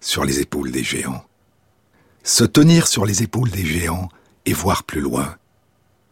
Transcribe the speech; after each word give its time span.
sur 0.00 0.24
les 0.24 0.40
épaules 0.40 0.70
des 0.70 0.82
géants. 0.82 1.24
Se 2.22 2.44
tenir 2.44 2.86
sur 2.86 3.04
les 3.04 3.22
épaules 3.22 3.50
des 3.50 3.64
géants 3.64 4.08
et 4.46 4.52
voir 4.52 4.84
plus 4.84 5.00
loin, 5.00 5.36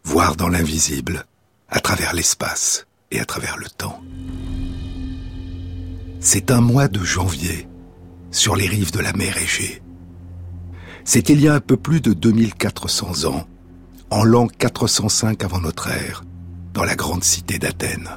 voir 0.04 0.36
dans 0.36 0.48
l'invisible, 0.48 1.26
à 1.68 1.80
travers 1.80 2.14
l'espace 2.14 2.86
et 3.10 3.20
à 3.20 3.24
travers 3.24 3.56
le 3.56 3.66
temps. 3.66 4.00
C'est 6.20 6.50
un 6.50 6.60
mois 6.60 6.88
de 6.88 7.02
janvier, 7.02 7.68
sur 8.30 8.56
les 8.56 8.66
rives 8.66 8.92
de 8.92 9.00
la 9.00 9.12
mer 9.12 9.36
Égée. 9.38 9.82
C'est 11.04 11.30
il 11.30 11.40
y 11.40 11.48
a 11.48 11.54
un 11.54 11.60
peu 11.60 11.76
plus 11.76 12.00
de 12.00 12.12
2400 12.12 13.24
ans, 13.24 13.46
en 14.10 14.24
l'an 14.24 14.46
405 14.46 15.42
avant 15.44 15.60
notre 15.60 15.88
ère, 15.88 16.24
dans 16.74 16.84
la 16.84 16.96
grande 16.96 17.24
cité 17.24 17.58
d'Athènes. 17.58 18.10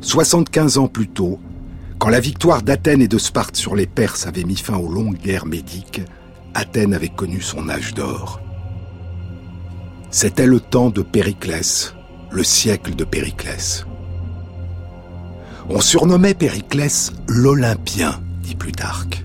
75 0.00 0.78
ans 0.78 0.88
plus 0.88 1.08
tôt, 1.08 1.40
quand 1.98 2.08
la 2.08 2.20
victoire 2.20 2.62
d'Athènes 2.62 3.02
et 3.02 3.08
de 3.08 3.18
Sparte 3.18 3.56
sur 3.56 3.74
les 3.74 3.86
Perses 3.86 4.26
avait 4.26 4.44
mis 4.44 4.56
fin 4.56 4.76
aux 4.76 4.88
longues 4.88 5.18
guerres 5.18 5.46
médiques, 5.46 6.02
Athènes 6.54 6.94
avait 6.94 7.08
connu 7.08 7.40
son 7.40 7.68
âge 7.68 7.94
d'or. 7.94 8.40
C'était 10.10 10.46
le 10.46 10.60
temps 10.60 10.90
de 10.90 11.02
Périclès, 11.02 11.94
le 12.30 12.44
siècle 12.44 12.94
de 12.94 13.04
Périclès. 13.04 13.84
On 15.68 15.80
surnommait 15.80 16.34
Périclès 16.34 17.12
l'Olympien, 17.26 18.20
dit 18.42 18.54
Plutarque, 18.54 19.24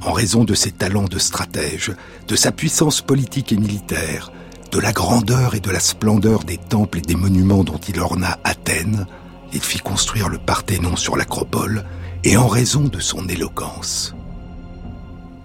en 0.00 0.12
raison 0.12 0.44
de 0.44 0.54
ses 0.54 0.72
talents 0.72 1.04
de 1.04 1.18
stratège, 1.18 1.92
de 2.26 2.34
sa 2.34 2.50
puissance 2.50 3.02
politique 3.02 3.52
et 3.52 3.56
militaire, 3.56 4.32
de 4.72 4.78
la 4.78 4.92
grandeur 4.92 5.54
et 5.54 5.60
de 5.60 5.70
la 5.70 5.80
splendeur 5.80 6.44
des 6.44 6.58
temples 6.58 6.98
et 6.98 7.02
des 7.02 7.14
monuments 7.14 7.64
dont 7.64 7.78
il 7.88 8.00
orna 8.00 8.38
Athènes, 8.44 9.06
il 9.52 9.60
fit 9.60 9.78
construire 9.78 10.28
le 10.28 10.38
Parthénon 10.38 10.96
sur 10.96 11.16
l'acropole, 11.16 11.84
et 12.24 12.36
en 12.36 12.46
raison 12.46 12.82
de 12.82 13.00
son 13.00 13.26
éloquence. 13.28 14.14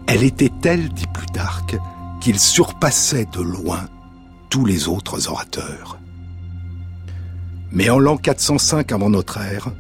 Elle 0.08 0.24
était 0.24 0.52
telle, 0.62 0.90
dit 0.90 1.08
Plutarque, 1.14 1.78
qu'il 2.22 2.40
surpassait 2.40 3.28
de 3.32 3.42
loin 3.42 3.88
tous 4.50 4.66
les 4.66 4.88
autres 4.88 5.30
orateurs. 5.30 5.98
Mais 7.72 7.90
en 7.90 8.00
l'an 8.00 8.18
405 8.18 8.92
avant 8.92 9.10
notre 9.10 9.38
ère, 9.40 9.72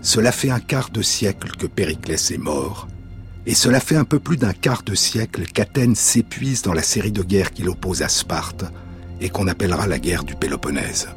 cela 0.00 0.32
fait 0.32 0.50
un 0.50 0.60
quart 0.60 0.90
de 0.90 1.02
siècle 1.02 1.52
que 1.56 1.66
Périclès 1.66 2.30
est 2.30 2.38
mort, 2.38 2.88
et 3.46 3.54
cela 3.54 3.80
fait 3.80 3.96
un 3.96 4.04
peu 4.04 4.18
plus 4.18 4.36
d'un 4.36 4.52
quart 4.52 4.82
de 4.82 4.94
siècle 4.94 5.44
qu'Athènes 5.44 5.96
s'épuise 5.96 6.62
dans 6.62 6.74
la 6.74 6.82
série 6.82 7.12
de 7.12 7.22
guerres 7.22 7.52
qu'il 7.52 7.68
oppose 7.68 8.02
à 8.02 8.08
Sparte, 8.08 8.64
et 9.20 9.28
qu'on 9.28 9.48
appellera 9.48 9.86
la 9.86 9.98
guerre 9.98 10.24
du 10.24 10.34
Péloponnèse. 10.34 11.08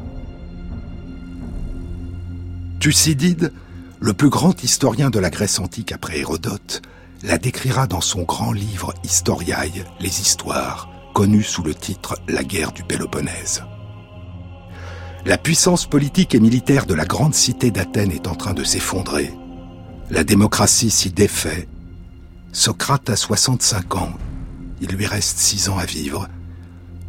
Thucydide, 2.86 3.52
le 4.00 4.14
plus 4.14 4.30
grand 4.30 4.64
historien 4.64 5.10
de 5.10 5.18
la 5.18 5.32
Grèce 5.32 5.58
antique 5.58 5.92
après 5.92 6.20
Hérodote, 6.20 6.84
la 7.24 7.40
décrira 7.40 7.88
dans 7.88 8.00
son 8.00 8.22
grand 8.22 8.52
livre 8.52 8.94
Historiae, 9.04 9.84
les 10.00 10.22
histoires, 10.22 10.88
connu 11.16 11.42
sous 11.42 11.64
le 11.64 11.74
titre 11.74 12.20
La 12.28 12.44
guerre 12.44 12.74
du 12.74 12.84
Péloponnèse. 12.84 13.64
La 15.26 15.40
puissance 15.40 15.88
politique 15.88 16.36
et 16.36 16.40
militaire 16.40 16.86
de 16.86 16.94
la 16.94 17.06
grande 17.06 17.34
cité 17.34 17.72
d'Athènes 17.72 18.12
est 18.12 18.28
en 18.28 18.36
train 18.36 18.54
de 18.54 18.64
s'effondrer. 18.64 19.34
La 20.12 20.24
démocratie 20.24 20.92
s'y 20.92 21.10
défait. 21.10 21.68
Socrate 22.52 23.10
a 23.10 23.16
65 23.16 23.96
ans. 23.96 24.14
Il 24.80 24.90
lui 24.90 25.08
reste 25.08 25.40
6 25.40 25.70
ans 25.70 25.80
à 25.80 25.86
vivre. 25.86 26.30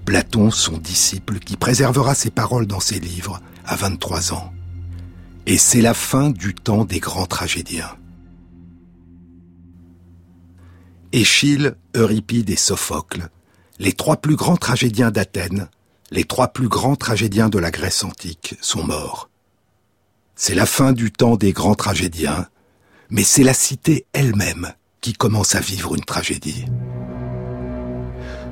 Platon, 0.07 0.51
son 0.51 0.79
disciple, 0.79 1.39
qui 1.39 1.59
préservera 1.59 2.15
ses 2.15 2.31
paroles 2.31 2.67
dans 2.67 2.81
ses 2.81 2.99
livres, 2.99 3.43
a 3.67 3.77
23 3.77 4.33
ans. 4.33 4.56
Et 5.47 5.59
c'est 5.59 5.81
la 5.81 5.95
fin 5.95 6.31
du 6.31 6.55
temps 6.55 6.85
des 6.85 6.99
grands 6.99 7.27
tragédiens. 7.27 7.97
Échille, 11.13 11.75
Euripide 11.95 12.51
et 12.51 12.57
Sophocle, 12.57 13.29
les 13.79 13.93
trois 13.93 14.17
plus 14.17 14.35
grands 14.37 14.57
tragédiens 14.57 15.13
d'Athènes, 15.13 15.69
les 16.11 16.25
trois 16.25 16.49
plus 16.49 16.69
grands 16.69 16.97
tragédiens 16.97 17.49
de 17.49 17.59
la 17.59 17.71
Grèce 17.71 18.03
antique, 18.03 18.57
sont 18.61 18.85
morts. 18.85 19.31
C'est 20.35 20.55
la 20.55 20.67
fin 20.67 20.93
du 20.93 21.13
temps 21.13 21.37
des 21.37 21.53
grands 21.53 21.75
tragédiens, 21.75 22.49
mais 23.09 23.23
c'est 23.23 23.45
la 23.45 23.55
cité 23.55 24.07
elle-même 24.13 24.73
qui 25.01 25.13
commence 25.13 25.55
à 25.55 25.61
vivre 25.61 25.95
une 25.95 26.05
tragédie. 26.05 26.65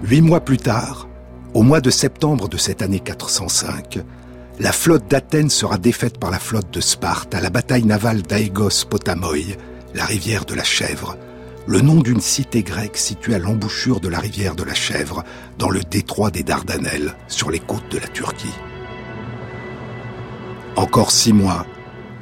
Huit 0.04 0.20
mois 0.20 0.40
plus 0.40 0.58
tard, 0.58 1.08
au 1.54 1.62
mois 1.62 1.80
de 1.80 1.90
septembre 1.90 2.48
de 2.48 2.56
cette 2.56 2.82
année 2.82 3.00
405, 3.00 3.98
la 4.60 4.72
flotte 4.72 5.10
d'Athènes 5.10 5.50
sera 5.50 5.78
défaite 5.78 6.18
par 6.18 6.30
la 6.30 6.38
flotte 6.38 6.72
de 6.72 6.80
Sparte 6.80 7.34
à 7.34 7.40
la 7.40 7.50
bataille 7.50 7.84
navale 7.84 8.22
d'Aegos 8.22 8.86
Potamoi, 8.88 9.56
la 9.94 10.04
rivière 10.04 10.44
de 10.44 10.54
la 10.54 10.62
Chèvre, 10.62 11.16
le 11.66 11.80
nom 11.80 12.00
d'une 12.00 12.20
cité 12.20 12.62
grecque 12.62 12.96
située 12.96 13.34
à 13.34 13.38
l'embouchure 13.38 14.00
de 14.00 14.08
la 14.08 14.18
rivière 14.18 14.54
de 14.54 14.62
la 14.62 14.74
Chèvre, 14.74 15.24
dans 15.58 15.70
le 15.70 15.80
détroit 15.80 16.30
des 16.30 16.42
Dardanelles, 16.42 17.14
sur 17.26 17.50
les 17.50 17.58
côtes 17.58 17.90
de 17.90 17.98
la 17.98 18.06
Turquie. 18.06 18.54
Encore 20.76 21.10
six 21.10 21.32
mois, 21.32 21.66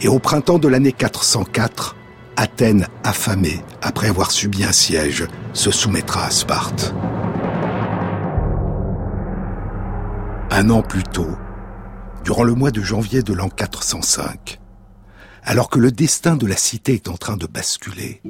et 0.00 0.08
au 0.08 0.18
printemps 0.18 0.58
de 0.58 0.68
l'année 0.68 0.92
404, 0.92 1.96
Athènes, 2.36 2.86
affamée, 3.04 3.60
après 3.82 4.08
avoir 4.08 4.30
subi 4.30 4.64
un 4.64 4.72
siège, 4.72 5.26
se 5.52 5.70
soumettra 5.70 6.24
à 6.24 6.30
Sparte. 6.30 6.94
Un 10.50 10.70
an 10.70 10.82
plus 10.82 11.02
tôt, 11.02 11.36
durant 12.24 12.44
le 12.44 12.54
mois 12.54 12.70
de 12.70 12.82
janvier 12.82 13.22
de 13.22 13.32
l'an 13.32 13.48
405, 13.48 14.60
alors 15.44 15.70
que 15.70 15.78
le 15.78 15.90
destin 15.90 16.36
de 16.36 16.46
la 16.46 16.56
cité 16.56 16.94
est 16.94 17.08
en 17.08 17.16
train 17.16 17.36
de 17.36 17.46
basculer, 17.46 18.22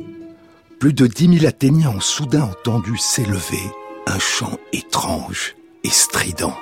plus 0.81 0.93
de 0.93 1.07
dix 1.07 1.29
mille 1.29 1.47
Athéniens 1.47 1.91
ont 1.91 2.01
soudain 2.01 2.43
entendu 2.43 2.97
s'élever 2.97 3.63
un 4.07 4.19
chant 4.19 4.59
étrange 4.73 5.55
et 5.85 5.91
strident. 5.91 6.57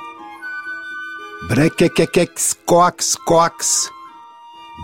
Brekekekex 1.48 2.56
coax 2.66 3.16
coax. 3.26 3.90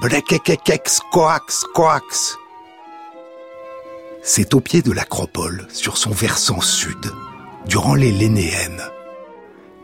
Brekekekex 0.00 1.00
coax 1.12 1.64
coax. 1.74 2.38
C'est 4.22 4.54
au 4.54 4.60
pied 4.60 4.82
de 4.82 4.90
l'acropole, 4.90 5.66
sur 5.70 5.98
son 5.98 6.10
versant 6.10 6.60
sud, 6.60 7.12
durant 7.66 7.94
les 7.94 8.10
Lénéennes, 8.10 8.82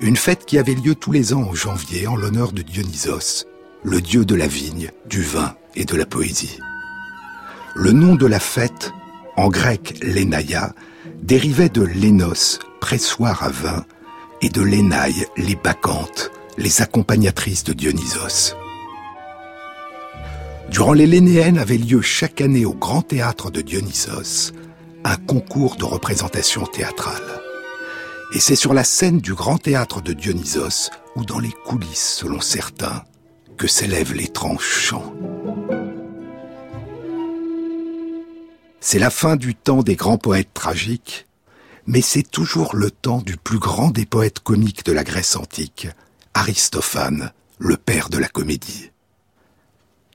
une 0.02 0.16
fête 0.16 0.44
qui 0.44 0.58
avait 0.58 0.74
lieu 0.74 0.96
tous 0.96 1.12
les 1.12 1.32
ans 1.32 1.42
en 1.42 1.54
janvier 1.54 2.08
en 2.08 2.16
l'honneur 2.16 2.52
de 2.52 2.62
Dionysos, 2.62 3.46
le 3.84 4.00
dieu 4.00 4.24
de 4.24 4.34
la 4.34 4.48
vigne, 4.48 4.90
du 5.08 5.22
vin 5.22 5.54
et 5.76 5.84
de 5.84 5.96
la 5.96 6.06
poésie. 6.06 6.58
Le 7.74 7.92
nom 7.92 8.16
de 8.16 8.26
la 8.26 8.40
fête, 8.40 8.92
en 9.36 9.48
grec 9.48 9.98
Lénaïa, 10.02 10.74
dérivait 11.22 11.68
de 11.68 11.82
Lénos, 11.82 12.58
pressoir 12.80 13.44
à 13.44 13.50
vin, 13.50 13.84
et 14.40 14.48
de 14.48 14.60
Lénaï, 14.60 15.14
les 15.36 15.54
bacchantes, 15.54 16.32
les 16.58 16.82
accompagnatrices 16.82 17.62
de 17.62 17.72
Dionysos. 17.72 18.56
Durant 20.68 20.94
les 20.94 21.06
Lénéennes 21.06 21.58
avait 21.58 21.78
lieu 21.78 22.02
chaque 22.02 22.40
année 22.40 22.64
au 22.64 22.74
Grand 22.74 23.02
Théâtre 23.02 23.50
de 23.52 23.60
Dionysos 23.60 24.52
un 25.04 25.16
concours 25.16 25.76
de 25.76 25.84
représentation 25.84 26.64
théâtrale. 26.64 27.41
Et 28.34 28.40
c'est 28.40 28.56
sur 28.56 28.72
la 28.72 28.84
scène 28.84 29.18
du 29.18 29.34
grand 29.34 29.58
théâtre 29.58 30.00
de 30.00 30.14
Dionysos, 30.14 30.90
ou 31.16 31.24
dans 31.24 31.38
les 31.38 31.52
coulisses 31.66 32.16
selon 32.16 32.40
certains, 32.40 33.04
que 33.58 33.66
s'élève 33.66 34.14
l'étrange 34.14 34.64
chant. 34.64 35.12
C'est 38.80 38.98
la 38.98 39.10
fin 39.10 39.36
du 39.36 39.54
temps 39.54 39.82
des 39.82 39.96
grands 39.96 40.16
poètes 40.16 40.54
tragiques, 40.54 41.26
mais 41.86 42.00
c'est 42.00 42.28
toujours 42.28 42.74
le 42.74 42.90
temps 42.90 43.20
du 43.20 43.36
plus 43.36 43.58
grand 43.58 43.90
des 43.90 44.06
poètes 44.06 44.40
comiques 44.40 44.86
de 44.86 44.92
la 44.92 45.04
Grèce 45.04 45.36
antique, 45.36 45.88
Aristophane, 46.32 47.32
le 47.58 47.76
père 47.76 48.08
de 48.08 48.16
la 48.18 48.28
comédie. 48.28 48.90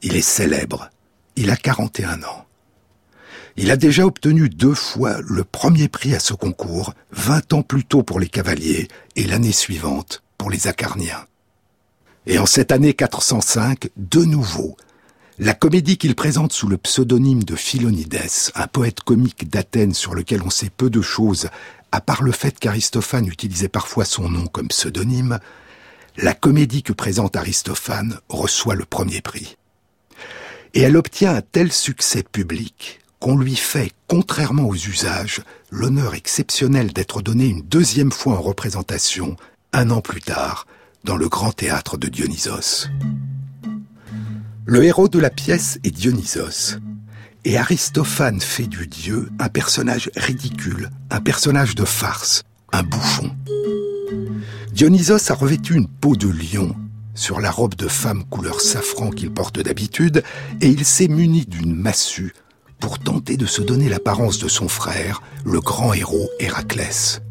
Il 0.01 0.15
est 0.15 0.21
célèbre, 0.21 0.89
il 1.35 1.51
a 1.51 1.55
41 1.55 2.23
ans. 2.23 2.46
Il 3.59 3.71
a 3.71 3.75
déjà 3.75 4.05
obtenu 4.05 4.49
deux 4.49 4.75
fois 4.75 5.17
le 5.27 5.43
premier 5.43 5.87
prix 5.87 6.13
à 6.13 6.19
ce 6.19 6.35
concours, 6.35 6.93
vingt 7.11 7.53
ans 7.53 7.63
plus 7.63 7.83
tôt 7.83 8.03
pour 8.03 8.19
les 8.19 8.29
cavaliers 8.29 8.87
et 9.15 9.23
l'année 9.23 9.51
suivante 9.51 10.21
pour 10.37 10.51
les 10.51 10.67
acarniens. 10.67 11.25
Et 12.27 12.37
en 12.37 12.45
cette 12.45 12.71
année 12.71 12.93
405, 12.93 13.89
de 13.97 14.23
nouveau, 14.23 14.77
La 15.39 15.53
comédie 15.53 15.99
qu'il 15.99 16.15
présente 16.15 16.51
sous 16.51 16.67
le 16.67 16.77
pseudonyme 16.77 17.43
de 17.43 17.55
Philonides, 17.55 18.19
un 18.55 18.65
poète 18.65 19.01
comique 19.01 19.47
d'Athènes 19.47 19.93
sur 19.93 20.15
lequel 20.15 20.41
on 20.41 20.49
sait 20.49 20.71
peu 20.71 20.89
de 20.89 21.01
choses, 21.01 21.49
à 21.91 22.01
part 22.01 22.23
le 22.23 22.31
fait 22.31 22.57
qu'Aristophane 22.57 23.27
utilisait 23.27 23.67
parfois 23.69 24.05
son 24.05 24.29
nom 24.29 24.47
comme 24.47 24.69
pseudonyme, 24.69 25.37
la 26.17 26.33
comédie 26.33 26.81
que 26.81 26.91
présente 26.91 27.35
Aristophane 27.35 28.19
reçoit 28.29 28.73
le 28.73 28.85
premier 28.85 29.21
prix. 29.21 29.57
Et 30.73 30.81
elle 30.81 30.97
obtient 30.97 31.35
un 31.35 31.41
tel 31.41 31.71
succès 31.71 32.23
public 32.23 32.99
qu'on 33.19 33.37
lui 33.37 33.55
fait, 33.55 33.91
contrairement 34.07 34.67
aux 34.67 34.75
usages, 34.75 35.41
l'honneur 35.71 36.13
exceptionnel 36.13 36.93
d'être 36.93 37.21
donné 37.21 37.47
une 37.47 37.61
deuxième 37.61 38.11
fois 38.11 38.37
en 38.37 38.41
représentation, 38.41 39.35
un 39.73 39.89
an 39.89 40.01
plus 40.01 40.21
tard, 40.21 40.67
dans 41.03 41.17
le 41.17 41.29
grand 41.29 41.51
théâtre 41.51 41.97
de 41.97 42.07
Dionysos. 42.07 42.87
Le 44.65 44.83
héros 44.83 45.07
de 45.07 45.19
la 45.19 45.29
pièce 45.29 45.79
est 45.83 45.91
Dionysos, 45.91 46.77
et 47.45 47.57
Aristophane 47.57 48.41
fait 48.41 48.67
du 48.67 48.87
dieu 48.87 49.29
un 49.39 49.49
personnage 49.49 50.11
ridicule, 50.15 50.89
un 51.09 51.21
personnage 51.21 51.75
de 51.75 51.85
farce, 51.85 52.43
un 52.73 52.83
bouffon. 52.83 53.31
Dionysos 54.73 55.31
a 55.31 55.33
revêtu 55.33 55.75
une 55.75 55.87
peau 55.87 56.15
de 56.15 56.27
lion 56.27 56.75
sur 57.15 57.39
la 57.39 57.49
robe 57.49 57.75
de 57.75 57.87
femme 57.87 58.23
couleur 58.25 58.61
safran 58.61 59.09
qu'il 59.09 59.31
porte 59.31 59.59
d'habitude, 59.59 60.23
et 60.61 60.67
il 60.67 60.85
s'est 60.85 61.07
muni 61.07 61.45
d'une 61.45 61.73
massue 61.73 62.33
pour 62.79 62.99
tenter 62.99 63.37
de 63.37 63.45
se 63.45 63.61
donner 63.61 63.89
l'apparence 63.89 64.39
de 64.39 64.47
son 64.47 64.67
frère, 64.67 65.21
le 65.45 65.59
grand 65.59 65.93
héros 65.93 66.29
Héraclès. 66.39 67.21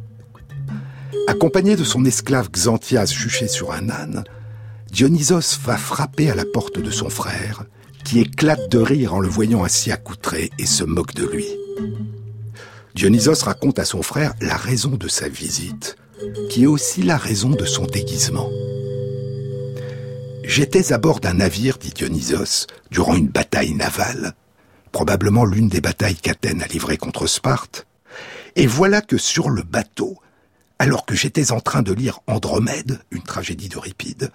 Accompagné 1.28 1.76
de 1.76 1.84
son 1.84 2.04
esclave 2.04 2.50
Xanthias 2.50 3.12
juché 3.12 3.48
sur 3.48 3.72
un 3.72 3.90
âne, 3.90 4.24
Dionysos 4.90 5.58
va 5.64 5.76
frapper 5.76 6.30
à 6.30 6.34
la 6.34 6.44
porte 6.44 6.78
de 6.78 6.90
son 6.90 7.10
frère, 7.10 7.64
qui 8.04 8.20
éclate 8.20 8.70
de 8.70 8.78
rire 8.78 9.14
en 9.14 9.20
le 9.20 9.28
voyant 9.28 9.64
ainsi 9.64 9.90
accoutré 9.90 10.50
et 10.58 10.66
se 10.66 10.84
moque 10.84 11.14
de 11.14 11.26
lui. 11.26 11.46
Dionysos 12.94 13.42
raconte 13.44 13.78
à 13.78 13.84
son 13.84 14.02
frère 14.02 14.32
la 14.40 14.56
raison 14.56 14.90
de 14.90 15.08
sa 15.08 15.28
visite, 15.28 15.96
qui 16.48 16.62
est 16.62 16.66
aussi 16.66 17.02
la 17.02 17.16
raison 17.16 17.50
de 17.50 17.64
son 17.64 17.84
déguisement. 17.84 18.48
J'étais 20.44 20.92
à 20.92 20.98
bord 20.98 21.20
d'un 21.20 21.34
navire, 21.34 21.76
dit 21.76 21.90
Dionysos, 21.90 22.66
durant 22.90 23.16
une 23.16 23.28
bataille 23.28 23.74
navale, 23.74 24.34
probablement 24.92 25.44
l'une 25.44 25.68
des 25.68 25.80
batailles 25.80 26.16
qu'Athènes 26.16 26.62
a 26.62 26.66
livrées 26.66 26.96
contre 26.96 27.26
Sparte, 27.26 27.86
et 28.56 28.66
voilà 28.66 29.02
que 29.02 29.18
sur 29.18 29.50
le 29.50 29.62
bateau, 29.62 30.16
alors 30.78 31.06
que 31.06 31.14
j'étais 31.14 31.52
en 31.52 31.60
train 31.60 31.82
de 31.82 31.92
lire 31.92 32.20
Andromède, 32.26 33.00
une 33.10 33.22
tragédie 33.22 33.68
d'Euripide, 33.68 34.30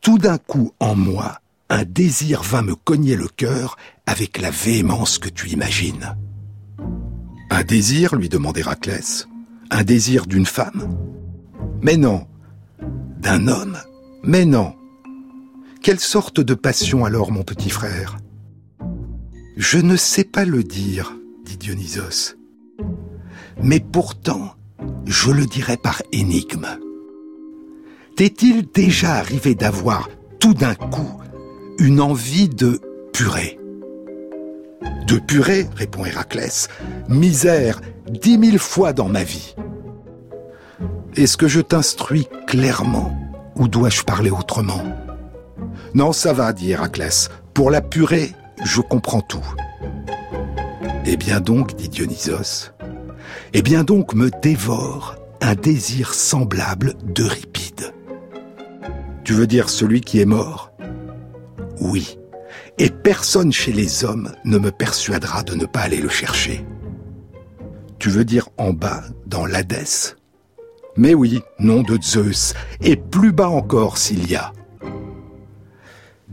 tout 0.00 0.18
d'un 0.18 0.38
coup 0.38 0.72
en 0.78 0.94
moi, 0.94 1.40
un 1.68 1.84
désir 1.84 2.42
vint 2.42 2.62
me 2.62 2.74
cogner 2.74 3.16
le 3.16 3.28
cœur 3.28 3.76
avec 4.06 4.40
la 4.40 4.50
véhémence 4.50 5.18
que 5.18 5.28
tu 5.28 5.48
imagines. 5.50 6.16
Un 7.50 7.62
désir, 7.62 8.14
lui 8.14 8.28
demande 8.28 8.58
Héraclès. 8.58 9.26
Un 9.70 9.82
désir 9.82 10.26
d'une 10.26 10.46
femme 10.46 10.96
Mais 11.82 11.96
non. 11.96 12.26
D'un 13.18 13.48
homme 13.48 13.78
Mais 14.22 14.44
non. 14.44 14.74
Quelle 15.82 16.00
sorte 16.00 16.40
de 16.40 16.54
passion 16.54 17.04
alors, 17.04 17.32
mon 17.32 17.42
petit 17.42 17.70
frère? 17.70 18.18
Je 19.56 19.78
ne 19.78 19.96
sais 19.96 20.24
pas 20.24 20.44
le 20.44 20.62
dire, 20.62 21.16
dit 21.46 21.56
Dionysos. 21.56 22.36
Mais 23.62 23.80
pourtant, 23.80 24.54
je 25.06 25.30
le 25.30 25.46
dirai 25.46 25.78
par 25.78 26.02
énigme. 26.12 26.66
T'est-il 28.16 28.66
déjà 28.70 29.14
arrivé 29.14 29.54
d'avoir, 29.54 30.10
tout 30.40 30.52
d'un 30.52 30.74
coup, 30.74 31.22
une 31.78 32.02
envie 32.02 32.50
de 32.50 32.82
purée 33.14 33.58
De 35.08 35.18
purée, 35.18 35.66
répond 35.74 36.04
Héraclès, 36.04 36.68
misère, 37.08 37.80
dix 38.10 38.36
mille 38.36 38.58
fois 38.58 38.92
dans 38.92 39.08
ma 39.08 39.24
vie. 39.24 39.54
Est-ce 41.16 41.38
que 41.38 41.48
je 41.48 41.62
t'instruis 41.62 42.28
clairement 42.46 43.18
ou 43.56 43.68
dois-je 43.68 44.02
parler 44.02 44.30
autrement? 44.30 44.82
Non, 45.94 46.12
ça 46.12 46.34
va, 46.34 46.52
dit 46.52 46.72
Héraclès. 46.72 47.30
Pour 47.54 47.70
la 47.70 47.80
purée, 47.80 48.34
je 48.64 48.80
comprends 48.80 49.20
tout. 49.20 49.46
Eh 51.04 51.16
bien 51.16 51.40
donc, 51.40 51.76
dit 51.76 51.88
Dionysos, 51.88 52.72
eh 53.52 53.62
bien 53.62 53.84
donc 53.84 54.14
me 54.14 54.30
dévore 54.42 55.16
un 55.40 55.54
désir 55.54 56.14
semblable 56.14 56.94
d'Euripide. 57.04 57.92
Tu 59.24 59.32
veux 59.32 59.46
dire 59.46 59.68
celui 59.68 60.00
qui 60.00 60.20
est 60.20 60.26
mort? 60.26 60.72
Oui. 61.80 62.18
Et 62.78 62.90
personne 62.90 63.52
chez 63.52 63.72
les 63.72 64.04
hommes 64.04 64.32
ne 64.44 64.58
me 64.58 64.70
persuadera 64.70 65.42
de 65.42 65.54
ne 65.54 65.64
pas 65.64 65.80
aller 65.80 66.00
le 66.00 66.08
chercher. 66.08 66.64
Tu 67.98 68.10
veux 68.10 68.24
dire 68.24 68.48
en 68.58 68.72
bas, 68.72 69.02
dans 69.26 69.46
l'Hadès? 69.46 70.16
Mais 70.96 71.14
oui, 71.14 71.40
nom 71.58 71.82
de 71.82 71.98
Zeus, 72.02 72.54
et 72.80 72.96
plus 72.96 73.32
bas 73.32 73.48
encore 73.48 73.98
s'il 73.98 74.30
y 74.30 74.36
a. 74.36 74.52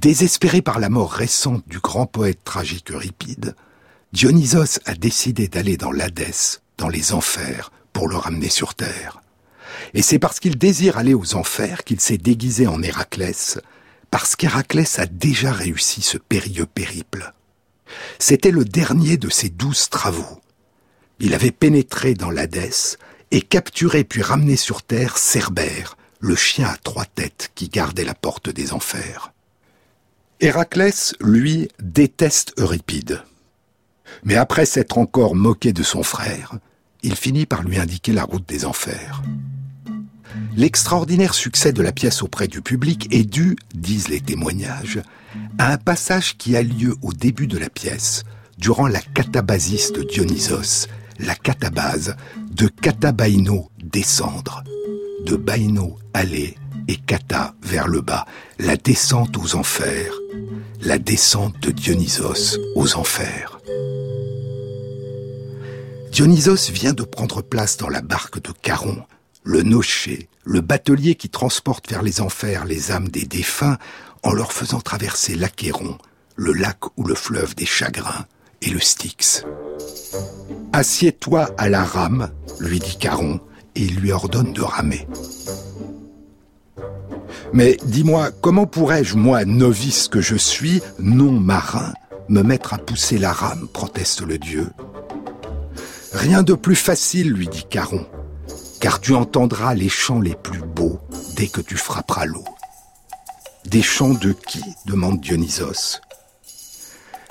Désespéré 0.03 0.61
par 0.61 0.81
la 0.81 0.89
mort 0.89 1.13
récente 1.13 1.63
du 1.69 1.79
grand 1.79 2.07
poète 2.07 2.43
tragique 2.43 2.91
Euripide, 2.91 3.55
Dionysos 4.11 4.81
a 4.83 4.95
décidé 4.95 5.47
d'aller 5.47 5.77
dans 5.77 5.93
l'Hadès, 5.93 6.61
dans 6.77 6.89
les 6.89 7.13
enfers, 7.13 7.71
pour 7.93 8.09
le 8.09 8.17
ramener 8.17 8.49
sur 8.49 8.75
terre. 8.75 9.21
Et 9.93 10.01
c'est 10.01 10.19
parce 10.19 10.41
qu'il 10.41 10.57
désire 10.57 10.97
aller 10.97 11.13
aux 11.13 11.35
enfers 11.35 11.85
qu'il 11.85 12.01
s'est 12.01 12.17
déguisé 12.17 12.67
en 12.67 12.83
Héraclès, 12.83 13.59
parce 14.11 14.35
qu'Héraclès 14.35 14.99
a 14.99 15.05
déjà 15.05 15.53
réussi 15.53 16.01
ce 16.01 16.17
périlleux 16.17 16.65
périple. 16.65 17.33
C'était 18.19 18.51
le 18.51 18.65
dernier 18.65 19.15
de 19.15 19.29
ses 19.29 19.47
douze 19.47 19.87
travaux. 19.87 20.41
Il 21.19 21.33
avait 21.33 21.51
pénétré 21.51 22.13
dans 22.13 22.29
l'Hadès 22.29 22.97
et 23.31 23.41
capturé 23.41 24.03
puis 24.03 24.21
ramené 24.21 24.57
sur 24.57 24.81
terre 24.81 25.17
Cerbère, 25.17 25.95
le 26.19 26.35
chien 26.35 26.67
à 26.67 26.75
trois 26.75 27.05
têtes 27.05 27.51
qui 27.55 27.69
gardait 27.69 28.03
la 28.03 28.15
porte 28.15 28.49
des 28.49 28.73
enfers. 28.73 29.32
Héraclès, 30.43 31.15
lui, 31.21 31.69
déteste 31.81 32.51
Euripide. 32.57 33.23
Mais 34.25 34.35
après 34.35 34.65
s'être 34.65 34.97
encore 34.97 35.35
moqué 35.35 35.71
de 35.71 35.83
son 35.83 36.03
frère, 36.03 36.55
il 37.01 37.15
finit 37.15 37.45
par 37.45 37.63
lui 37.63 37.79
indiquer 37.79 38.11
la 38.11 38.25
route 38.25 38.45
des 38.45 38.65
enfers. 38.65 39.23
L'extraordinaire 40.57 41.33
succès 41.33 41.71
de 41.71 41.81
la 41.81 41.93
pièce 41.93 42.21
auprès 42.23 42.49
du 42.49 42.61
public 42.61 43.07
est 43.13 43.23
dû, 43.23 43.55
disent 43.73 44.09
les 44.09 44.19
témoignages, 44.19 45.01
à 45.57 45.71
un 45.71 45.77
passage 45.77 46.37
qui 46.37 46.57
a 46.57 46.61
lieu 46.61 46.97
au 47.01 47.13
début 47.13 47.47
de 47.47 47.57
la 47.57 47.69
pièce, 47.69 48.23
durant 48.57 48.87
la 48.87 48.99
catabasis 48.99 49.93
de 49.93 50.03
Dionysos, 50.03 50.89
la 51.19 51.35
catabase, 51.35 52.17
de 52.51 52.67
catabaino 52.67 53.69
descendre, 53.81 54.61
de 55.25 55.35
baino 55.35 55.97
aller 56.13 56.55
et 56.87 56.97
kata 56.97 57.55
vers 57.61 57.87
le 57.87 58.01
bas, 58.01 58.25
la 58.59 58.75
descente 58.75 59.37
aux 59.37 59.55
enfers, 59.55 60.13
la 60.81 60.97
descente 60.97 61.59
de 61.61 61.71
Dionysos 61.71 62.59
aux 62.75 62.95
enfers. 62.95 63.59
Dionysos 66.11 66.69
vient 66.71 66.93
de 66.93 67.03
prendre 67.03 67.41
place 67.41 67.77
dans 67.77 67.89
la 67.89 68.01
barque 68.01 68.41
de 68.41 68.51
Charon, 68.63 69.03
le 69.43 69.63
nocher, 69.63 70.29
le 70.43 70.61
batelier 70.61 71.15
qui 71.15 71.29
transporte 71.29 71.89
vers 71.89 72.03
les 72.03 72.21
enfers 72.21 72.65
les 72.65 72.91
âmes 72.91 73.09
des 73.09 73.25
défunts 73.25 73.77
en 74.23 74.33
leur 74.33 74.51
faisant 74.51 74.79
traverser 74.81 75.35
l'Achéron, 75.35 75.97
le 76.35 76.53
lac 76.53 76.79
ou 76.97 77.03
le 77.05 77.15
fleuve 77.15 77.55
des 77.55 77.65
chagrins, 77.65 78.25
et 78.61 78.69
le 78.69 78.79
Styx. 78.79 79.45
Assieds-toi 80.71 81.49
à 81.57 81.69
la 81.69 81.83
rame, 81.83 82.29
lui 82.59 82.79
dit 82.79 82.97
Charon, 83.01 83.39
et 83.75 83.87
lui 83.87 84.11
ordonne 84.11 84.53
de 84.53 84.61
ramer. 84.61 85.07
Mais 87.53 87.77
dis-moi, 87.85 88.31
comment 88.31 88.65
pourrais-je, 88.65 89.15
moi, 89.15 89.45
novice 89.45 90.07
que 90.07 90.21
je 90.21 90.35
suis, 90.35 90.81
non 90.99 91.31
marin, 91.31 91.93
me 92.27 92.41
mettre 92.41 92.73
à 92.73 92.77
pousser 92.79 93.17
la 93.17 93.31
rame 93.31 93.67
proteste 93.67 94.21
le 94.21 94.37
dieu. 94.39 94.71
Rien 96.13 96.43
de 96.43 96.53
plus 96.53 96.75
facile, 96.75 97.31
lui 97.31 97.47
dit 97.47 97.65
Caron, 97.69 98.05
car 98.79 98.99
tu 98.99 99.13
entendras 99.13 99.73
les 99.75 99.89
chants 99.89 100.21
les 100.21 100.35
plus 100.35 100.61
beaux 100.61 100.99
dès 101.35 101.47
que 101.47 101.61
tu 101.61 101.77
frapperas 101.77 102.25
l'eau. 102.25 102.45
Des 103.65 103.81
chants 103.81 104.13
de 104.13 104.31
qui 104.31 104.63
demande 104.85 105.21
Dionysos. 105.21 106.01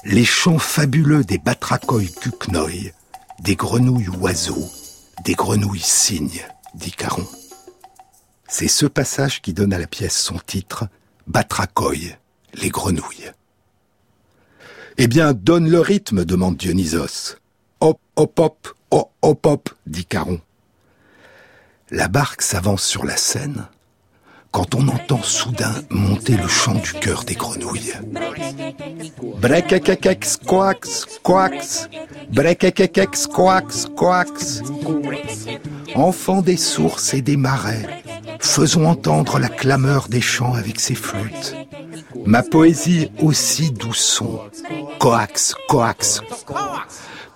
Les 0.04 0.24
chants 0.24 0.58
fabuleux 0.58 1.24
des 1.24 1.38
batrachoïs 1.38 2.14
cucnoïs, 2.14 2.92
des 3.40 3.54
grenouilles 3.54 4.08
oiseaux, 4.08 4.68
des 5.24 5.34
grenouilles 5.34 5.80
cygnes, 5.80 6.46
dit 6.74 6.90
Caron. 6.90 7.26
C'est 8.48 8.68
ce 8.68 8.86
passage 8.86 9.40
qui 9.40 9.52
donne 9.52 9.72
à 9.72 9.78
la 9.78 9.86
pièce 9.86 10.18
son 10.18 10.38
titre, 10.38 10.88
Batrachoï, 11.26 12.16
les 12.54 12.70
grenouilles. 12.70 13.32
Eh 14.98 15.06
bien, 15.06 15.32
donne 15.32 15.70
le 15.70 15.80
rythme, 15.80 16.24
demande 16.24 16.56
Dionysos. 16.56 17.36
Hop, 17.80 18.00
hop, 18.16 18.38
hop, 18.38 18.68
hop, 18.90 19.10
hop, 19.22 19.46
hop, 19.46 19.70
dit 19.86 20.04
Caron. 20.04 20.40
La 21.90 22.08
barque 22.08 22.42
s'avance 22.42 22.84
sur 22.84 23.04
la 23.04 23.16
Seine. 23.16 23.68
Quand 24.52 24.74
on 24.74 24.86
entend 24.88 25.22
soudain 25.22 25.74
monter 25.88 26.36
le 26.36 26.46
chant 26.46 26.74
du 26.74 26.92
cœur 26.92 27.24
des 27.24 27.34
grenouilles. 27.34 27.94
Brekekekex, 29.40 30.36
coax, 30.46 31.06
coax, 31.22 31.88
brekekekex, 32.30 33.26
coax, 33.26 33.86
coax. 33.96 34.62
Enfants 35.94 36.42
des 36.42 36.56
sources 36.56 37.14
et 37.14 37.22
des 37.22 37.36
marais, 37.36 38.02
faisons 38.38 38.86
entendre 38.86 39.38
la 39.38 39.48
clameur 39.48 40.08
des 40.08 40.20
chants 40.20 40.54
avec 40.54 40.78
ses 40.78 40.94
flûtes. 40.94 41.56
Ma 42.26 42.42
poésie 42.42 43.10
aussi 43.20 43.72
doux 43.72 43.94
son, 43.94 44.40
coax, 44.98 45.54
coax. 45.68 46.20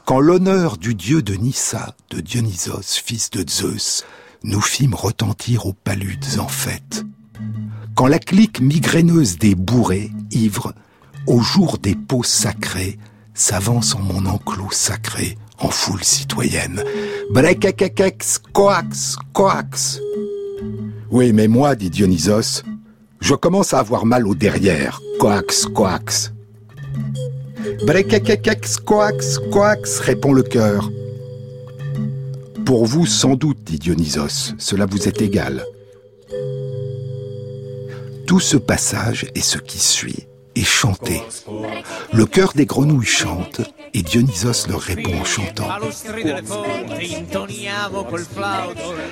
Quand 0.05 0.21
l'honneur 0.21 0.77
du 0.77 0.95
dieu 0.95 1.23
de 1.23 1.35
Nissa, 1.35 1.95
de 2.11 2.21
Dionysos, 2.21 3.01
fils 3.05 3.31
de 3.31 3.45
Zeus, 3.49 4.05
nous 4.47 4.61
fîmes 4.61 4.95
retentir 4.95 5.67
aux 5.67 5.73
paludes 5.73 6.39
en 6.39 6.47
fête. 6.47 7.05
Quand 7.95 8.07
la 8.07 8.21
clique 8.21 8.61
migraineuse 8.61 9.39
des 9.39 9.55
bourrés, 9.55 10.11
ivres, 10.31 10.73
au 11.27 11.41
jour 11.41 11.79
des 11.79 11.97
peaux 11.97 12.23
sacrées, 12.23 12.99
s'avance 13.35 13.95
en 13.97 14.01
mon 14.01 14.25
enclos 14.25 14.71
sacré, 14.71 15.37
en 15.59 15.69
foule 15.69 16.05
citoyenne. 16.05 16.83
Brekekekex, 17.31 18.41
coax, 18.53 19.17
coax. 19.33 20.01
Oui, 21.11 21.33
mais 21.33 21.49
moi, 21.49 21.75
dit 21.75 21.91
Dionysos, 21.91 22.63
je 23.21 23.35
commence 23.35 23.75
à 23.75 23.81
avoir 23.81 24.07
mal 24.07 24.27
au 24.27 24.35
derrière. 24.35 25.01
Coax, 25.19 25.67
coax. 25.67 26.33
Brekekekex, 27.85 28.77
coax, 28.79 29.39
coax, 29.51 29.99
répond 29.99 30.33
le 30.33 30.43
cœur. 30.45 30.89
Pour 32.67 32.85
vous, 32.85 33.07
sans 33.07 33.37
doute, 33.37 33.63
dit 33.63 33.79
Dionysos, 33.79 34.55
cela 34.59 34.87
vous 34.87 35.07
est 35.07 35.23
égal. 35.23 35.65
Tout 38.27 38.41
ce 38.41 38.57
passage 38.57 39.27
et 39.37 39.41
ce 39.41 39.59
qui 39.59 39.79
suit 39.79 40.27
est 40.57 40.65
chanté. 40.65 41.23
Le 42.13 42.27
cœur 42.27 42.55
des 42.57 42.67
grenouilles 42.67 43.07
chante 43.07 43.61
et 43.95 44.03
Dionysos 44.03 44.67
leur 44.69 44.81
répond 44.81 45.17
en 45.17 45.25
chantant. 45.25 45.69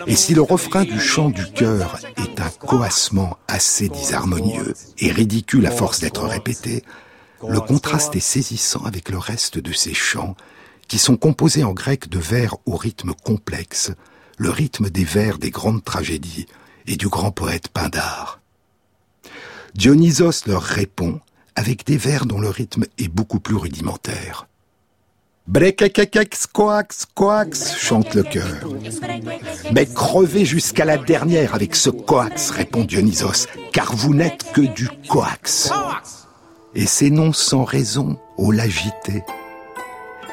Et 0.08 0.16
si 0.16 0.34
le 0.34 0.42
refrain 0.42 0.82
du 0.82 0.98
chant 0.98 1.30
du 1.30 1.46
cœur 1.52 2.00
est 2.16 2.40
un 2.40 2.50
coassement 2.50 3.38
assez 3.46 3.88
disharmonieux 3.88 4.74
et 4.98 5.12
ridicule 5.12 5.66
à 5.66 5.70
force 5.70 6.00
d'être 6.00 6.24
répété, 6.24 6.82
le 7.48 7.60
contraste 7.60 8.16
est 8.16 8.20
saisissant 8.20 8.84
avec 8.84 9.10
le 9.10 9.18
reste 9.18 9.58
de 9.58 9.72
ces 9.72 9.94
chants 9.94 10.34
qui 10.88 10.98
sont 10.98 11.16
composés 11.16 11.64
en 11.64 11.72
grec 11.72 12.08
de 12.08 12.18
vers 12.18 12.56
au 12.66 12.76
rythme 12.76 13.12
complexe, 13.24 13.92
le 14.38 14.50
rythme 14.50 14.90
des 14.90 15.04
vers 15.04 15.38
des 15.38 15.50
grandes 15.50 15.84
tragédies 15.84 16.46
et 16.86 16.96
du 16.96 17.08
grand 17.08 17.30
poète 17.30 17.68
Pindare. 17.68 18.40
Dionysos 19.74 20.46
leur 20.46 20.62
répond 20.62 21.20
avec 21.56 21.86
des 21.86 21.96
vers 21.96 22.26
dont 22.26 22.38
le 22.38 22.48
rythme 22.48 22.84
est 22.98 23.08
beaucoup 23.08 23.40
plus 23.40 23.56
rudimentaire. 23.56 24.46
Brekekekex, 25.46 26.46
coax, 26.46 27.06
coax, 27.14 27.76
chante 27.76 28.14
le 28.14 28.22
chœur. 28.22 28.66
Mais 29.72 29.84
crevez 29.84 30.46
jusqu'à 30.46 30.86
la 30.86 30.96
dernière 30.96 31.54
avec 31.54 31.76
ce 31.76 31.90
coax, 31.90 32.50
répond 32.50 32.84
Dionysos, 32.84 33.46
car 33.72 33.94
vous 33.94 34.14
n'êtes 34.14 34.52
que 34.52 34.62
du 34.62 34.88
coax. 35.08 35.70
Et 36.74 36.86
ces 36.86 37.10
noms 37.10 37.34
sans 37.34 37.64
raison, 37.64 38.18
ô 38.38 38.52
l'agité, 38.52 39.22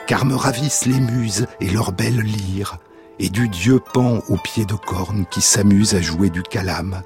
car 0.08 0.26
me 0.26 0.36
ravissent 0.36 0.86
les 0.86 1.00
muses 1.00 1.48
et 1.60 1.70
leurs 1.70 1.92
belles 1.92 2.22
lyres, 2.22 2.78
et 3.20 3.30
du 3.30 3.50
dieu 3.50 3.80
Pan 3.94 4.20
aux 4.30 4.38
pieds 4.38 4.66
de 4.66 4.74
cornes 4.74 5.26
qui 5.30 5.42
s'amuse 5.42 5.96
à 5.96 6.02
jouer 6.02 6.30
du 6.30 6.44
calame. 6.44 7.04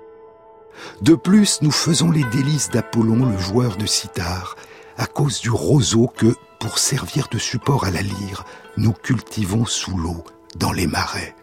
De 1.02 1.16
plus, 1.16 1.62
nous 1.62 1.72
faisons 1.72 2.12
les 2.12 2.24
délices 2.26 2.70
d'Apollon, 2.70 3.26
le 3.26 3.38
joueur 3.38 3.78
de 3.78 3.86
sitar, 3.86 4.56
à 4.98 5.08
cause 5.08 5.42
du 5.42 5.50
roseau 5.50 6.08
que, 6.08 6.36
pour 6.60 6.80
servir 6.80 7.28
de 7.32 7.38
support 7.38 7.86
à 7.86 7.92
la 7.92 8.02
lyre, 8.02 8.46
nous 8.78 8.94
cultivons 8.94 9.66
sous 9.66 9.98
l'eau, 9.98 10.24
dans 10.56 10.72
les 10.72 10.88
marais. 10.88 11.36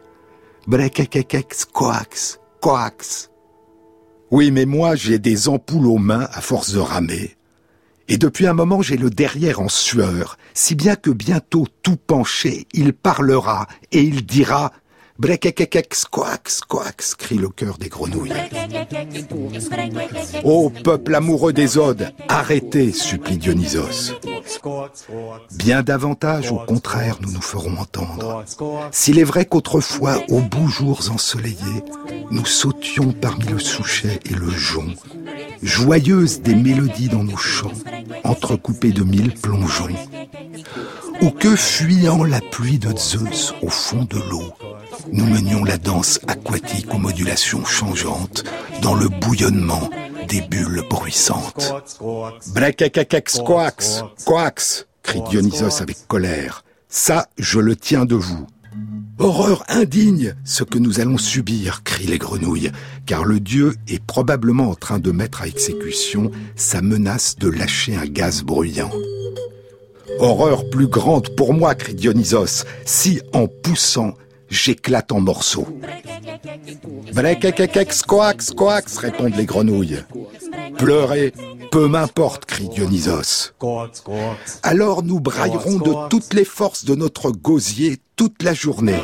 Brekekekex, 0.66 1.66
coax, 1.66 2.38
coax. 2.60 3.30
Oui, 4.30 4.50
mais 4.50 4.64
moi, 4.64 4.96
j'ai 4.96 5.18
des 5.18 5.48
ampoules 5.48 5.86
aux 5.86 5.98
mains 5.98 6.28
à 6.32 6.40
force 6.40 6.72
de 6.72 6.78
ramer. 6.78 7.36
Et 8.08 8.18
depuis 8.18 8.46
un 8.46 8.52
moment 8.52 8.82
j'ai 8.82 8.96
le 8.96 9.10
derrière 9.10 9.60
en 9.60 9.68
sueur, 9.68 10.38
si 10.54 10.74
bien 10.74 10.96
que 10.96 11.10
bientôt 11.10 11.66
tout 11.82 11.96
penché, 11.96 12.66
il 12.72 12.92
parlera 12.92 13.66
et 13.90 14.02
il 14.02 14.24
dira 14.26 14.72
Coax, 16.10 16.60
coax, 16.60 17.14
crie 17.14 17.38
le 17.38 17.48
cœur 17.48 17.78
des 17.78 17.88
grenouilles. 17.88 18.32
Ô 20.44 20.70
peuple 20.70 21.14
amoureux 21.14 21.52
des 21.52 21.78
odes, 21.78 22.12
arrêtez, 22.28 22.92
supplie 22.92 23.36
Dionysos. 23.36 24.12
Bien 25.52 25.82
davantage, 25.82 26.50
au 26.50 26.58
contraire, 26.58 27.18
nous 27.20 27.32
nous 27.32 27.42
ferons 27.42 27.76
entendre. 27.76 28.44
S'il 28.90 29.18
est 29.18 29.24
vrai 29.24 29.44
qu'autrefois, 29.44 30.18
aux 30.28 30.40
beaux 30.40 30.68
jours 30.68 31.00
ensoleillés, 31.12 31.84
nous 32.30 32.46
sautions 32.46 33.12
parmi 33.12 33.44
le 33.44 33.58
souchet 33.58 34.18
et 34.24 34.34
le 34.34 34.50
jonc, 34.50 34.94
joyeuses 35.62 36.40
des 36.40 36.54
mélodies 36.54 37.08
dans 37.08 37.24
nos 37.24 37.36
chants, 37.36 37.72
entrecoupées 38.24 38.92
de 38.92 39.04
mille 39.04 39.34
plongeons, 39.34 39.94
ou 41.20 41.30
que, 41.30 41.54
fuyant 41.54 42.24
la 42.24 42.40
pluie 42.40 42.78
de 42.78 42.96
Zeus 42.96 43.54
au 43.62 43.68
fond 43.68 44.04
de 44.04 44.18
l'eau, 44.30 44.52
nous 45.12 45.26
menions 45.26 45.64
la 45.64 45.78
danse 45.78 46.20
aquatique 46.26 46.92
aux 46.92 46.98
modulations 46.98 47.64
changeantes 47.64 48.44
dans 48.82 48.94
le 48.94 49.08
bouillonnement 49.08 49.90
des 50.28 50.40
bulles 50.42 50.82
bruissantes. 50.88 51.72
Brekekekex 52.54 53.40
coax, 53.44 54.02
coax, 54.24 54.86
crie 55.02 55.22
Dionysos 55.30 55.82
avec 55.82 56.06
colère. 56.08 56.64
Ça, 56.88 57.28
je 57.38 57.58
le 57.58 57.76
tiens 57.76 58.04
de 58.04 58.14
vous. 58.14 58.46
Horreur 59.18 59.64
indigne, 59.68 60.34
ce 60.44 60.64
que 60.64 60.78
nous 60.78 61.00
allons 61.00 61.18
subir, 61.18 61.82
crient 61.84 62.06
les 62.06 62.18
grenouilles, 62.18 62.72
car 63.06 63.24
le 63.24 63.40
dieu 63.40 63.74
est 63.86 64.02
probablement 64.02 64.70
en 64.70 64.74
train 64.74 64.98
de 64.98 65.10
mettre 65.10 65.42
à 65.42 65.46
exécution 65.46 66.30
sa 66.56 66.82
menace 66.82 67.36
de 67.36 67.48
lâcher 67.48 67.94
un 67.94 68.06
gaz 68.06 68.42
bruyant. 68.42 68.90
Horreur 70.18 70.68
plus 70.70 70.86
grande 70.86 71.28
pour 71.36 71.54
moi, 71.54 71.74
crie 71.74 71.94
Dionysos, 71.94 72.64
si 72.84 73.20
en 73.32 73.46
poussant, 73.46 74.14
j'éclate 74.52 75.10
en 75.12 75.20
morceaux. 75.20 75.66
Brekekekex 77.14 78.02
coax 78.02 78.50
coax, 78.50 78.98
répondent 78.98 79.34
les 79.36 79.46
grenouilles. 79.46 80.04
Pleurez, 80.76 81.32
peu 81.70 81.88
m'importe, 81.88 82.44
crie 82.44 82.68
Dionysos. 82.68 83.54
Alors 84.62 85.02
nous 85.02 85.20
braillerons 85.20 85.78
de 85.78 86.08
toutes 86.08 86.34
les 86.34 86.44
forces 86.44 86.84
de 86.84 86.94
notre 86.94 87.30
gosier 87.30 87.98
toute 88.14 88.42
la 88.42 88.52
journée. 88.52 89.02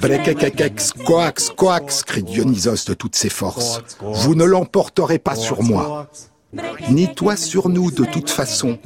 Brekekekex, 0.00 0.92
coax, 1.06 1.50
coax, 1.50 2.02
crie 2.02 2.24
Dionysos 2.24 2.84
de 2.86 2.94
toutes 2.94 3.16
ses 3.16 3.30
forces. 3.30 3.80
Vous 4.00 4.34
ne 4.34 4.44
l'emporterez 4.44 5.20
pas 5.20 5.36
sur 5.36 5.62
moi. 5.62 6.08
Ni 6.90 7.12
toi 7.14 7.36
sur 7.36 7.68
nous 7.68 7.90
de 7.90 8.04
toute 8.04 8.30
façon. 8.30 8.78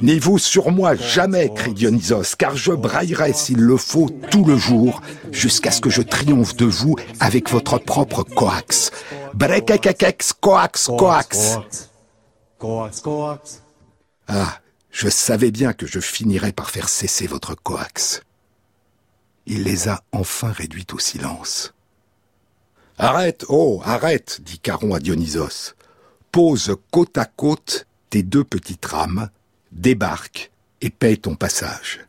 Ni 0.00 0.18
vous 0.18 0.38
sur 0.38 0.70
moi 0.70 0.94
jamais, 0.94 1.52
crie 1.54 1.74
Dionysos, 1.74 2.36
car 2.36 2.56
je 2.56 2.72
braillerai 2.72 3.32
s'il 3.32 3.58
le 3.58 3.76
faut 3.76 4.08
tout 4.30 4.44
le 4.44 4.56
jour, 4.56 5.00
jusqu'à 5.32 5.70
ce 5.70 5.80
que 5.80 5.90
je 5.90 6.02
triomphe 6.02 6.56
de 6.56 6.64
vous 6.64 6.96
avec 7.20 7.50
votre 7.50 7.78
propre 7.78 8.22
coax. 8.22 8.90
Brekekekex, 9.34 10.32
coax, 10.34 10.90
coax. 10.98 11.58
Ah, 14.28 14.58
je 14.90 15.08
savais 15.08 15.50
bien 15.50 15.72
que 15.72 15.86
je 15.86 16.00
finirais 16.00 16.52
par 16.52 16.70
faire 16.70 16.88
cesser 16.88 17.26
votre 17.26 17.54
coax. 17.54 18.22
Il 19.46 19.62
les 19.62 19.88
a 19.88 20.02
enfin 20.12 20.52
réduites 20.52 20.92
au 20.92 20.98
silence. 20.98 21.72
Arrête, 22.98 23.44
oh, 23.48 23.80
arrête, 23.84 24.40
dit 24.42 24.58
Caron 24.58 24.94
à 24.94 25.00
Dionysos 25.00 25.74
pose 26.32 26.76
côte 26.90 27.18
à 27.18 27.24
côte 27.24 27.87
tes 28.10 28.22
deux 28.22 28.44
petites 28.44 28.84
rames, 28.84 29.28
débarque 29.72 30.50
et 30.80 30.90
paye 30.90 31.18
ton 31.18 31.34
passage. 31.34 32.00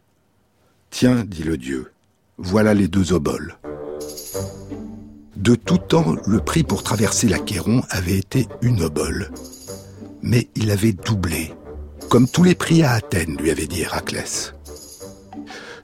Tiens, 0.89 1.24
dit 1.25 1.44
le 1.44 1.58
dieu, 1.58 1.91
voilà 2.38 2.74
les 2.74 2.88
deux 2.88 3.13
oboles. 3.13 3.58
De 5.36 5.56
tout 5.56 5.77
temps, 5.77 6.15
le 6.25 6.39
prix 6.39 6.63
pour 6.63 6.84
traverser 6.84 7.27
l'Achéron 7.27 7.82
avait 7.89 8.18
été 8.18 8.48
une 8.62 8.82
obole. 8.82 9.32
Mais 10.22 10.50
il 10.56 10.72
avait 10.72 10.91
doublé, 10.91 11.53
comme 12.10 12.27
tous 12.27 12.44
les 12.44 12.56
prix 12.56 12.84
à 12.84 12.91
Athènes, 12.91 13.38
lui 13.38 13.51
avait 13.51 13.68
dit 13.68 13.82
Héraclès. 13.82 14.53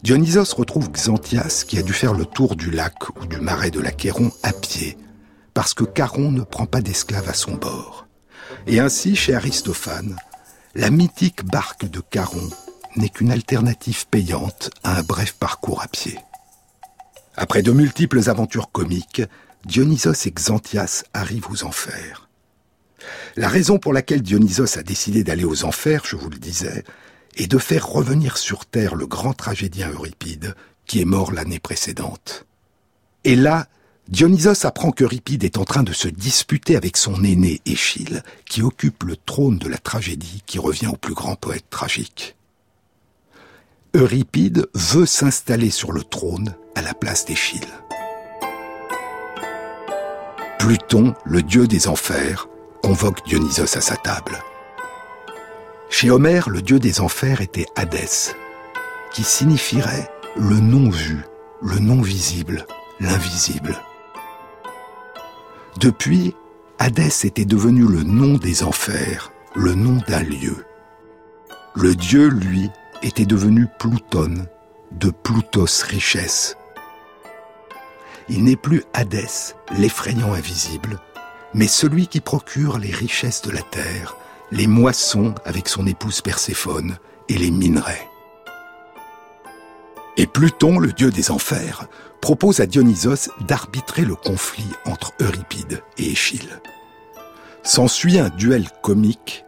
Dionysos 0.03 0.53
retrouve 0.55 0.91
Xanthias 0.91 1.63
qui 1.63 1.79
a 1.79 1.81
dû 1.81 1.93
faire 1.93 2.13
le 2.13 2.25
tour 2.25 2.55
du 2.55 2.69
lac 2.69 2.95
ou 3.21 3.25
du 3.25 3.37
marais 3.37 3.71
de 3.71 3.79
l'Achéron 3.79 4.31
à 4.43 4.53
pied, 4.53 4.97
parce 5.53 5.73
que 5.73 5.83
Caron 5.83 6.31
ne 6.31 6.41
prend 6.41 6.65
pas 6.65 6.81
d'esclaves 6.81 7.29
à 7.29 7.33
son 7.33 7.55
bord. 7.55 8.04
Et 8.67 8.79
ainsi, 8.79 9.15
chez 9.15 9.35
Aristophane, 9.35 10.15
la 10.73 10.89
mythique 10.89 11.45
barque 11.45 11.85
de 11.85 11.99
Caron 11.99 12.49
n'est 12.95 13.09
qu'une 13.09 13.31
alternative 13.31 14.07
payante 14.07 14.71
à 14.83 14.97
un 14.97 15.03
bref 15.03 15.33
parcours 15.33 15.81
à 15.81 15.87
pied. 15.87 16.17
Après 17.35 17.61
de 17.61 17.71
multiples 17.71 18.29
aventures 18.29 18.71
comiques, 18.71 19.21
Dionysos 19.65 20.25
et 20.25 20.31
Xanthias 20.31 21.03
arrivent 21.13 21.49
aux 21.51 21.63
enfers. 21.63 22.29
La 23.35 23.49
raison 23.49 23.77
pour 23.77 23.93
laquelle 23.93 24.21
Dionysos 24.21 24.77
a 24.77 24.83
décidé 24.83 25.23
d'aller 25.23 25.43
aux 25.43 25.63
enfers, 25.63 26.03
je 26.05 26.15
vous 26.15 26.29
le 26.29 26.37
disais, 26.37 26.83
est 27.37 27.47
de 27.47 27.57
faire 27.57 27.87
revenir 27.87 28.37
sur 28.37 28.65
Terre 28.65 28.95
le 28.95 29.05
grand 29.05 29.33
tragédien 29.33 29.89
Euripide, 29.89 30.55
qui 30.85 31.01
est 31.01 31.05
mort 31.05 31.31
l'année 31.31 31.59
précédente. 31.59 32.45
Et 33.25 33.35
là, 33.35 33.67
Dionysos 34.07 34.65
apprend 34.65 34.91
qu'Euripide 34.91 35.43
est 35.43 35.57
en 35.57 35.65
train 35.65 35.81
de 35.81 35.93
se 35.93 36.07
disputer 36.07 36.75
avec 36.75 36.95
son 36.95 37.23
aîné 37.23 37.61
Échille, 37.65 38.21
qui 38.45 38.61
occupe 38.61 39.03
le 39.03 39.17
trône 39.17 39.57
de 39.57 39.67
la 39.67 39.79
tragédie 39.79 40.43
qui 40.45 40.59
revient 40.59 40.87
au 40.87 40.95
plus 40.95 41.15
grand 41.15 41.35
poète 41.35 41.69
tragique. 41.71 42.35
Euripide 43.95 44.67
veut 44.75 45.07
s'installer 45.07 45.71
sur 45.71 45.91
le 45.91 46.03
trône 46.03 46.53
à 46.75 46.81
la 46.81 46.93
place 46.93 47.25
d'Échille. 47.25 47.61
Pluton, 50.59 51.15
le 51.25 51.41
dieu 51.41 51.67
des 51.67 51.87
enfers, 51.87 52.47
convoque 52.83 53.25
Dionysos 53.25 53.77
à 53.77 53.81
sa 53.81 53.95
table. 53.95 54.37
Chez 55.89 56.11
Homère, 56.11 56.49
le 56.49 56.61
dieu 56.61 56.77
des 56.77 56.99
enfers 56.99 57.41
était 57.41 57.67
Hadès, 57.75 58.35
qui 59.13 59.23
signifierait 59.23 60.11
le 60.35 60.59
non 60.59 60.89
vu, 60.89 61.25
le 61.61 61.79
non 61.79 62.01
visible, 62.01 62.67
l'invisible. 62.99 63.81
Depuis, 65.79 66.33
Hadès 66.79 67.25
était 67.25 67.45
devenu 67.45 67.85
le 67.85 68.03
nom 68.03 68.37
des 68.37 68.63
enfers, 68.63 69.31
le 69.55 69.73
nom 69.73 70.01
d'un 70.07 70.23
lieu. 70.23 70.65
Le 71.75 71.95
dieu, 71.95 72.29
lui, 72.29 72.69
était 73.03 73.25
devenu 73.25 73.67
Pluton, 73.77 74.47
de 74.91 75.09
Plutos 75.09 75.83
richesse. 75.83 76.55
Il 78.29 78.45
n'est 78.45 78.55
plus 78.55 78.83
Hadès, 78.93 79.55
l'effrayant 79.77 80.33
invisible, 80.33 80.99
mais 81.53 81.67
celui 81.67 82.07
qui 82.07 82.21
procure 82.21 82.77
les 82.77 82.91
richesses 82.91 83.41
de 83.41 83.51
la 83.51 83.61
terre, 83.61 84.15
les 84.51 84.67
moissons 84.67 85.35
avec 85.43 85.67
son 85.67 85.85
épouse 85.87 86.21
Perséphone 86.21 86.97
et 87.27 87.37
les 87.37 87.51
minerais. 87.51 88.07
Et 90.15 90.25
Pluton, 90.25 90.79
le 90.79 90.93
dieu 90.93 91.11
des 91.11 91.31
enfers, 91.31 91.87
propose 92.21 92.59
à 92.59 92.65
Dionysos 92.65 93.29
d'arbitrer 93.47 94.03
le 94.03 94.15
conflit 94.15 94.69
entre 94.85 95.13
Euripide 95.19 95.83
et 95.97 96.11
Échille. 96.11 96.59
S'ensuit 97.63 98.19
un 98.19 98.29
duel 98.29 98.67
comique, 98.81 99.45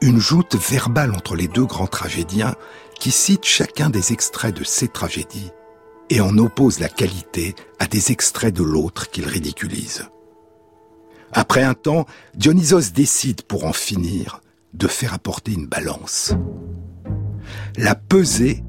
une 0.00 0.18
joute 0.18 0.56
verbale 0.56 1.12
entre 1.12 1.34
les 1.34 1.48
deux 1.48 1.66
grands 1.66 1.86
tragédiens 1.86 2.54
qui 2.98 3.10
citent 3.10 3.44
chacun 3.44 3.90
des 3.90 4.12
extraits 4.12 4.54
de 4.54 4.64
ces 4.64 4.88
tragédies 4.88 5.50
et 6.10 6.20
en 6.20 6.36
oppose 6.38 6.80
la 6.80 6.88
qualité 6.88 7.54
à 7.78 7.86
des 7.86 8.12
extraits 8.12 8.54
de 8.54 8.62
l'autre 8.62 9.10
qu'ils 9.10 9.26
ridiculisent. 9.26 10.08
Après 11.32 11.62
un 11.62 11.74
temps, 11.74 12.06
Dionysos 12.34 12.92
décide, 12.92 13.42
pour 13.42 13.64
en 13.64 13.72
finir, 13.72 14.40
de 14.74 14.88
faire 14.88 15.14
apporter 15.14 15.52
une 15.52 15.66
balance. 15.66 16.34
La 17.76 17.94
pesée 17.94 18.64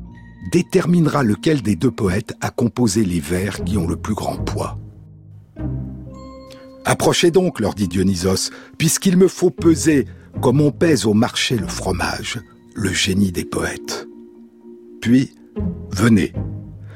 déterminera 0.50 1.24
lequel 1.24 1.62
des 1.62 1.75
deux 1.75 1.91
poètes 1.91 2.33
a 2.41 2.50
composé 2.50 3.03
les 3.05 3.19
vers 3.19 3.63
qui 3.63 3.77
ont 3.77 3.88
le 3.88 3.95
plus 3.95 4.15
grand 4.15 4.38
poids. 4.38 4.79
Approchez 6.86 7.29
donc, 7.29 7.60
leur 7.60 7.75
dit 7.75 7.88
Dionysos, 7.88 8.50
puisqu'il 8.77 9.17
me 9.17 9.27
faut 9.27 9.51
peser, 9.51 10.07
comme 10.41 10.62
on 10.62 10.71
pèse 10.71 11.05
au 11.05 11.13
marché 11.13 11.55
le 11.55 11.67
fromage, 11.67 12.39
le 12.74 12.91
génie 12.91 13.31
des 13.31 13.45
poètes. 13.45 14.07
Puis, 15.00 15.36
venez, 15.91 16.33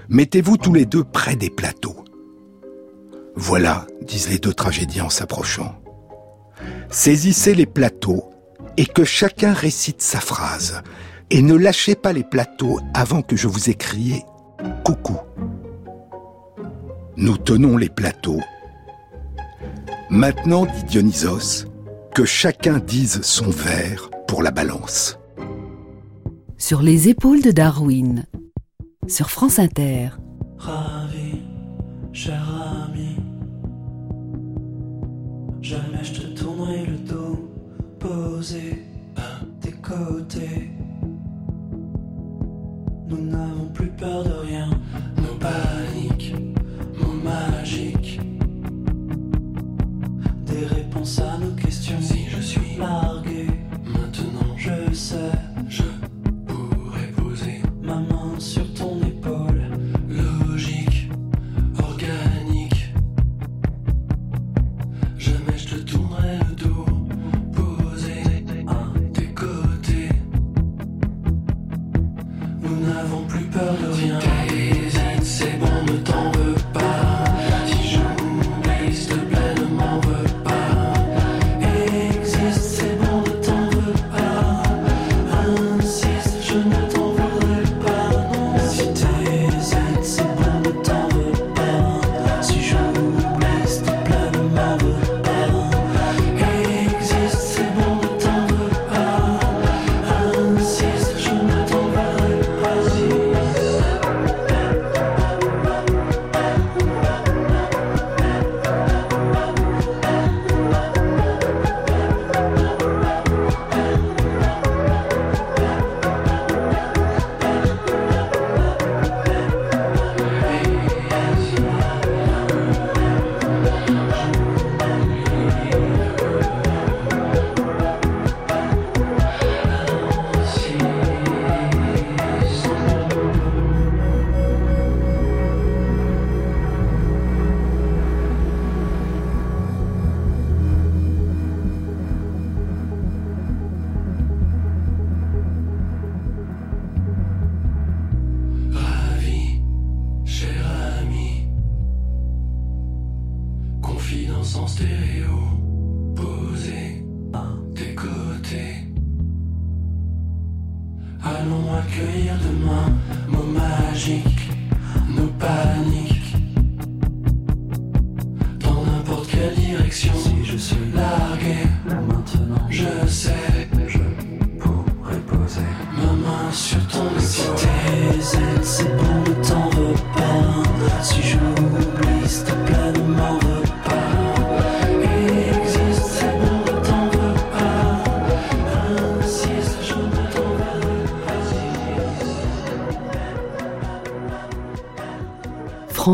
mettez-vous 0.09 0.57
tous 0.57 0.73
les 0.73 0.85
deux 0.85 1.03
près 1.03 1.35
des 1.35 1.49
plateaux. 1.49 2.03
Voilà, 3.35 3.85
disent 4.01 4.29
les 4.29 4.39
deux 4.39 4.53
tragédiens 4.53 5.05
en 5.05 5.09
s'approchant. 5.09 5.75
Saisissez 6.89 7.53
les 7.53 7.65
plateaux 7.65 8.29
et 8.77 8.85
que 8.85 9.03
chacun 9.03 9.53
récite 9.53 10.01
sa 10.01 10.19
phrase, 10.19 10.81
et 11.29 11.41
ne 11.41 11.55
lâchez 11.55 11.95
pas 11.95 12.13
les 12.13 12.23
plateaux 12.23 12.79
avant 12.93 13.21
que 13.21 13.35
je 13.35 13.47
vous 13.47 13.69
ai 13.69 13.73
crié 13.73 14.23
coucou. 14.83 15.17
Nous 17.17 17.37
tenons 17.37 17.77
les 17.77 17.89
plateaux. 17.89 18.41
Maintenant, 20.09 20.65
dit 20.65 20.83
Dionysos, 20.83 21.65
que 22.13 22.25
chacun 22.25 22.79
dise 22.79 23.21
son 23.21 23.49
vers 23.49 24.09
pour 24.27 24.43
la 24.43 24.51
balance. 24.51 25.19
Sur 26.57 26.81
les 26.81 27.09
épaules 27.09 27.41
de 27.41 27.51
Darwin, 27.51 28.25
sur 29.07 29.29
France 29.29 29.59
Inter. 29.59 30.09
Ravi, 30.57 31.41
cher 32.13 32.44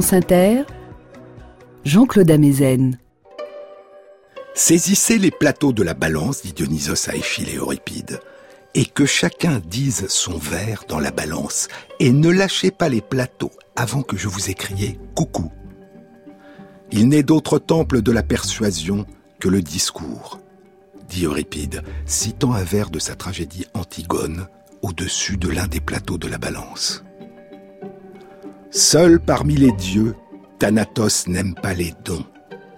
France 0.01 0.13
Inter, 0.13 0.63
Jean-Claude 1.85 2.31
Amezen. 2.31 2.97
Saisissez 4.55 5.19
les 5.19 5.29
plateaux 5.29 5.73
de 5.73 5.83
la 5.83 5.93
balance, 5.93 6.41
dit 6.41 6.53
Dionysos 6.53 7.07
à 7.07 7.15
Échille 7.15 7.51
et 7.51 7.57
Euripide, 7.57 8.19
et 8.73 8.85
que 8.85 9.05
chacun 9.05 9.61
dise 9.63 10.07
son 10.07 10.39
vers 10.39 10.85
dans 10.87 10.99
la 10.99 11.11
balance, 11.11 11.67
et 11.99 12.11
ne 12.11 12.29
lâchez 12.29 12.71
pas 12.71 12.89
les 12.89 13.01
plateaux 13.01 13.51
avant 13.75 14.01
que 14.01 14.17
je 14.17 14.27
vous 14.27 14.49
ai 14.49 14.55
crié 14.55 14.99
coucou. 15.13 15.51
Il 16.91 17.07
n'est 17.07 17.21
d'autre 17.21 17.59
temple 17.59 18.01
de 18.01 18.11
la 18.11 18.23
persuasion 18.23 19.05
que 19.39 19.49
le 19.49 19.61
discours, 19.61 20.39
dit 21.09 21.25
Euripide, 21.25 21.83
citant 22.07 22.53
un 22.53 22.63
vers 22.63 22.89
de 22.89 22.97
sa 22.97 23.13
tragédie 23.13 23.67
Antigone 23.75 24.47
au-dessus 24.81 25.37
de 25.37 25.49
l'un 25.49 25.67
des 25.67 25.79
plateaux 25.79 26.17
de 26.17 26.27
la 26.27 26.39
balance. 26.39 27.03
Seul 28.73 29.19
parmi 29.19 29.55
les 29.55 29.73
dieux, 29.73 30.15
Thanatos 30.57 31.27
n'aime 31.27 31.55
pas 31.55 31.73
les 31.73 31.93
dons, 32.05 32.23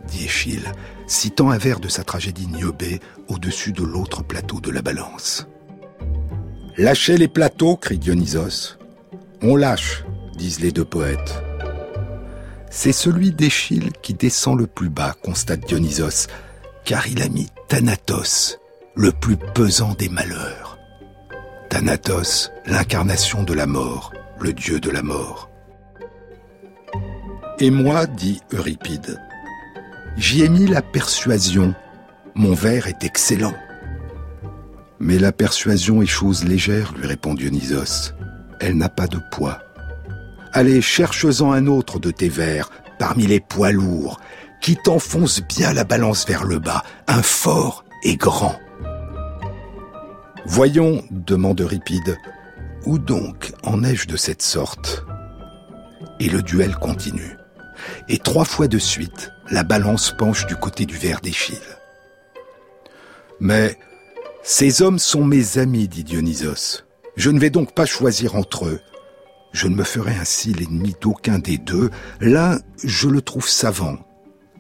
dit 0.08 0.26
Échille, 0.26 0.72
citant 1.06 1.52
un 1.52 1.60
vers 1.60 1.80
de 1.80 1.88
sa 1.88 2.04
tragédie 2.04 2.48
Niobé 2.48 3.00
au-dessus 3.28 3.74
de 3.74 3.84
l'autre 3.84 4.24
plateau 4.24 4.60
de 4.60 4.72
la 4.72 4.82
balance. 4.82 5.48
Lâchez 6.78 7.16
les 7.16 7.28
plateaux, 7.28 7.76
crie 7.76 8.00
Dionysos. 8.00 8.80
On 9.44 9.56
lâche, 9.56 10.04
disent 10.36 10.62
les 10.62 10.72
deux 10.72 10.84
poètes. 10.84 11.44
C'est 12.72 12.92
celui 12.92 13.32
d'Échille 13.32 13.92
qui 14.02 14.16
descend 14.16 14.58
le 14.58 14.66
plus 14.66 14.90
bas, 14.90 15.14
constate 15.22 15.68
Dionysos, 15.68 16.26
car 16.86 17.08
il 17.08 17.22
a 17.22 17.30
mis 17.30 17.50
Thanatos, 17.68 18.58
le 18.96 19.12
plus 19.12 19.38
pesant 19.38 19.94
des 19.94 20.10
malheurs. 20.10 20.80
Thanatos, 21.70 22.50
l'incarnation 22.66 23.44
de 23.44 23.54
la 23.54 23.68
mort, 23.68 24.12
le 24.40 24.54
dieu 24.54 24.80
de 24.80 24.90
la 24.90 25.04
mort. 25.04 25.53
Et 27.60 27.70
moi, 27.70 28.08
dit 28.08 28.42
Euripide, 28.52 29.20
j'y 30.18 30.44
ai 30.44 30.50
mis 30.50 30.68
la 30.68 30.82
persuasion. 30.82 31.76
Mon 32.34 32.54
vers 32.54 32.88
est 32.88 33.04
excellent. 33.04 33.54
Mais 35.00 35.20
la 35.20 35.32
persuasion 35.32 36.02
est 36.02 36.08
chose 36.08 36.46
légère, 36.46 36.94
lui 36.98 37.06
répond 37.06 37.36
Dionysos. 37.36 38.14
Elle 38.60 38.78
n'a 38.78 38.90
pas 38.90 39.08
de 39.08 39.20
poids. 39.32 39.60
Allez, 40.52 40.82
cherche-en 40.82 41.52
un 41.52 41.68
autre 41.68 42.00
de 42.00 42.10
tes 42.10 42.30
vers, 42.30 42.70
parmi 42.98 43.28
les 43.28 43.40
poids 43.40 43.72
lourds, 43.72 44.20
qui 44.62 44.76
t'enfonce 44.76 45.42
bien 45.42 45.74
la 45.74 45.84
balance 45.84 46.28
vers 46.28 46.46
le 46.46 46.58
bas, 46.58 46.84
un 47.08 47.22
fort 47.22 47.86
et 48.04 48.16
grand. 48.16 48.58
Voyons, 50.46 51.04
demande 51.12 51.62
Euripide, 51.62 52.18
où 52.86 52.98
donc 52.98 53.54
en 53.64 53.84
ai-je 53.84 54.08
de 54.08 54.18
cette 54.18 54.42
sorte? 54.42 55.06
Et 56.20 56.30
le 56.30 56.42
duel 56.42 56.76
continue. 56.76 57.38
Et 58.10 58.18
trois 58.18 58.46
fois 58.46 58.68
de 58.68 58.80
suite, 58.80 59.32
la 59.50 59.64
balance 59.64 60.14
penche 60.18 60.46
du 60.46 60.56
côté 60.56 60.86
du 60.86 60.98
vers 60.98 61.22
d'Échille. 61.22 61.58
Mais 63.40 63.78
ces 64.44 64.82
hommes 64.82 65.00
sont 65.00 65.26
mes 65.26 65.58
amis, 65.58 65.88
dit 65.88 66.04
Dionysos. 66.04 66.84
Je 67.16 67.30
ne 67.30 67.40
vais 67.40 67.50
donc 67.50 67.74
pas 67.74 67.86
choisir 67.86 68.36
entre 68.36 68.66
eux. 68.66 68.82
Je 69.52 69.68
ne 69.68 69.76
me 69.76 69.84
ferai 69.84 70.16
ainsi 70.16 70.54
l'ennemi 70.54 70.96
d'aucun 71.00 71.40
des 71.40 71.58
deux. 71.58 71.92
L'un, 72.20 72.60
je 72.84 73.08
le 73.08 73.22
trouve 73.22 73.48
savant, 73.48 73.98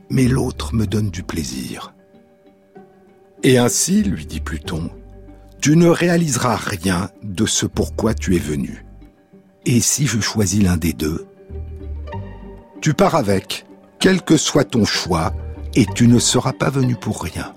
mais 0.09 0.27
l'autre 0.27 0.75
me 0.75 0.85
donne 0.85 1.09
du 1.09 1.23
plaisir. 1.23 1.93
Et 3.41 3.57
ainsi, 3.57 4.03
lui 4.03 4.25
dit 4.25 4.39
Pluton, 4.39 4.89
tu 5.59 5.75
ne 5.75 5.87
réaliseras 5.87 6.55
rien 6.55 7.09
de 7.23 7.45
ce 7.45 7.65
pourquoi 7.65 8.13
tu 8.13 8.35
es 8.35 8.39
venu. 8.39 8.85
Et 9.65 9.79
si 9.81 10.07
je 10.07 10.19
choisis 10.19 10.61
l'un 10.61 10.77
des 10.77 10.93
deux 10.93 11.25
Tu 12.83 12.93
pars 12.93 13.15
avec, 13.15 13.65
quel 13.97 14.21
que 14.21 14.35
soit 14.35 14.65
ton 14.65 14.83
choix, 14.83 15.33
et 15.73 15.85
tu 15.85 16.05
ne 16.05 16.19
seras 16.19 16.51
pas 16.51 16.69
venu 16.69 16.97
pour 16.97 17.23
rien. 17.23 17.53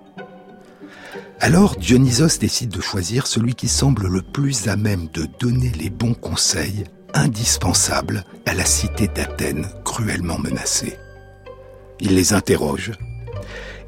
Alors 1.41 1.75
Dionysos 1.75 2.39
décide 2.39 2.69
de 2.69 2.81
choisir 2.81 3.27
celui 3.27 3.57
qui 3.57 3.67
semble 3.67 4.07
le 4.07 4.23
plus 4.23 4.69
à 4.69 4.77
même 4.77 5.09
de 5.09 5.27
donner 5.41 5.73
les 5.81 5.91
bons 5.91 6.15
conseils 6.15 6.85
indispensables 7.13 8.23
à 8.47 8.55
la 8.55 8.65
cité 8.65 9.09
d'Athènes 9.09 9.67
cruellement 9.85 10.39
menacée. 10.39 10.97
Il 11.99 12.15
les 12.15 12.33
interroge, 12.33 12.93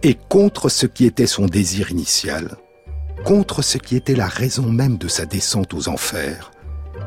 et 0.02 0.18
contre 0.28 0.68
ce 0.68 0.86
qui 0.86 1.04
était 1.04 1.28
son 1.28 1.46
désir 1.46 1.92
initial, 1.92 2.56
contre 3.24 3.62
ce 3.62 3.78
qui 3.78 3.94
était 3.94 4.16
la 4.16 4.26
raison 4.26 4.72
même 4.72 4.98
de 4.98 5.06
sa 5.06 5.24
descente 5.24 5.72
aux 5.72 5.88
enfers, 5.88 6.50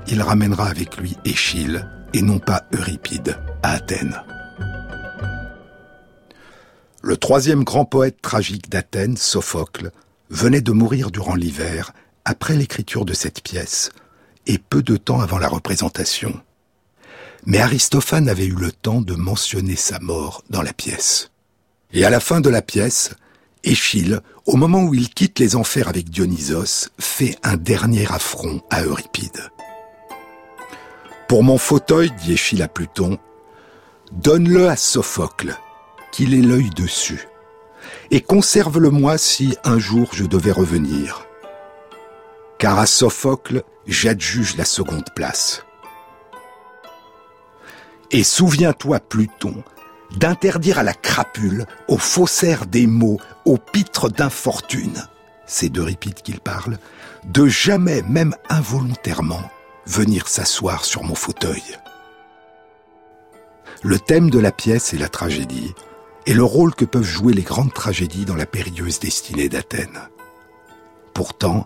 il 0.07 0.21
ramènera 0.21 0.67
avec 0.67 0.95
lui 0.95 1.17
Échille 1.25 1.85
et 2.13 2.21
non 2.21 2.39
pas 2.39 2.63
Euripide 2.73 3.37
à 3.63 3.71
Athènes. 3.73 4.21
Le 7.01 7.17
troisième 7.17 7.63
grand 7.63 7.85
poète 7.85 8.21
tragique 8.21 8.69
d'Athènes, 8.69 9.17
Sophocle, 9.17 9.91
venait 10.29 10.61
de 10.61 10.71
mourir 10.71 11.11
durant 11.11 11.35
l'hiver, 11.35 11.93
après 12.25 12.55
l'écriture 12.55 13.05
de 13.05 13.13
cette 13.13 13.41
pièce, 13.41 13.91
et 14.45 14.57
peu 14.57 14.83
de 14.83 14.97
temps 14.97 15.19
avant 15.19 15.39
la 15.39 15.47
représentation. 15.47 16.39
Mais 17.45 17.57
Aristophane 17.57 18.29
avait 18.29 18.45
eu 18.45 18.55
le 18.55 18.71
temps 18.71 19.01
de 19.01 19.15
mentionner 19.15 19.75
sa 19.75 19.99
mort 19.99 20.43
dans 20.49 20.61
la 20.61 20.73
pièce. 20.73 21.31
Et 21.91 22.05
à 22.05 22.09
la 22.09 22.19
fin 22.19 22.39
de 22.39 22.49
la 22.49 22.61
pièce, 22.61 23.11
Échille, 23.63 24.19
au 24.45 24.55
moment 24.55 24.83
où 24.83 24.93
il 24.93 25.09
quitte 25.09 25.39
les 25.39 25.55
enfers 25.55 25.87
avec 25.87 26.09
Dionysos, 26.09 26.89
fait 26.99 27.37
un 27.43 27.57
dernier 27.57 28.11
affront 28.11 28.61
à 28.69 28.83
Euripide. 28.83 29.49
Pour 31.31 31.43
mon 31.45 31.57
fauteuil, 31.57 32.11
dit 32.11 32.33
Échille 32.33 32.61
à 32.61 32.67
Pluton, 32.67 33.17
donne-le 34.11 34.67
à 34.67 34.75
Sophocle, 34.75 35.57
qu'il 36.11 36.33
ait 36.33 36.45
l'œil 36.45 36.69
dessus 36.71 37.25
et 38.11 38.19
conserve-le-moi 38.19 39.17
si 39.17 39.55
un 39.63 39.79
jour 39.79 40.09
je 40.11 40.25
devais 40.25 40.51
revenir. 40.51 41.25
Car 42.57 42.79
à 42.79 42.85
Sophocle, 42.85 43.63
j'adjuge 43.87 44.57
la 44.57 44.65
seconde 44.65 45.05
place. 45.15 45.63
Et 48.11 48.25
souviens-toi, 48.25 48.99
Pluton, 48.99 49.63
d'interdire 50.17 50.79
à 50.79 50.83
la 50.83 50.93
crapule, 50.93 51.65
au 51.87 51.97
faussaire 51.97 52.65
des 52.65 52.87
mots, 52.87 53.21
au 53.45 53.55
pitre 53.55 54.09
d'infortune, 54.09 55.01
c'est 55.45 55.69
d'Euripide 55.69 56.23
qu'il 56.23 56.41
parle, 56.41 56.77
de 57.23 57.47
jamais, 57.47 58.01
même 58.01 58.35
involontairement, 58.49 59.49
venir 59.91 60.27
s'asseoir 60.27 60.85
sur 60.85 61.03
mon 61.03 61.15
fauteuil. 61.15 61.63
Le 63.83 63.99
thème 63.99 64.29
de 64.29 64.39
la 64.39 64.51
pièce 64.51 64.93
est 64.93 64.97
la 64.97 65.09
tragédie, 65.09 65.73
et 66.25 66.33
le 66.33 66.43
rôle 66.43 66.73
que 66.73 66.85
peuvent 66.85 67.03
jouer 67.03 67.33
les 67.33 67.41
grandes 67.41 67.73
tragédies 67.73 68.25
dans 68.25 68.35
la 68.35 68.45
périlleuse 68.45 68.99
destinée 68.99 69.49
d'Athènes. 69.49 70.09
Pourtant, 71.13 71.65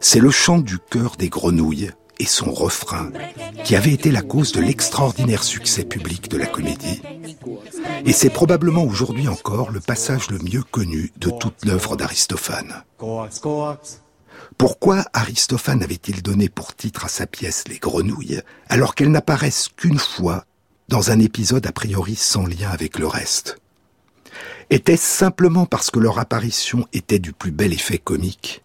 c'est 0.00 0.20
le 0.20 0.30
chant 0.30 0.58
du 0.58 0.78
cœur 0.78 1.16
des 1.16 1.28
grenouilles 1.28 1.90
et 2.20 2.26
son 2.26 2.52
refrain 2.52 3.10
qui 3.64 3.76
avait 3.76 3.92
été 3.92 4.10
la 4.10 4.22
cause 4.22 4.52
de 4.52 4.60
l'extraordinaire 4.60 5.44
succès 5.44 5.84
public 5.84 6.30
de 6.30 6.36
la 6.36 6.46
comédie. 6.46 7.02
Et 8.06 8.12
c'est 8.12 8.30
probablement 8.30 8.84
aujourd'hui 8.84 9.28
encore 9.28 9.70
le 9.70 9.80
passage 9.80 10.30
le 10.30 10.38
mieux 10.38 10.62
connu 10.62 11.12
de 11.18 11.30
toute 11.30 11.64
l'œuvre 11.64 11.96
d'Aristophane. 11.96 12.82
Pourquoi 14.58 15.04
Aristophane 15.12 15.84
avait-il 15.84 16.20
donné 16.20 16.48
pour 16.48 16.74
titre 16.74 17.04
à 17.04 17.08
sa 17.08 17.28
pièce 17.28 17.68
Les 17.68 17.78
grenouilles 17.78 18.42
alors 18.68 18.96
qu'elles 18.96 19.12
n'apparaissent 19.12 19.68
qu'une 19.68 20.00
fois 20.00 20.44
dans 20.88 21.12
un 21.12 21.20
épisode 21.20 21.64
a 21.64 21.72
priori 21.72 22.16
sans 22.16 22.44
lien 22.44 22.68
avec 22.68 22.98
le 22.98 23.06
reste? 23.06 23.60
Était-ce 24.70 25.06
simplement 25.06 25.64
parce 25.64 25.92
que 25.92 26.00
leur 26.00 26.18
apparition 26.18 26.88
était 26.92 27.20
du 27.20 27.32
plus 27.32 27.52
bel 27.52 27.72
effet 27.72 27.98
comique? 27.98 28.64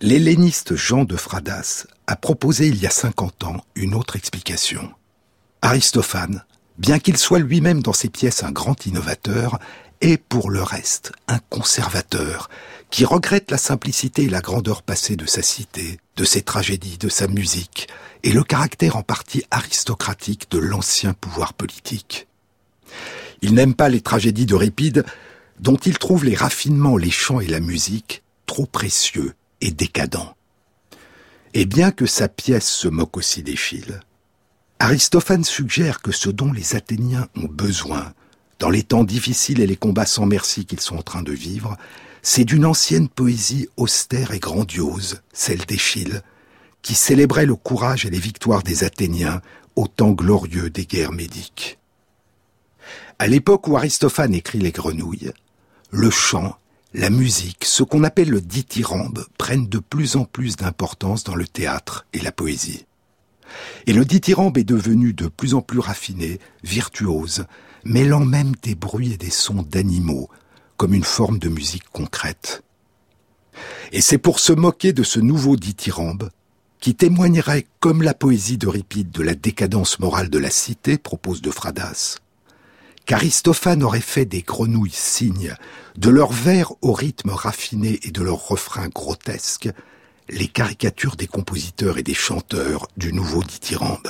L'helléniste 0.00 0.76
Jean 0.76 1.04
de 1.04 1.16
Fradas 1.16 1.86
a 2.06 2.14
proposé 2.14 2.68
il 2.68 2.76
y 2.76 2.86
a 2.86 2.90
50 2.90 3.42
ans 3.42 3.64
une 3.74 3.92
autre 3.92 4.14
explication. 4.14 4.92
Aristophane, 5.62 6.44
bien 6.78 7.00
qu'il 7.00 7.16
soit 7.16 7.40
lui-même 7.40 7.82
dans 7.82 7.92
ses 7.92 8.08
pièces 8.08 8.44
un 8.44 8.52
grand 8.52 8.86
innovateur, 8.86 9.58
est 10.00 10.16
pour 10.16 10.50
le 10.50 10.62
reste 10.62 11.12
un 11.28 11.38
conservateur 11.50 12.48
qui 12.90 13.04
regrette 13.04 13.50
la 13.50 13.58
simplicité 13.58 14.24
et 14.24 14.28
la 14.28 14.40
grandeur 14.40 14.82
passée 14.82 15.16
de 15.16 15.26
sa 15.26 15.42
cité, 15.42 15.98
de 16.16 16.24
ses 16.24 16.42
tragédies, 16.42 16.98
de 16.98 17.08
sa 17.08 17.26
musique, 17.26 17.88
et 18.22 18.32
le 18.32 18.44
caractère 18.44 18.96
en 18.96 19.02
partie 19.02 19.44
aristocratique 19.50 20.50
de 20.50 20.58
l'ancien 20.58 21.12
pouvoir 21.12 21.54
politique. 21.54 22.28
Il 23.42 23.54
n'aime 23.54 23.74
pas 23.74 23.88
les 23.88 24.00
tragédies 24.00 24.46
d'Euripide, 24.46 25.04
dont 25.60 25.76
il 25.76 25.98
trouve 25.98 26.24
les 26.24 26.36
raffinements, 26.36 26.96
les 26.96 27.10
chants 27.10 27.40
et 27.40 27.46
la 27.46 27.60
musique 27.60 28.22
trop 28.46 28.66
précieux 28.66 29.34
et 29.60 29.70
décadents. 29.70 30.36
Et 31.54 31.64
bien 31.64 31.90
que 31.90 32.06
sa 32.06 32.28
pièce 32.28 32.68
se 32.68 32.88
moque 32.88 33.16
aussi 33.16 33.42
d'Échille, 33.42 34.00
Aristophane 34.78 35.44
suggère 35.44 36.02
que 36.02 36.12
ce 36.12 36.28
dont 36.28 36.52
les 36.52 36.76
Athéniens 36.76 37.28
ont 37.34 37.48
besoin, 37.48 38.12
dans 38.58 38.70
les 38.70 38.82
temps 38.82 39.04
difficiles 39.04 39.60
et 39.60 39.66
les 39.66 39.76
combats 39.76 40.06
sans 40.06 40.26
merci 40.26 40.64
qu'ils 40.64 40.80
sont 40.80 40.96
en 40.96 41.02
train 41.02 41.22
de 41.22 41.32
vivre, 41.32 41.76
c'est 42.22 42.44
d'une 42.44 42.64
ancienne 42.64 43.08
poésie 43.08 43.68
austère 43.76 44.32
et 44.32 44.38
grandiose, 44.38 45.20
celle 45.32 45.64
d'Échille, 45.66 46.22
qui 46.82 46.94
célébrait 46.94 47.46
le 47.46 47.56
courage 47.56 48.06
et 48.06 48.10
les 48.10 48.18
victoires 48.18 48.62
des 48.62 48.84
Athéniens 48.84 49.40
au 49.76 49.86
temps 49.86 50.12
glorieux 50.12 50.70
des 50.70 50.86
guerres 50.86 51.12
médiques. 51.12 51.78
À 53.18 53.26
l'époque 53.26 53.68
où 53.68 53.76
Aristophane 53.76 54.34
écrit 54.34 54.58
les 54.58 54.72
grenouilles, 54.72 55.32
le 55.90 56.10
chant, 56.10 56.56
la 56.94 57.10
musique, 57.10 57.64
ce 57.64 57.82
qu'on 57.82 58.04
appelle 58.04 58.30
le 58.30 58.40
dithyrambe, 58.40 59.26
prennent 59.38 59.68
de 59.68 59.78
plus 59.78 60.16
en 60.16 60.24
plus 60.24 60.56
d'importance 60.56 61.24
dans 61.24 61.34
le 61.34 61.46
théâtre 61.46 62.06
et 62.12 62.20
la 62.20 62.32
poésie. 62.32 62.86
Et 63.86 63.92
le 63.92 64.04
dithyrambe 64.04 64.58
est 64.58 64.64
devenu 64.64 65.12
de 65.12 65.28
plus 65.28 65.54
en 65.54 65.62
plus 65.62 65.78
raffiné, 65.78 66.40
virtuose, 66.64 67.46
mêlant 67.86 68.24
même 68.24 68.52
des 68.62 68.74
bruits 68.74 69.12
et 69.12 69.16
des 69.16 69.30
sons 69.30 69.62
d'animaux, 69.62 70.28
comme 70.76 70.94
une 70.94 71.04
forme 71.04 71.38
de 71.38 71.48
musique 71.48 71.88
concrète. 71.92 72.62
Et 73.92 74.00
c'est 74.00 74.18
pour 74.18 74.40
se 74.40 74.52
moquer 74.52 74.92
de 74.92 75.02
ce 75.02 75.20
nouveau 75.20 75.56
dithyrambe, 75.56 76.30
qui 76.80 76.94
témoignerait, 76.94 77.66
comme 77.80 78.02
la 78.02 78.14
poésie 78.14 78.58
d'Euripide, 78.58 79.10
de 79.10 79.22
la 79.22 79.34
décadence 79.34 79.98
morale 79.98 80.28
de 80.28 80.38
la 80.38 80.50
cité, 80.50 80.98
propose 80.98 81.40
de 81.40 81.50
Fradas, 81.50 82.18
qu'Aristophane 83.06 83.82
aurait 83.82 84.00
fait 84.00 84.26
des 84.26 84.42
grenouilles 84.42 84.90
cygnes, 84.90 85.54
de 85.96 86.10
leurs 86.10 86.32
vers 86.32 86.72
au 86.82 86.92
rythme 86.92 87.30
raffiné 87.30 88.00
et 88.02 88.10
de 88.10 88.22
leurs 88.22 88.48
refrains 88.48 88.88
grotesques, 88.88 89.70
les 90.28 90.48
caricatures 90.48 91.16
des 91.16 91.28
compositeurs 91.28 91.98
et 91.98 92.02
des 92.02 92.14
chanteurs 92.14 92.88
du 92.96 93.12
nouveau 93.12 93.42
dithyrambe. 93.42 94.08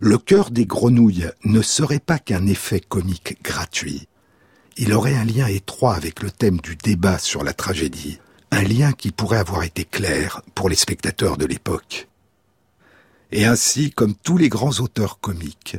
Le 0.00 0.18
cœur 0.18 0.50
des 0.50 0.66
grenouilles 0.66 1.30
ne 1.44 1.62
serait 1.62 2.00
pas 2.00 2.18
qu'un 2.18 2.46
effet 2.46 2.80
comique 2.80 3.42
gratuit. 3.42 4.08
Il 4.76 4.92
aurait 4.92 5.14
un 5.14 5.24
lien 5.24 5.46
étroit 5.46 5.94
avec 5.94 6.22
le 6.22 6.30
thème 6.30 6.58
du 6.58 6.76
débat 6.76 7.18
sur 7.18 7.42
la 7.42 7.54
tragédie, 7.54 8.18
un 8.50 8.62
lien 8.62 8.92
qui 8.92 9.10
pourrait 9.10 9.38
avoir 9.38 9.62
été 9.62 9.84
clair 9.84 10.42
pour 10.54 10.68
les 10.68 10.76
spectateurs 10.76 11.38
de 11.38 11.46
l'époque. 11.46 12.08
Et 13.32 13.46
ainsi, 13.46 13.90
comme 13.90 14.14
tous 14.14 14.36
les 14.36 14.50
grands 14.50 14.78
auteurs 14.80 15.18
comiques, 15.18 15.78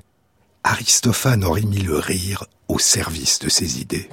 Aristophane 0.64 1.44
aurait 1.44 1.62
mis 1.62 1.82
le 1.82 1.98
rire 1.98 2.46
au 2.68 2.80
service 2.80 3.40
de 3.40 3.50
ses 3.50 3.80
idées. 3.80 4.10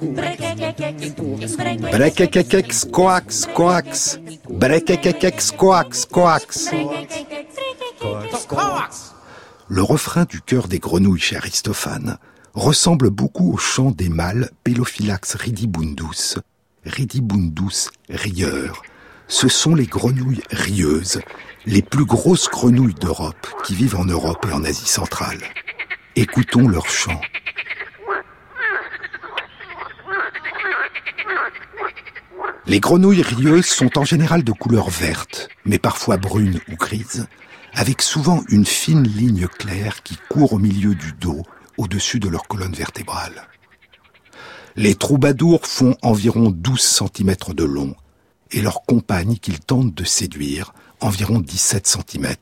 Le 9.67 9.81
refrain 9.81 10.25
du 10.25 10.41
cœur 10.41 10.67
des 10.67 10.77
grenouilles 10.77 11.19
chez 11.19 11.37
Aristophane 11.37 12.19
ressemble 12.53 13.09
beaucoup 13.09 13.51
au 13.51 13.57
chant 13.57 13.89
des 13.89 14.09
mâles 14.09 14.51
Pelophylax 14.63 15.35
ridibundus, 15.35 16.37
ridibundus 16.85 17.89
rieur. 18.07 18.83
Ce 19.27 19.47
sont 19.47 19.73
les 19.73 19.87
grenouilles 19.87 20.43
rieuses, 20.51 21.19
les 21.65 21.81
plus 21.81 22.05
grosses 22.05 22.47
grenouilles 22.47 22.93
d'Europe 22.93 23.47
qui 23.63 23.73
vivent 23.73 23.95
en 23.95 24.05
Europe 24.05 24.45
et 24.47 24.53
en 24.53 24.63
Asie 24.63 24.87
centrale. 24.87 25.41
Écoutons 26.15 26.67
leur 26.67 26.87
chant. 26.87 27.19
Les 32.67 32.79
grenouilles 32.79 33.23
rieuses 33.23 33.65
sont 33.65 33.97
en 33.97 34.05
général 34.05 34.43
de 34.43 34.51
couleur 34.51 34.91
verte, 34.91 35.49
mais 35.65 35.79
parfois 35.79 36.17
brune 36.17 36.59
ou 36.71 36.75
grise, 36.75 37.27
avec 37.75 38.01
souvent 38.01 38.41
une 38.49 38.65
fine 38.65 39.03
ligne 39.03 39.47
claire 39.47 40.01
qui 40.01 40.17
court 40.29 40.53
au 40.53 40.59
milieu 40.59 40.95
du 40.95 41.11
dos, 41.13 41.43
au-dessus 41.77 42.19
de 42.19 42.29
leur 42.29 42.47
colonne 42.47 42.73
vertébrale. 42.73 43.47
Les 44.77 44.95
troubadours 44.95 45.65
font 45.65 45.95
environ 46.01 46.51
12 46.51 46.79
cm 46.79 47.35
de 47.53 47.63
long, 47.63 47.95
et 48.51 48.61
leurs 48.61 48.83
compagnes 48.83 49.35
qu'ils 49.35 49.59
tentent 49.59 49.93
de 49.93 50.03
séduire, 50.05 50.73
environ 51.01 51.39
17 51.39 51.85
cm, 51.87 52.35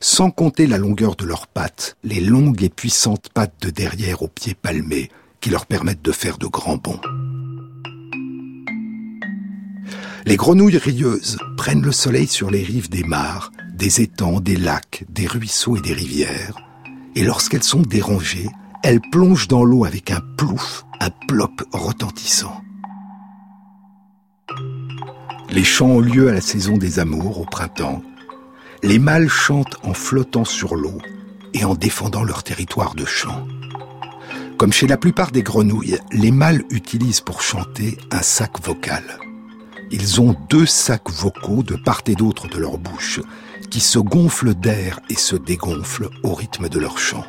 sans 0.00 0.30
compter 0.30 0.66
la 0.66 0.78
longueur 0.78 1.14
de 1.14 1.24
leurs 1.24 1.46
pattes, 1.46 1.96
les 2.02 2.20
longues 2.20 2.62
et 2.62 2.68
puissantes 2.68 3.28
pattes 3.32 3.54
de 3.62 3.70
derrière 3.70 4.22
aux 4.22 4.28
pieds 4.28 4.54
palmés, 4.54 5.10
qui 5.40 5.50
leur 5.50 5.66
permettent 5.66 6.02
de 6.02 6.12
faire 6.12 6.38
de 6.38 6.46
grands 6.46 6.76
bonds. 6.76 7.00
Les 10.24 10.36
grenouilles 10.36 10.78
rieuses 10.78 11.38
prennent 11.56 11.82
le 11.82 11.92
soleil 11.92 12.28
sur 12.28 12.50
les 12.50 12.62
rives 12.62 12.88
des 12.88 13.02
mares, 13.02 13.50
des 13.72 14.00
étangs, 14.00 14.40
des 14.40 14.56
lacs, 14.56 15.04
des 15.08 15.26
ruisseaux 15.26 15.76
et 15.76 15.80
des 15.80 15.92
rivières, 15.92 16.56
et 17.14 17.24
lorsqu'elles 17.24 17.62
sont 17.62 17.82
dérangées, 17.82 18.48
elles 18.82 19.00
plongent 19.00 19.48
dans 19.48 19.64
l'eau 19.64 19.84
avec 19.84 20.10
un 20.10 20.20
plouf, 20.36 20.84
un 21.00 21.10
plop 21.28 21.62
retentissant. 21.72 22.62
Les 25.50 25.64
chants 25.64 25.86
ont 25.86 26.00
lieu 26.00 26.28
à 26.28 26.32
la 26.32 26.40
saison 26.40 26.76
des 26.76 26.98
amours, 26.98 27.40
au 27.40 27.44
printemps. 27.44 28.02
Les 28.82 28.98
mâles 28.98 29.28
chantent 29.28 29.76
en 29.84 29.94
flottant 29.94 30.44
sur 30.44 30.74
l'eau 30.74 30.98
et 31.54 31.64
en 31.64 31.74
défendant 31.74 32.24
leur 32.24 32.42
territoire 32.42 32.94
de 32.94 33.04
chant. 33.04 33.46
Comme 34.56 34.72
chez 34.72 34.86
la 34.86 34.96
plupart 34.96 35.30
des 35.30 35.42
grenouilles, 35.42 35.98
les 36.12 36.30
mâles 36.30 36.64
utilisent 36.70 37.20
pour 37.20 37.42
chanter 37.42 37.98
un 38.10 38.22
sac 38.22 38.64
vocal. 38.64 39.02
Ils 39.90 40.20
ont 40.20 40.34
deux 40.48 40.66
sacs 40.66 41.10
vocaux 41.10 41.62
de 41.62 41.76
part 41.76 42.02
et 42.06 42.14
d'autre 42.14 42.48
de 42.48 42.58
leur 42.58 42.78
bouche, 42.78 43.20
qui 43.72 43.80
se 43.80 43.98
gonflent 43.98 44.54
d'air 44.54 45.00
et 45.08 45.16
se 45.16 45.34
dégonflent 45.34 46.10
au 46.22 46.34
rythme 46.34 46.68
de 46.68 46.78
leur 46.78 46.98
chant. 46.98 47.24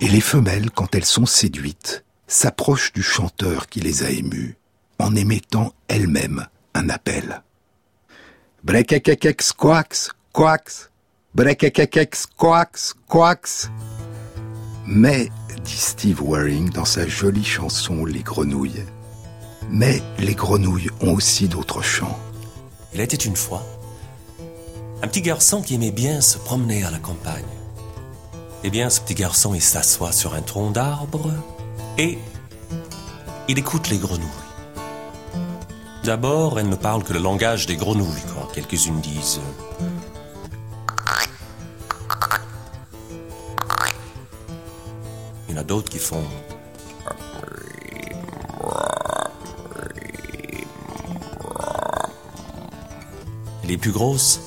Et 0.00 0.08
les 0.08 0.20
femelles, 0.20 0.72
quand 0.72 0.96
elles 0.96 1.04
sont 1.04 1.26
séduites, 1.26 2.04
s'approchent 2.26 2.92
du 2.92 3.04
chanteur 3.04 3.68
qui 3.68 3.78
les 3.78 4.02
a 4.02 4.10
émues, 4.10 4.56
en 4.98 5.14
émettant 5.14 5.72
elles-mêmes 5.86 6.48
un 6.74 6.88
appel. 6.88 7.44
Brekekekex 8.64 9.52
coax, 9.52 10.10
coax, 10.32 10.90
brekekekex 11.36 12.26
coax, 12.36 12.94
coax. 13.06 13.70
Mais, 14.86 15.30
dit 15.62 15.76
Steve 15.76 16.20
Waring 16.20 16.70
dans 16.70 16.84
sa 16.84 17.06
jolie 17.06 17.44
chanson 17.44 18.04
Les 18.04 18.24
grenouilles, 18.24 18.84
mais 19.70 20.02
les 20.18 20.34
grenouilles 20.34 20.90
ont 21.00 21.14
aussi 21.14 21.46
d'autres 21.46 21.82
chants. 21.82 22.18
Il 22.92 23.00
était 23.00 23.16
une 23.16 23.36
fois 23.36 23.64
un 25.02 25.08
petit 25.08 25.22
garçon 25.22 25.62
qui 25.62 25.74
aimait 25.74 25.90
bien 25.90 26.20
se 26.20 26.38
promener 26.38 26.84
à 26.84 26.90
la 26.90 26.98
campagne. 26.98 27.44
Eh 28.64 28.70
bien, 28.70 28.88
ce 28.90 29.00
petit 29.00 29.14
garçon, 29.14 29.54
il 29.54 29.62
s'assoit 29.62 30.12
sur 30.12 30.34
un 30.34 30.42
tronc 30.42 30.70
d'arbre 30.70 31.30
et 31.98 32.18
il 33.48 33.58
écoute 33.58 33.88
les 33.90 33.98
grenouilles. 33.98 34.26
D'abord, 36.02 36.58
elles 36.58 36.68
ne 36.68 36.76
parlent 36.76 37.04
que 37.04 37.12
le 37.12 37.18
langage 37.18 37.66
des 37.66 37.76
grenouilles, 37.76 38.22
quand 38.34 38.46
quelques-unes 38.52 39.00
disent. 39.00 39.40
Il 45.48 45.54
y 45.54 45.58
en 45.58 45.60
a 45.60 45.64
d'autres 45.64 45.90
qui 45.90 45.98
font. 45.98 46.24
Les 53.64 53.76
plus 53.76 53.90
grosses. 53.90 54.45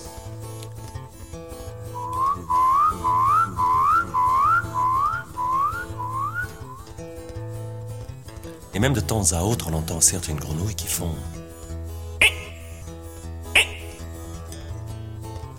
Même 8.79 8.93
de 8.93 9.01
temps 9.01 9.33
à 9.33 9.41
autre, 9.41 9.67
on 9.69 9.73
entend 9.73 9.99
certaines 9.99 10.37
grenouilles 10.37 10.73
qui 10.73 10.87
font. 10.87 11.13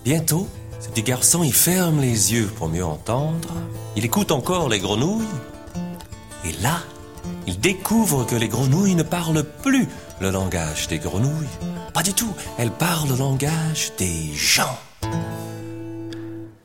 Bientôt, 0.04 0.48
ce 0.80 0.88
petit 0.88 1.02
garçon, 1.02 1.42
il 1.42 1.52
ferme 1.52 2.00
les 2.00 2.33
yeux 2.33 2.46
pour 2.46 2.70
mieux 2.70 2.85
entendre. 2.85 3.50
Il 3.94 4.06
écoute 4.06 4.33
encore 4.33 4.70
les 4.70 4.78
grenouilles. 4.78 5.26
Et 6.46 6.52
là, 6.62 6.78
il 7.46 7.61
découvre 7.61 8.24
que 8.24 8.37
les 8.37 8.48
grenouilles 8.48 8.94
ne 8.94 9.02
parlent 9.02 9.44
plus 9.44 9.87
le 10.22 10.30
langage 10.30 10.88
des 10.88 10.98
grenouilles. 10.98 11.59
Pas 11.92 12.02
du 12.02 12.14
tout. 12.14 12.33
Elles 12.56 12.70
parlent 12.70 13.11
le 13.11 13.16
langage 13.16 13.92
des 13.98 14.33
gens. 14.33 14.78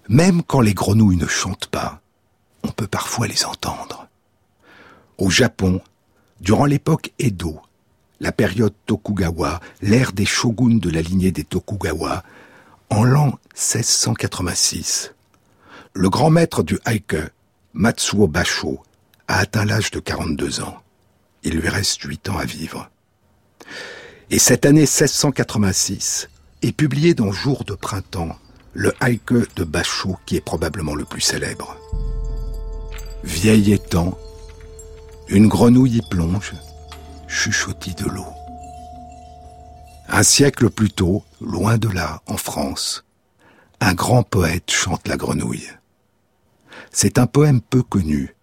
Même 0.07 0.41
quand 0.41 0.61
les 0.61 0.73
grenouilles 0.73 1.17
ne 1.17 1.27
chantent 1.27 1.67
pas, 1.67 1.99
on 2.63 2.69
peut 2.69 2.87
parfois 2.87 3.27
les 3.27 3.43
entendre. 3.43 4.07
Au 5.17 5.29
Japon, 5.29 5.81
durant 6.41 6.65
l'époque 6.65 7.11
Edo, 7.19 7.59
la 8.19 8.31
période 8.31 8.73
Tokugawa, 8.85 9.59
l'ère 9.81 10.11
des 10.13 10.25
shoguns 10.25 10.79
de 10.79 10.89
la 10.89 11.01
lignée 11.01 11.31
des 11.31 11.43
Tokugawa, 11.43 12.23
en 12.89 13.03
l'an 13.03 13.39
1686, 13.55 15.13
le 15.93 16.09
grand 16.09 16.29
maître 16.29 16.63
du 16.63 16.79
haïke, 16.85 17.15
Matsuo 17.73 18.27
Basho, 18.27 18.81
a 19.27 19.39
atteint 19.39 19.65
l'âge 19.65 19.91
de 19.91 19.99
42 19.99 20.61
ans. 20.61 20.77
Il 21.43 21.59
lui 21.59 21.69
reste 21.69 22.01
8 22.01 22.29
ans 22.29 22.37
à 22.37 22.45
vivre. 22.45 22.89
Et 24.29 24.39
cette 24.39 24.65
année 24.65 24.81
1686 24.81 26.29
est 26.61 26.71
publié 26.71 27.13
dans 27.13 27.31
Jour 27.31 27.63
de 27.63 27.73
printemps 27.73 28.35
le 28.73 28.93
haïke 28.99 29.55
de 29.55 29.63
Basho 29.63 30.17
qui 30.25 30.35
est 30.35 30.41
probablement 30.41 30.95
le 30.95 31.05
plus 31.05 31.21
célèbre. 31.21 31.77
Vieil 33.23 33.73
étang, 33.73 34.17
une 35.27 35.47
grenouille 35.47 35.97
y 35.97 36.01
plonge, 36.09 36.53
chuchotis 37.27 37.95
de 37.95 38.05
l'eau. 38.05 38.27
Un 40.07 40.23
siècle 40.23 40.69
plus 40.69 40.91
tôt, 40.91 41.23
loin 41.41 41.77
de 41.77 41.89
là, 41.89 42.21
en 42.27 42.37
France, 42.37 43.05
un 43.79 43.93
grand 43.93 44.23
poète 44.23 44.69
chante 44.71 45.07
la 45.07 45.17
grenouille. 45.17 45.69
C'est 46.91 47.17
un 47.17 47.25
poème 47.25 47.59
peu 47.59 47.81
connu, 47.81 48.35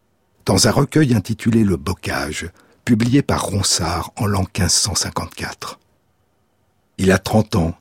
dans 0.45 0.67
un 0.67 0.73
recueil 0.73 1.15
intitulé 1.15 1.63
Le 1.63 1.77
Bocage, 1.77 2.51
publié 2.85 3.23
par 3.23 3.45
Ronsard 3.47 4.13
en 4.17 4.27
l'an 4.27 4.41
1554. 4.41 5.79
Il 6.99 7.13
a 7.13 7.19
30 7.19 7.57
ans. 7.57 7.75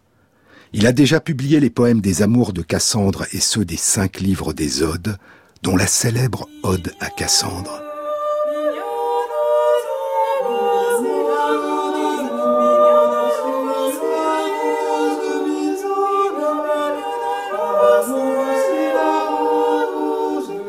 Il 0.73 0.85
a 0.85 0.93
déjà 0.93 1.19
publié 1.19 1.59
les 1.59 1.69
poèmes 1.69 2.01
des 2.01 2.21
Amours 2.21 2.53
de 2.53 2.61
Cassandre 2.61 3.25
et 3.33 3.39
ceux 3.39 3.65
des 3.65 3.77
cinq 3.77 4.19
livres 4.19 4.53
des 4.53 4.83
Odes, 4.83 5.17
dont 5.63 5.75
la 5.75 5.87
célèbre 5.87 6.47
Ode 6.63 6.93
à 6.99 7.09
Cassandre. 7.09 7.90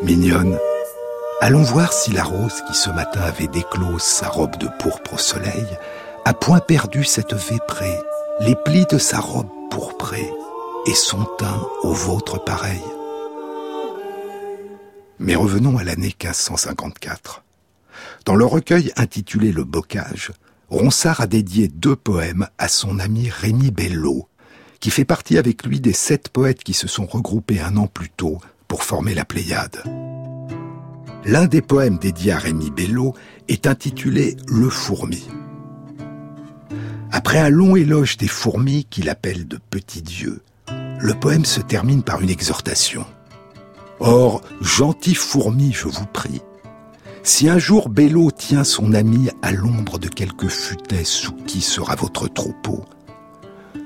Mignonne, 0.04 0.58
allons 1.40 1.62
voir 1.62 1.92
si 1.92 2.10
la 2.10 2.24
rose 2.24 2.60
qui 2.66 2.74
ce 2.74 2.90
matin 2.90 3.20
avait 3.20 3.46
déclose 3.46 4.02
sa 4.02 4.28
robe 4.28 4.56
de 4.56 4.66
pourpre 4.80 5.14
au 5.14 5.18
soleil 5.18 5.64
a 6.24 6.34
point 6.34 6.58
perdu 6.58 7.04
cette 7.04 7.34
véprée, 7.34 7.96
les 8.40 8.56
plis 8.56 8.84
de 8.90 8.98
sa 8.98 9.20
robe 9.20 9.48
pourprée 9.70 10.28
et 10.86 10.94
son 10.94 11.24
teint 11.38 11.68
au 11.84 11.92
vôtre 11.92 12.42
pareil. 12.42 12.82
Mais 15.20 15.36
revenons 15.36 15.78
à 15.78 15.84
l'année 15.84 16.12
1554. 16.20 17.44
Dans 18.24 18.34
le 18.34 18.44
recueil 18.44 18.92
intitulé 18.96 19.52
Le 19.52 19.62
Bocage, 19.62 20.32
Ronsard 20.68 21.20
a 21.20 21.28
dédié 21.28 21.68
deux 21.68 21.94
poèmes 21.94 22.48
à 22.58 22.66
son 22.66 22.98
ami 22.98 23.30
Rémi 23.30 23.70
Bello, 23.70 24.26
qui 24.80 24.90
fait 24.90 25.04
partie 25.04 25.38
avec 25.38 25.64
lui 25.64 25.78
des 25.78 25.92
sept 25.92 26.28
poètes 26.28 26.64
qui 26.64 26.72
se 26.72 26.88
sont 26.88 27.06
regroupés 27.06 27.60
un 27.60 27.76
an 27.76 27.86
plus 27.86 28.10
tôt 28.10 28.40
former 28.80 29.14
la 29.14 29.24
Pléiade. 29.24 29.82
L'un 31.24 31.46
des 31.46 31.60
poèmes 31.60 31.98
dédiés 31.98 32.32
à 32.32 32.38
Rémi 32.38 32.70
Bello 32.70 33.14
est 33.48 33.66
intitulé 33.66 34.36
Le 34.46 34.68
fourmi. 34.70 35.28
Après 37.10 37.38
un 37.38 37.50
long 37.50 37.76
éloge 37.76 38.16
des 38.16 38.28
fourmis 38.28 38.84
qu'il 38.84 39.10
appelle 39.10 39.46
de 39.46 39.58
petits 39.58 40.02
dieux, 40.02 40.42
le 41.00 41.14
poème 41.14 41.44
se 41.44 41.60
termine 41.60 42.02
par 42.02 42.22
une 42.22 42.30
exhortation. 42.30 43.04
Or, 44.00 44.40
gentil 44.60 45.14
fourmi, 45.14 45.72
je 45.72 45.88
vous 45.88 46.06
prie, 46.06 46.40
si 47.24 47.48
un 47.48 47.58
jour 47.58 47.88
Bello 47.88 48.30
tient 48.30 48.64
son 48.64 48.94
ami 48.94 49.28
à 49.42 49.52
l'ombre 49.52 49.98
de 49.98 50.08
quelque 50.08 50.48
futaie 50.48 51.04
sous 51.04 51.32
qui 51.46 51.60
sera 51.60 51.94
votre 51.94 52.26
troupeau, 52.26 52.84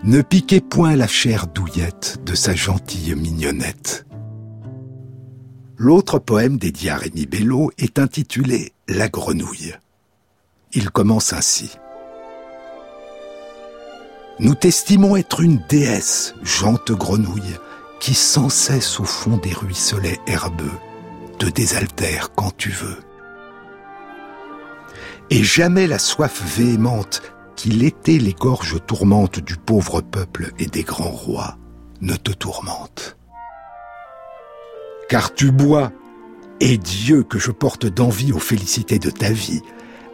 ne 0.04 0.22
piquez 0.22 0.60
point 0.60 0.96
la 0.96 1.06
chair 1.06 1.46
douillette 1.46 2.18
de 2.24 2.34
sa 2.34 2.54
gentille 2.54 3.14
mignonnette. 3.14 4.06
L'autre 5.78 6.18
poème 6.18 6.56
dédié 6.56 6.88
à 6.88 6.96
Rémi 6.96 7.26
Bello 7.26 7.70
est 7.76 7.98
intitulé 7.98 8.72
La 8.88 9.10
grenouille. 9.10 9.74
Il 10.72 10.90
commence 10.90 11.34
ainsi. 11.34 11.76
Nous 14.38 14.54
t'estimons 14.54 15.16
être 15.16 15.40
une 15.40 15.60
déesse, 15.68 16.34
jante 16.42 16.92
grenouille, 16.92 17.56
qui 18.00 18.14
sans 18.14 18.48
cesse 18.48 19.00
au 19.00 19.04
fond 19.04 19.36
des 19.36 19.52
ruisselets 19.52 20.18
herbeux 20.26 20.78
te 21.38 21.44
désaltère 21.44 22.30
quand 22.34 22.56
tu 22.56 22.70
veux. 22.70 22.96
Et 25.28 25.44
jamais 25.44 25.86
la 25.86 25.98
soif 25.98 26.42
véhémente 26.56 27.20
qui 27.54 27.68
l'été 27.68 28.18
les 28.18 28.32
gorges 28.32 28.78
tourmentes 28.86 29.40
du 29.40 29.56
pauvre 29.56 30.00
peuple 30.00 30.52
et 30.58 30.66
des 30.66 30.84
grands 30.84 31.10
rois 31.10 31.58
ne 32.00 32.14
te 32.14 32.32
tourmente 32.32 33.15
car 35.08 35.34
tu 35.34 35.50
bois, 35.50 35.92
et 36.60 36.78
Dieu 36.78 37.22
que 37.22 37.38
je 37.38 37.50
porte 37.50 37.86
d'envie 37.86 38.32
aux 38.32 38.38
félicités 38.38 38.98
de 38.98 39.10
ta 39.10 39.30
vie, 39.30 39.62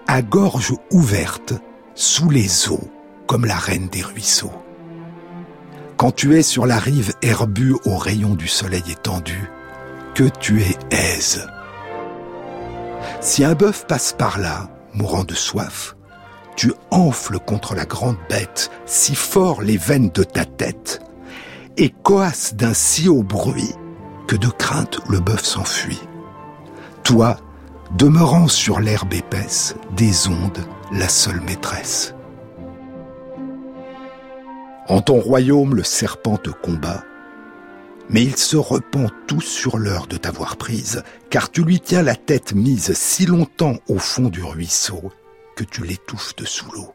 à 0.07 0.23
gorge 0.23 0.75
ouverte, 0.91 1.55
sous 1.95 2.31
les 2.31 2.69
eaux, 2.69 2.91
comme 3.27 3.45
la 3.45 3.57
reine 3.57 3.89
des 3.89 4.03
ruisseaux. 4.03 4.53
Quand 5.97 6.11
tu 6.11 6.37
es 6.37 6.43
sur 6.43 6.67
la 6.67 6.79
rive 6.79 7.13
herbue 7.23 7.77
aux 7.85 7.97
rayons 7.97 8.35
du 8.35 8.49
soleil 8.49 8.83
étendu, 8.91 9.51
que 10.15 10.25
tu 10.41 10.61
es 10.61 10.77
aise. 10.91 11.47
Si 13.21 13.45
un 13.45 13.55
bœuf 13.55 13.87
passe 13.87 14.13
par 14.13 14.39
là, 14.39 14.69
mourant 14.95 15.25
de 15.25 15.35
soif, 15.35 15.97
tu 16.57 16.73
enfles 16.91 17.39
contre 17.39 17.75
la 17.75 17.87
grande 17.87 18.19
bête 18.29 18.71
si 18.85 19.15
fort 19.15 19.63
les 19.63 19.77
veines 19.77 20.11
de 20.11 20.25
ta 20.25 20.45
tête, 20.45 21.01
et 21.77 21.91
coasses 21.91 22.55
d'un 22.55 22.75
si 22.75 23.09
haut 23.09 23.23
bruit 23.23 23.75
que 24.27 24.37
de 24.37 24.49
crainte 24.49 25.01
le 25.09 25.21
bœuf 25.21 25.45
s'enfuit. 25.45 26.01
Toi, 27.03 27.37
demeurant 27.97 28.49
sur 28.49 28.81
l'herbe 28.81 29.13
épaisse, 29.13 29.75
des 29.97 30.29
ondes, 30.29 30.65
la 30.93 31.09
seule 31.09 31.41
maîtresse. 31.41 32.15
En 34.89 35.01
ton 35.01 35.21
royaume, 35.21 35.75
le 35.75 35.85
serpent 35.85 36.37
te 36.37 36.51
combat, 36.51 37.05
mais 38.11 38.23
il 38.23 38.37
se 38.37 38.57
repent 38.57 39.11
tout 39.27 39.41
sur 39.41 39.79
l'heure 39.79 40.07
de 40.07 40.17
t'avoir 40.17 40.57
prise, 40.57 41.03
car 41.31 41.51
tu 41.51 41.65
lui 41.65 41.81
tiens 41.81 42.03
la 42.03 42.15
tête 42.15 42.53
mise 42.53 42.93
si 42.93 43.27
longtemps 43.27 43.77
au 43.89 43.99
fond 43.99 44.29
du 44.29 44.43
ruisseau 44.43 45.13
que 45.57 45.65
tu 45.65 45.83
l'étouffes 45.85 46.37
de 46.37 46.45
sous 46.45 46.71
l'eau. 46.73 46.93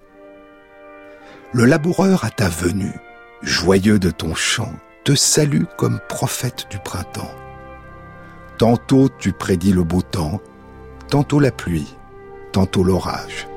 Le 1.54 1.66
laboureur 1.66 2.26
à 2.26 2.30
ta 2.30 2.50
venue, 2.50 2.94
joyeux 3.42 4.00
de 4.00 4.12
ton 4.12 4.36
chant, 4.36 4.74
te 5.08 5.16
salue 5.16 5.64
comme 5.78 6.02
prophète 6.10 6.68
du 6.70 6.80
printemps. 6.80 7.32
Tantôt 8.58 9.08
tu 9.08 9.32
prédis 9.32 9.72
le 9.72 9.86
beau 9.86 10.02
temps, 10.02 10.42
tantôt 11.10 11.40
la 11.40 11.52
pluie, 11.52 11.96
tantôt 12.52 12.84
l'orage. 12.84 13.48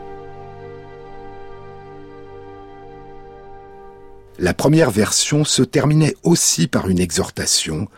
La 4.38 4.54
première 4.54 4.92
version 4.92 5.42
se 5.42 5.64
terminait 5.64 6.14
aussi 6.22 6.68
par 6.68 6.88
une 6.88 7.00
exhortation 7.00 7.88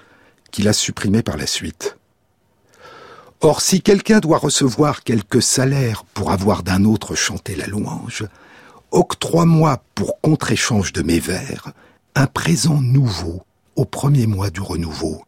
qu'il 0.50 0.66
a 0.66 0.72
supprimée 0.72 1.22
par 1.22 1.36
la 1.36 1.46
suite. 1.46 1.98
Or, 3.42 3.60
si 3.60 3.82
quelqu'un 3.82 4.20
doit 4.20 4.38
recevoir 4.38 5.02
quelque 5.02 5.40
salaire 5.40 6.04
pour 6.14 6.32
avoir 6.32 6.62
d'un 6.62 6.86
autre 6.86 7.14
chanté 7.14 7.54
la 7.54 7.66
louange, 7.66 8.24
octroie-moi 8.92 9.82
pour 9.94 10.22
contre-échange 10.22 10.94
de 10.94 11.02
mes 11.02 11.18
vers 11.18 11.74
un 12.14 12.26
présent 12.26 12.80
nouveau 12.80 13.42
au 13.76 13.84
premier 13.84 14.26
mois 14.26 14.50
du 14.50 14.60
renouveau. 14.60 15.24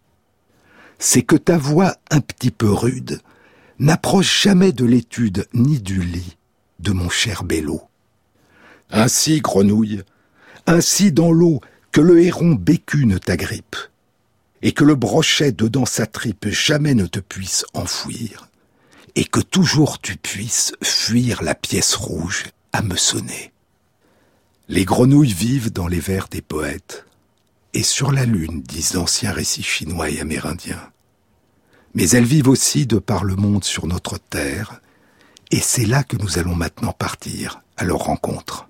C'est 0.98 1.22
que 1.22 1.36
ta 1.36 1.56
voix 1.56 1.96
un 2.10 2.20
petit 2.20 2.50
peu 2.50 2.70
rude 2.70 3.20
n'approche 3.78 4.42
jamais 4.42 4.72
de 4.72 4.84
l'étude 4.84 5.46
ni 5.54 5.80
du 5.80 6.02
lit 6.02 6.36
de 6.78 6.92
mon 6.92 7.08
cher 7.08 7.44
Bello. 7.44 7.82
Ainsi, 8.90 9.40
grenouille, 9.40 10.02
ainsi 10.66 11.10
dans 11.10 11.32
l'eau 11.32 11.60
que 11.90 12.00
le 12.00 12.20
héron 12.22 12.54
bécu 12.54 13.06
ne 13.06 13.18
t'agrippe, 13.18 13.76
et 14.62 14.72
que 14.72 14.84
le 14.84 14.94
brochet 14.94 15.52
dedans 15.52 15.86
sa 15.86 16.06
tripe 16.06 16.48
jamais 16.48 16.94
ne 16.94 17.06
te 17.06 17.20
puisse 17.20 17.64
enfouir, 17.72 18.48
et 19.14 19.24
que 19.24 19.40
toujours 19.40 20.00
tu 20.00 20.16
puisses 20.16 20.74
fuir 20.82 21.42
la 21.42 21.54
pièce 21.54 21.94
rouge 21.94 22.44
à 22.72 22.82
me 22.82 22.96
sonner. 22.96 23.53
Les 24.68 24.86
grenouilles 24.86 25.32
vivent 25.32 25.70
dans 25.70 25.88
les 25.88 26.00
vers 26.00 26.28
des 26.28 26.40
poètes, 26.40 27.04
et 27.74 27.82
sur 27.82 28.12
la 28.12 28.24
Lune, 28.24 28.62
disent 28.62 28.92
d'anciens 28.92 29.30
récits 29.30 29.62
chinois 29.62 30.08
et 30.08 30.20
amérindiens. 30.20 30.90
Mais 31.94 32.08
elles 32.08 32.24
vivent 32.24 32.48
aussi 32.48 32.86
de 32.86 32.98
par 32.98 33.24
le 33.24 33.36
monde 33.36 33.64
sur 33.64 33.86
notre 33.86 34.16
Terre, 34.18 34.80
et 35.50 35.60
c'est 35.60 35.84
là 35.84 36.02
que 36.02 36.16
nous 36.16 36.38
allons 36.38 36.54
maintenant 36.54 36.92
partir 36.92 37.60
à 37.76 37.84
leur 37.84 37.98
rencontre. 37.98 38.66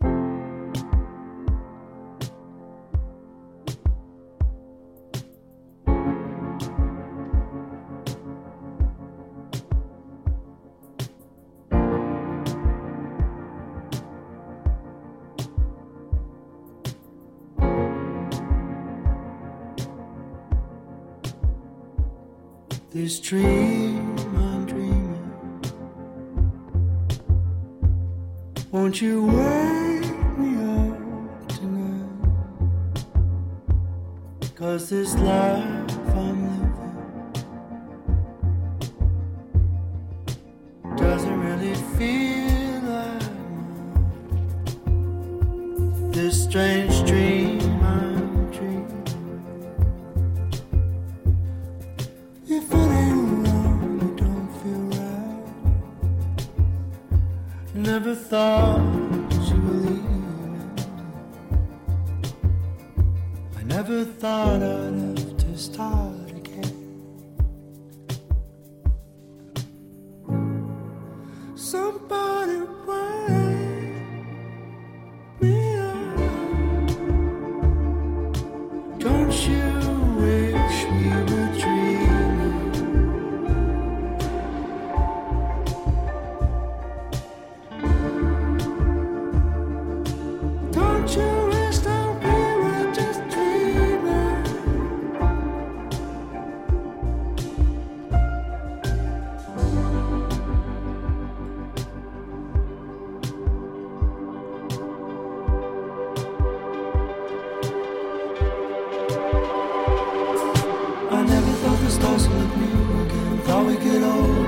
This 22.95 23.19
dream 23.19 24.17
I'm 24.37 24.67
dreaming. 24.67 25.33
Won't 28.71 29.03
you 29.03 29.27
wake 29.27 30.39
me 30.39 30.55
up 30.79 31.49
tonight? 31.49 32.09
Cause 34.55 34.91
this 34.91 35.17
life 35.17 36.04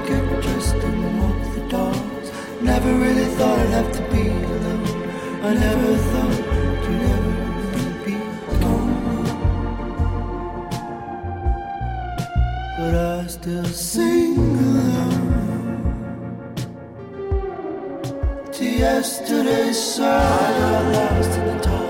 get 0.08 0.24
dressed 0.42 0.74
and 0.88 1.20
walk 1.20 1.38
the 1.54 1.62
dogs. 1.68 2.28
Never 2.62 2.92
really 3.04 3.28
thought 3.36 3.58
I'd 3.58 3.70
have 3.78 3.90
to 3.92 4.02
be 4.12 4.24
alone. 4.28 4.86
I 5.42 5.54
never 5.54 5.90
thought 6.10 6.38
you'd 6.84 7.02
ever 7.14 7.34
be 8.04 8.16
gone. 8.60 9.26
But 12.78 12.94
I 12.94 13.26
still 13.26 13.64
sing 13.64 14.36
along 14.38 15.26
to 18.52 18.64
yesterday's 18.64 19.78
song. 19.94 20.06
I 20.06 20.50
got 20.60 20.84
lost 20.96 21.32
in 21.38 21.44
the 21.46 21.56
talking 21.62 21.86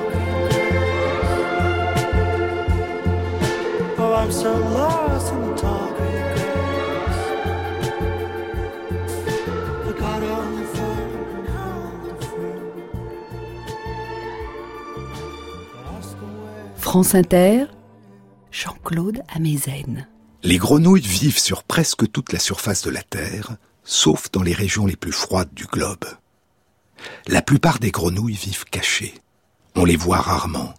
Oh, 3.98 4.12
I'm 4.14 4.30
so 4.32 4.52
lost 4.52 5.05
France 16.96 17.14
Jean-Claude 18.50 19.22
Amezen. 19.28 20.08
Les 20.42 20.56
grenouilles 20.56 21.02
vivent 21.02 21.38
sur 21.38 21.62
presque 21.62 22.10
toute 22.10 22.32
la 22.32 22.38
surface 22.38 22.80
de 22.84 22.90
la 22.90 23.02
Terre, 23.02 23.56
sauf 23.84 24.30
dans 24.30 24.42
les 24.42 24.54
régions 24.54 24.86
les 24.86 24.96
plus 24.96 25.12
froides 25.12 25.52
du 25.52 25.66
globe. 25.66 26.06
La 27.26 27.42
plupart 27.42 27.80
des 27.80 27.90
grenouilles 27.90 28.36
vivent 28.36 28.64
cachées. 28.64 29.12
On 29.74 29.84
les 29.84 29.96
voit 29.96 30.22
rarement. 30.22 30.72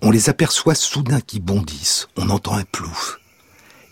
On 0.00 0.10
les 0.10 0.30
aperçoit 0.30 0.74
soudain 0.74 1.20
qui 1.20 1.38
bondissent, 1.38 2.08
on 2.16 2.30
entend 2.30 2.54
un 2.54 2.64
plouf. 2.64 3.20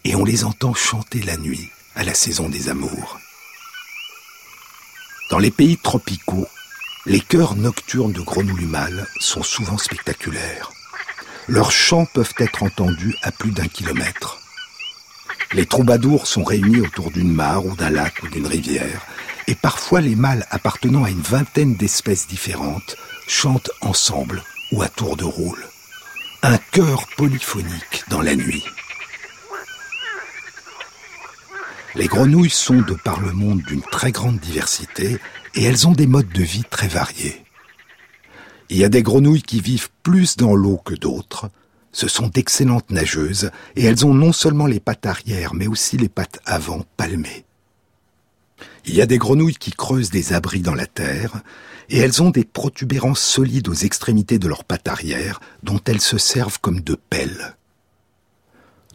Et 0.04 0.14
on 0.14 0.24
les 0.24 0.44
entend 0.44 0.72
chanter 0.72 1.20
la 1.20 1.36
nuit, 1.36 1.68
à 1.94 2.04
la 2.04 2.14
saison 2.14 2.48
des 2.48 2.70
amours. 2.70 3.18
Dans 5.30 5.38
les 5.38 5.50
pays 5.50 5.76
tropicaux, 5.76 6.48
les 7.04 7.20
chœurs 7.20 7.54
nocturnes 7.54 8.14
de 8.14 8.22
grenouilles 8.22 8.64
mâles 8.64 9.06
sont 9.18 9.42
souvent 9.42 9.76
spectaculaires. 9.76 10.72
Leurs 11.48 11.72
chants 11.72 12.06
peuvent 12.06 12.34
être 12.38 12.62
entendus 12.62 13.14
à 13.22 13.32
plus 13.32 13.50
d'un 13.50 13.66
kilomètre. 13.66 14.38
Les 15.52 15.66
troubadours 15.66 16.26
sont 16.26 16.44
réunis 16.44 16.80
autour 16.80 17.10
d'une 17.10 17.32
mare 17.32 17.66
ou 17.66 17.74
d'un 17.74 17.90
lac 17.90 18.22
ou 18.22 18.28
d'une 18.28 18.46
rivière, 18.46 19.04
et 19.48 19.56
parfois 19.56 20.00
les 20.00 20.14
mâles 20.14 20.46
appartenant 20.50 21.04
à 21.04 21.10
une 21.10 21.22
vingtaine 21.22 21.74
d'espèces 21.74 22.28
différentes 22.28 22.96
chantent 23.26 23.70
ensemble 23.80 24.44
ou 24.70 24.82
à 24.82 24.88
tour 24.88 25.16
de 25.16 25.24
rôle. 25.24 25.64
Un 26.42 26.56
chœur 26.70 27.04
polyphonique 27.16 28.04
dans 28.08 28.22
la 28.22 28.36
nuit. 28.36 28.64
Les 31.96 32.06
grenouilles 32.06 32.50
sont 32.50 32.80
de 32.80 32.94
par 32.94 33.20
le 33.20 33.32
monde 33.32 33.62
d'une 33.62 33.82
très 33.82 34.12
grande 34.12 34.38
diversité 34.38 35.18
et 35.54 35.64
elles 35.64 35.88
ont 35.88 35.92
des 35.92 36.06
modes 36.06 36.32
de 36.32 36.42
vie 36.44 36.64
très 36.70 36.86
variés. 36.86 37.44
Il 38.70 38.76
y 38.76 38.84
a 38.84 38.88
des 38.88 39.02
grenouilles 39.02 39.42
qui 39.42 39.60
vivent 39.60 39.90
plus 40.04 40.36
dans 40.36 40.54
l'eau 40.54 40.76
que 40.76 40.94
d'autres. 40.94 41.50
Ce 41.90 42.06
sont 42.06 42.28
d'excellentes 42.28 42.90
nageuses 42.90 43.50
et 43.74 43.84
elles 43.84 44.06
ont 44.06 44.14
non 44.14 44.32
seulement 44.32 44.66
les 44.66 44.78
pattes 44.78 45.06
arrière 45.06 45.54
mais 45.54 45.66
aussi 45.66 45.96
les 45.96 46.08
pattes 46.08 46.38
avant 46.46 46.84
palmées. 46.96 47.44
Il 48.86 48.94
y 48.94 49.02
a 49.02 49.06
des 49.06 49.18
grenouilles 49.18 49.56
qui 49.56 49.72
creusent 49.72 50.10
des 50.10 50.32
abris 50.32 50.60
dans 50.60 50.74
la 50.74 50.86
terre 50.86 51.42
et 51.88 51.98
elles 51.98 52.22
ont 52.22 52.30
des 52.30 52.44
protubérances 52.44 53.20
solides 53.20 53.68
aux 53.68 53.74
extrémités 53.74 54.38
de 54.38 54.46
leurs 54.46 54.64
pattes 54.64 54.86
arrière 54.86 55.40
dont 55.64 55.80
elles 55.86 56.00
se 56.00 56.16
servent 56.16 56.60
comme 56.60 56.80
de 56.80 56.94
pelles. 56.94 57.56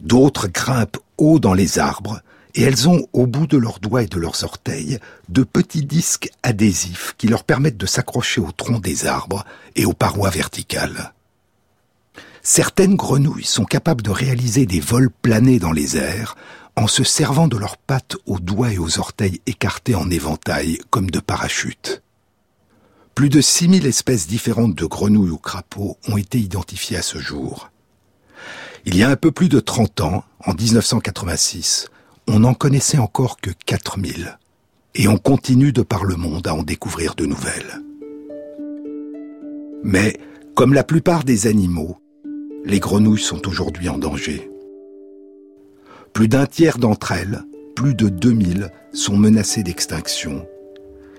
D'autres 0.00 0.48
grimpent 0.48 0.98
haut 1.18 1.38
dans 1.38 1.54
les 1.54 1.78
arbres 1.78 2.22
et 2.56 2.62
elles 2.62 2.88
ont 2.88 3.06
au 3.12 3.26
bout 3.26 3.46
de 3.46 3.58
leurs 3.58 3.78
doigts 3.78 4.02
et 4.02 4.06
de 4.06 4.18
leurs 4.18 4.42
orteils 4.42 4.98
de 5.28 5.44
petits 5.44 5.84
disques 5.84 6.30
adhésifs 6.42 7.14
qui 7.18 7.28
leur 7.28 7.44
permettent 7.44 7.76
de 7.76 7.86
s'accrocher 7.86 8.40
au 8.40 8.50
tronc 8.50 8.80
des 8.80 9.06
arbres 9.06 9.44
et 9.76 9.84
aux 9.84 9.92
parois 9.92 10.30
verticales. 10.30 11.12
Certaines 12.42 12.96
grenouilles 12.96 13.44
sont 13.44 13.64
capables 13.64 14.02
de 14.02 14.10
réaliser 14.10 14.64
des 14.66 14.80
vols 14.80 15.10
planés 15.10 15.58
dans 15.58 15.72
les 15.72 15.96
airs 15.96 16.36
en 16.76 16.86
se 16.86 17.04
servant 17.04 17.48
de 17.48 17.56
leurs 17.56 17.76
pattes 17.76 18.16
aux 18.26 18.38
doigts 18.38 18.72
et 18.72 18.78
aux 18.78 18.98
orteils 18.98 19.40
écartés 19.46 19.94
en 19.94 20.10
éventail 20.10 20.78
comme 20.90 21.10
de 21.10 21.20
parachutes. 21.20 22.02
Plus 23.14 23.28
de 23.28 23.40
6000 23.40 23.86
espèces 23.86 24.26
différentes 24.26 24.74
de 24.74 24.84
grenouilles 24.84 25.30
ou 25.30 25.38
crapauds 25.38 25.98
ont 26.08 26.16
été 26.16 26.38
identifiées 26.38 26.98
à 26.98 27.02
ce 27.02 27.18
jour. 27.18 27.70
Il 28.84 28.96
y 28.96 29.02
a 29.02 29.10
un 29.10 29.16
peu 29.16 29.32
plus 29.32 29.48
de 29.48 29.58
30 29.58 30.00
ans, 30.02 30.24
en 30.44 30.54
1986, 30.54 31.88
on 32.28 32.40
n'en 32.40 32.54
connaissait 32.54 32.98
encore 32.98 33.38
que 33.40 33.50
4000. 33.66 34.38
Et 34.94 35.08
on 35.08 35.18
continue 35.18 35.72
de 35.72 35.82
par 35.82 36.04
le 36.04 36.16
monde 36.16 36.46
à 36.46 36.54
en 36.54 36.62
découvrir 36.62 37.14
de 37.14 37.26
nouvelles. 37.26 37.82
Mais, 39.82 40.18
comme 40.54 40.72
la 40.72 40.84
plupart 40.84 41.22
des 41.22 41.46
animaux, 41.46 41.98
les 42.64 42.80
grenouilles 42.80 43.20
sont 43.20 43.46
aujourd'hui 43.46 43.88
en 43.88 43.98
danger. 43.98 44.50
Plus 46.12 46.28
d'un 46.28 46.46
tiers 46.46 46.78
d'entre 46.78 47.12
elles, 47.12 47.42
plus 47.74 47.94
de 47.94 48.08
2000, 48.08 48.70
sont 48.92 49.16
menacées 49.16 49.62
d'extinction. 49.62 50.46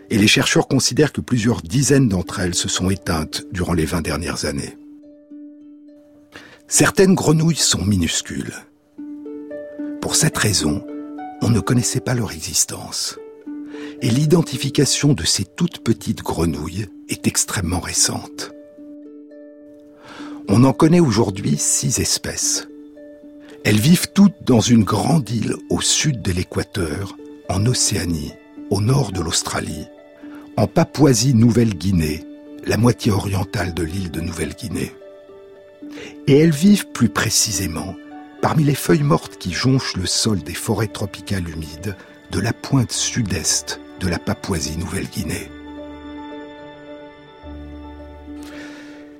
Et 0.10 0.18
les 0.18 0.28
chercheurs 0.28 0.68
considèrent 0.68 1.14
que 1.14 1.22
plusieurs 1.22 1.62
dizaines 1.62 2.10
d'entre 2.10 2.40
elles 2.40 2.56
se 2.56 2.68
sont 2.68 2.90
éteintes 2.90 3.46
durant 3.52 3.74
les 3.74 3.86
20 3.86 4.02
dernières 4.02 4.46
années. 4.46 4.76
Certaines 6.68 7.14
grenouilles 7.14 7.56
sont 7.56 7.86
minuscules. 7.86 8.54
Pour 10.02 10.16
cette 10.16 10.38
raison, 10.38 10.84
on 11.42 11.50
ne 11.50 11.60
connaissait 11.60 12.00
pas 12.00 12.14
leur 12.14 12.32
existence. 12.32 13.18
Et 14.02 14.10
l'identification 14.10 15.14
de 15.14 15.24
ces 15.24 15.46
toutes 15.46 15.80
petites 15.80 16.22
grenouilles 16.22 16.88
est 17.10 17.28
extrêmement 17.28 17.80
récente. 17.80 18.52
On 20.48 20.64
en 20.64 20.74
connaît 20.74 21.00
aujourd'hui 21.00 21.58
six 21.58 22.00
espèces. 22.00 22.68
Elles 23.66 23.80
vivent 23.80 24.12
toutes 24.14 24.44
dans 24.46 24.62
une 24.62 24.84
grande 24.84 25.30
île 25.30 25.56
au 25.70 25.82
sud 25.82 26.22
de 26.22 26.32
l'équateur, 26.32 27.18
en 27.50 27.66
Océanie, 27.66 28.34
au 28.70 28.82
nord 28.82 29.12
de 29.12 29.22
l'Australie, 29.22 29.88
en 30.56 30.68
Papouasie-Nouvelle-Guinée, 30.68 32.24
la 32.66 32.78
moitié 32.78 33.12
orientale 33.12 33.74
de 33.74 33.84
l'île 33.84 34.12
de 34.12 34.22
Nouvelle-Guinée. 34.22 34.92
Et 36.28 36.38
elles 36.38 36.52
vivent 36.52 36.88
plus 36.88 37.10
précisément 37.10 37.96
parmi 38.42 38.64
les 38.64 38.76
feuilles 38.76 39.04
mortes 39.04 39.38
qui 39.38 39.52
jonchent 39.52 39.96
le 39.96 40.06
sol 40.06 40.40
des 40.40 40.54
forêts 40.54 40.88
tropicales 40.88 41.50
humides 41.50 41.96
de 42.32 42.40
la 42.40 42.54
pointe 42.54 42.92
sud-est 42.92 43.80
de 44.00 44.08
la 44.08 44.20
Papouasie-Nouvelle-Guinée. 44.20 45.50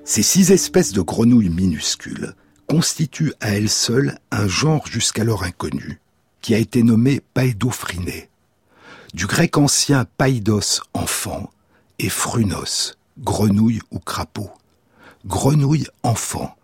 Ces 0.04 0.24
six 0.24 0.52
espèces 0.52 0.94
de 0.94 1.02
grenouilles 1.02 1.50
minuscules 1.50 2.34
constituent 2.68 3.34
à 3.40 3.56
elles 3.56 3.70
seules 3.70 4.18
un 4.32 4.48
genre 4.48 4.88
jusqu'alors 4.88 5.44
inconnu, 5.44 6.00
qui 6.42 6.54
a 6.54 6.58
été 6.58 6.84
nommé 6.84 7.22
Paedophrinae, 7.34 8.30
du 9.14 9.26
grec 9.26 9.58
ancien 9.58 10.06
païdos 10.18 10.82
enfant 10.94 11.50
et 12.00 12.10
phrunos, 12.10 12.98
grenouille 13.20 13.82
ou 13.92 14.00
crapaud. 14.00 14.50
Grenouille 15.26 15.88
enfant. 16.04 16.57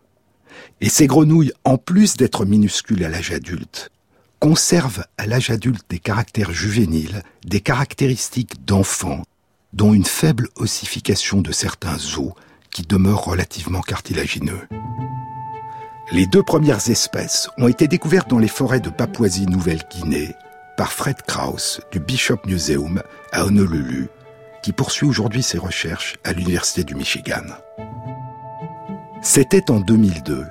Et 0.83 0.89
ces 0.89 1.07
grenouilles, 1.07 1.53
en 1.63 1.77
plus 1.77 2.17
d'être 2.17 2.43
minuscules 2.43 3.05
à 3.05 3.09
l'âge 3.09 3.31
adulte, 3.31 3.89
conservent 4.41 5.05
à 5.17 5.25
l'âge 5.25 5.49
adulte 5.49 5.85
des 5.89 5.99
caractères 5.99 6.51
juvéniles, 6.51 7.23
des 7.45 7.61
caractéristiques 7.61 8.65
d'enfant, 8.65 9.21
dont 9.71 9.93
une 9.93 10.03
faible 10.03 10.49
ossification 10.57 11.39
de 11.39 11.53
certains 11.53 11.95
os 12.17 12.33
qui 12.69 12.81
demeurent 12.81 13.23
relativement 13.23 13.79
cartilagineux. 13.79 14.67
Les 16.11 16.25
deux 16.25 16.43
premières 16.43 16.89
espèces 16.89 17.47
ont 17.57 17.69
été 17.69 17.87
découvertes 17.87 18.29
dans 18.29 18.39
les 18.39 18.49
forêts 18.49 18.81
de 18.81 18.89
Papouasie-Nouvelle-Guinée 18.89 20.35
par 20.75 20.91
Fred 20.91 21.21
Krauss 21.25 21.79
du 21.93 22.01
Bishop 22.01 22.39
Museum 22.45 23.01
à 23.31 23.45
Honolulu, 23.45 24.09
qui 24.61 24.73
poursuit 24.73 25.07
aujourd'hui 25.07 25.43
ses 25.43 25.59
recherches 25.59 26.17
à 26.25 26.33
l'Université 26.33 26.83
du 26.83 26.95
Michigan. 26.95 27.45
C'était 29.21 29.71
en 29.71 29.79
2002, 29.79 30.45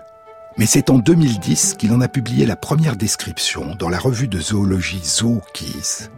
mais 0.59 0.67
c'est 0.67 0.91
en 0.91 0.99
2010 0.99 1.77
qu'il 1.79 1.93
en 1.93 2.01
a 2.01 2.09
publié 2.09 2.47
la 2.47 2.57
première 2.57 2.97
description 2.97 3.75
dans 3.79 3.89
la 3.89 3.99
revue 3.99 4.29
de 4.29 4.41
zoologie 4.41 5.03
Zookeys. 5.03 6.09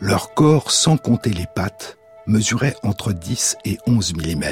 Leur 0.00 0.34
corps, 0.34 0.70
sans 0.70 0.96
compter 0.96 1.30
les 1.30 1.46
pattes, 1.54 1.96
mesurait 2.26 2.76
entre 2.82 3.12
10 3.12 3.56
et 3.64 3.78
11 3.86 4.14
mm, 4.14 4.44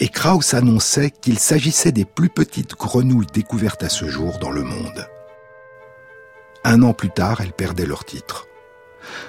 et 0.00 0.08
Krauss 0.08 0.54
annonçait 0.54 1.10
qu'il 1.10 1.38
s'agissait 1.38 1.92
des 1.92 2.04
plus 2.04 2.28
petites 2.28 2.74
grenouilles 2.74 3.26
découvertes 3.32 3.82
à 3.82 3.88
ce 3.88 4.06
jour 4.06 4.38
dans 4.38 4.50
le 4.50 4.62
monde. 4.62 5.06
Un 6.64 6.82
an 6.82 6.94
plus 6.94 7.10
tard, 7.10 7.40
elles 7.40 7.52
perdaient 7.52 7.86
leur 7.86 8.04
titre. 8.04 8.46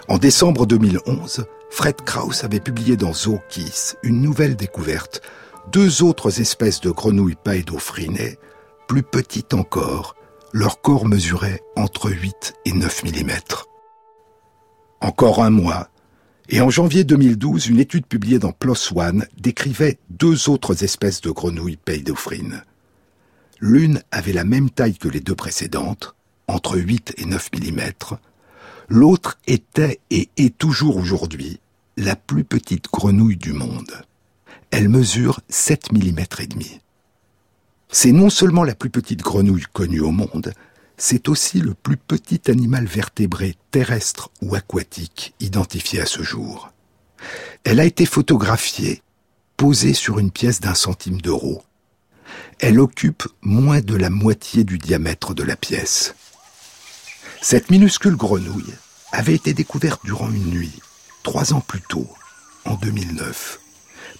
En 0.07 0.17
décembre 0.17 0.65
2011, 0.65 1.45
Fred 1.71 1.95
Krauss 2.05 2.43
avait 2.43 2.59
publié 2.59 2.95
dans 2.95 3.13
Zookeys 3.13 3.95
une 4.03 4.21
nouvelle 4.21 4.55
découverte, 4.55 5.21
deux 5.71 6.03
autres 6.03 6.39
espèces 6.41 6.81
de 6.81 6.91
grenouilles 6.91 7.37
paédophrinées, 7.41 8.37
plus 8.87 9.03
petites 9.03 9.53
encore, 9.53 10.15
leur 10.51 10.81
corps 10.81 11.05
mesurait 11.05 11.61
entre 11.75 12.11
8 12.11 12.53
et 12.65 12.73
9 12.73 13.03
mm. 13.03 13.31
Encore 15.01 15.43
un 15.43 15.49
mois, 15.49 15.89
et 16.49 16.61
en 16.61 16.69
janvier 16.69 17.03
2012, 17.03 17.67
une 17.67 17.79
étude 17.79 18.05
publiée 18.05 18.39
dans 18.39 18.51
PLOS 18.51 18.93
ONE 18.95 19.25
décrivait 19.37 19.97
deux 20.09 20.49
autres 20.49 20.83
espèces 20.83 21.21
de 21.21 21.31
grenouilles 21.31 21.77
paédophrines. 21.77 22.63
L'une 23.59 24.01
avait 24.11 24.33
la 24.33 24.43
même 24.43 24.69
taille 24.69 24.97
que 24.97 25.07
les 25.07 25.21
deux 25.21 25.35
précédentes, 25.35 26.15
entre 26.47 26.77
8 26.77 27.15
et 27.17 27.25
9 27.25 27.49
mm. 27.53 27.81
L'autre 28.89 29.39
était 29.47 29.99
et 30.09 30.29
est 30.37 30.57
toujours 30.57 30.97
aujourd'hui 30.97 31.59
la 31.97 32.15
plus 32.15 32.43
petite 32.43 32.85
grenouille 32.91 33.37
du 33.37 33.53
monde. 33.53 34.03
Elle 34.71 34.89
mesure 34.89 35.39
7 35.49 35.93
mm 35.93 36.19
et 36.39 36.47
demi. 36.47 36.82
C'est 37.95 38.11
non 38.11 38.31
seulement 38.31 38.63
la 38.63 38.73
plus 38.73 38.89
petite 38.89 39.21
grenouille 39.21 39.67
connue 39.71 39.99
au 39.99 40.09
monde, 40.09 40.51
c'est 40.97 41.29
aussi 41.29 41.59
le 41.59 41.75
plus 41.75 41.95
petit 41.95 42.41
animal 42.49 42.85
vertébré 42.85 43.55
terrestre 43.69 44.31
ou 44.41 44.55
aquatique 44.55 45.35
identifié 45.39 46.01
à 46.01 46.07
ce 46.07 46.23
jour. 46.23 46.73
Elle 47.63 47.79
a 47.79 47.85
été 47.85 48.07
photographiée, 48.07 49.03
posée 49.57 49.93
sur 49.93 50.17
une 50.17 50.31
pièce 50.31 50.59
d'un 50.59 50.73
centime 50.73 51.21
d'euro. 51.21 51.61
Elle 52.59 52.79
occupe 52.79 53.27
moins 53.43 53.79
de 53.79 53.95
la 53.95 54.09
moitié 54.09 54.63
du 54.63 54.79
diamètre 54.79 55.35
de 55.35 55.43
la 55.43 55.55
pièce. 55.55 56.15
Cette 57.43 57.69
minuscule 57.69 58.15
grenouille 58.15 58.73
avait 59.11 59.35
été 59.35 59.53
découverte 59.53 60.01
durant 60.03 60.31
une 60.31 60.49
nuit, 60.49 60.79
trois 61.21 61.53
ans 61.53 61.61
plus 61.61 61.81
tôt, 61.81 62.07
en 62.65 62.73
2009, 62.73 63.59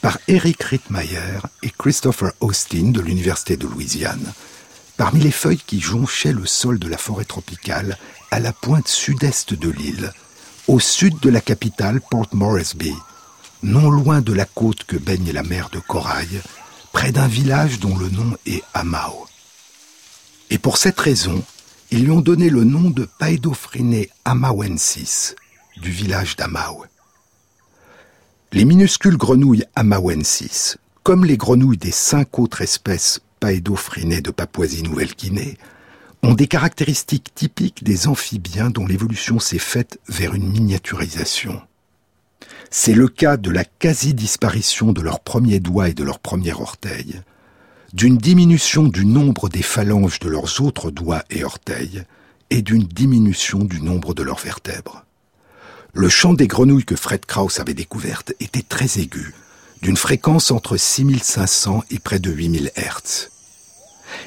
par 0.04 0.20
Eric 0.28 0.62
Rittmeyer 0.64 1.40
et 1.64 1.70
Christopher 1.70 2.34
Austin 2.42 2.92
de 2.92 3.00
l'Université 3.00 3.56
de 3.56 3.66
Louisiane, 3.66 4.34
parmi 4.98 5.22
les 5.22 5.32
feuilles 5.32 5.64
qui 5.66 5.80
jonchaient 5.80 6.34
le 6.34 6.46
sol 6.46 6.78
de 6.78 6.90
la 6.90 6.98
forêt 6.98 7.24
tropicale 7.24 7.98
à 8.30 8.42
la 8.42 8.52
pointe 8.52 8.90
sud-est 8.90 9.54
de 9.54 9.70
l'île, 9.70 10.12
au 10.68 10.82
sud 10.82 11.18
de 11.22 11.30
la 11.30 11.40
capitale 11.40 12.02
Port 12.02 12.28
Moresby, 12.34 12.94
non 13.64 13.90
loin 13.90 14.20
de 14.20 14.34
la 14.34 14.44
côte 14.44 14.84
que 14.84 14.98
baigne 14.98 15.32
la 15.32 15.42
mer 15.42 15.70
de 15.72 15.80
Corail, 15.80 16.42
près 16.92 17.14
d'un 17.14 17.30
village 17.30 17.80
dont 17.80 17.98
le 17.98 18.10
nom 18.10 18.36
est 18.46 18.62
Amao. 18.74 19.26
Et 20.50 20.58
pour 20.58 20.76
cette 20.76 21.00
raison, 21.00 21.42
ils 21.92 22.04
lui 22.04 22.12
ont 22.12 22.20
donné 22.20 22.50
le 22.50 22.66
nom 22.66 22.90
de 22.90 23.08
Paedophryne 23.20 24.06
amawensis, 24.26 25.34
du 25.78 25.92
village 25.92 26.36
d'Amao. 26.36 26.84
Les 28.54 28.66
minuscules 28.66 29.18
grenouilles 29.18 29.66
amawensis, 29.76 30.78
comme 31.02 31.26
les 31.26 31.38
grenouilles 31.38 31.80
des 31.80 31.90
cinq 31.90 32.38
autres 32.38 32.62
espèces 32.62 33.20
paédophrynées 33.40 34.22
de 34.22 34.30
Papouasie-Nouvelle-Guinée, 34.30 35.58
ont 36.22 36.36
des 36.36 36.46
caractéristiques 36.46 37.34
typiques 37.34 37.84
des 37.84 38.08
amphibiens 38.08 38.70
dont 38.70 38.86
l'évolution 38.86 39.40
s'est 39.40 39.58
faite 39.58 40.00
vers 40.08 40.36
une 40.36 40.48
miniaturisation. 40.48 41.64
C'est 42.70 42.94
le 42.94 43.08
cas 43.08 43.38
de 43.38 43.50
la 43.50 43.66
quasi-disparition 43.66 44.94
de 44.94 45.02
leurs 45.02 45.22
premiers 45.22 45.60
doigts 45.60 45.90
et 45.90 45.96
de 45.96 46.04
leurs 46.04 46.20
premiers 46.20 46.54
orteils, 46.54 47.24
d'une 47.92 48.20
diminution 48.20 48.84
du 48.84 49.08
nombre 49.08 49.50
des 49.50 49.64
phalanges 49.64 50.20
de 50.20 50.30
leurs 50.30 50.62
autres 50.62 50.92
doigts 50.92 51.24
et 51.32 51.44
orteils, 51.44 52.04
et 52.52 52.62
d'une 52.62 52.84
diminution 52.84 53.64
du 53.64 53.82
nombre 53.82 54.14
de 54.14 54.22
leurs 54.22 54.38
vertèbres. 54.38 55.06
Le 55.96 56.10
chant 56.10 56.34
des 56.34 56.48
grenouilles 56.48 56.86
que 56.86 56.96
Fred 56.96 57.24
Krauss 57.28 57.60
avait 57.60 57.76
découverte 57.76 58.34
était 58.40 58.64
très 58.64 58.98
aigu, 58.98 59.36
d'une 59.84 59.96
fréquence 59.96 60.50
entre 60.50 60.76
6500 60.76 61.84
et 61.92 62.00
près 62.00 62.18
de 62.18 62.32
8000 62.32 62.72
Hertz. 62.76 63.30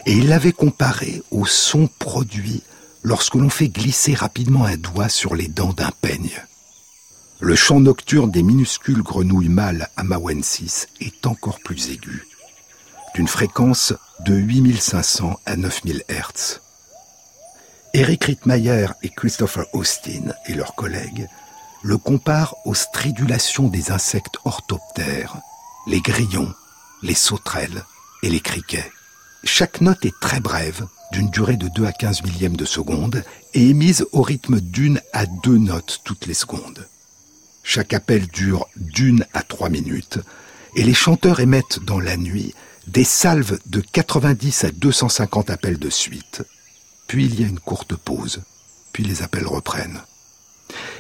Et 0.07 0.13
il 0.13 0.29
l'avait 0.29 0.53
comparé 0.53 1.25
au 1.33 1.45
son 1.45 1.89
produit 1.89 2.63
lorsque 3.03 3.35
l'on 3.35 3.51
fait 3.51 3.67
glisser 3.67 4.15
rapidement 4.15 4.65
un 4.65 4.77
doigt 4.77 5.09
sur 5.09 5.35
les 5.35 5.49
dents 5.49 5.73
d'un 5.73 5.91
peigne. 6.01 6.41
Le 7.41 7.57
chant 7.57 7.81
nocturne 7.81 8.31
des 8.31 8.45
minuscules 8.45 9.03
grenouilles 9.03 9.49
mâles 9.49 9.89
amawensis 9.97 10.87
est 11.01 11.27
encore 11.27 11.59
plus 11.65 11.91
aigu, 11.91 12.29
d'une 13.17 13.29
fréquence 13.29 13.93
de 14.25 14.35
8500 14.35 15.41
à 15.45 15.57
9000 15.57 16.05
Hertz. 16.09 16.61
Eric 17.93 18.25
Rittmeyer 18.25 18.87
et 19.03 19.09
Christopher 19.09 19.67
Austin 19.73 20.33
et 20.47 20.55
leurs 20.55 20.77
collègues 20.77 21.27
le 21.83 21.99
comparent 21.99 22.57
aux 22.65 22.75
stridulations 22.75 23.69
des 23.69 23.91
insectes 23.91 24.39
orthoptères, 24.45 25.37
les 25.87 26.01
grillons, 26.01 26.53
les 27.03 27.15
sauterelles 27.15 27.85
et 28.23 28.29
les 28.29 28.41
criquets. 28.41 28.91
Chaque 29.45 29.81
note 29.81 30.05
est 30.05 30.19
très 30.21 30.41
brève, 30.41 30.87
d'une 31.13 31.31
durée 31.31 31.57
de 31.57 31.69
2 31.69 31.87
à 31.87 31.93
15 31.93 32.23
millièmes 32.25 32.57
de 32.57 32.65
seconde, 32.65 33.25
et 33.55 33.69
émise 33.69 34.07
au 34.13 34.23
rythme 34.23 34.61
d'une 34.61 35.01
à 35.13 35.27
deux 35.27 35.59
notes 35.59 36.01
toutes 36.05 36.27
les 36.27 36.35
secondes. 36.35 36.87
Chaque 37.63 37.93
appel 37.93 38.27
dure 38.27 38.67
d'une 38.77 39.25
à 39.33 39.43
trois 39.43 39.69
minutes, 39.69 40.19
et 40.75 40.83
les 40.83 40.95
chanteurs 40.95 41.41
émettent 41.41 41.79
dans 41.85 42.01
la 42.01 42.17
nuit 42.17 42.55
des 42.87 43.05
salves 43.05 43.59
de 43.67 43.81
90 43.81 44.65
à 44.65 44.71
250 44.71 45.51
appels 45.51 45.79
de 45.79 45.91
suite. 45.91 46.43
Puis 47.07 47.27
il 47.27 47.41
y 47.41 47.45
a 47.45 47.49
une 47.49 47.61
courte 47.61 47.95
pause, 47.95 48.43
puis 48.93 49.05
les 49.05 49.23
appels 49.23 49.47
reprennent. 49.47 50.01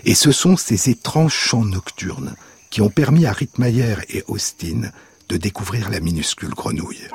Et 0.05 0.15
ce 0.15 0.33
sont 0.33 0.57
ces 0.57 0.91
étranges 0.91 1.35
chants 1.35 1.65
nocturnes 1.65 2.35
qui 2.71 2.81
ont 2.81 2.91
permis 2.91 3.27
à 3.27 3.33
Rittmeyer 3.33 3.97
et 4.09 4.25
Austin 4.29 4.91
de 5.29 5.37
découvrir 5.37 5.91
la 5.91 6.01
minuscule 6.01 6.51
grenouille. 6.51 7.09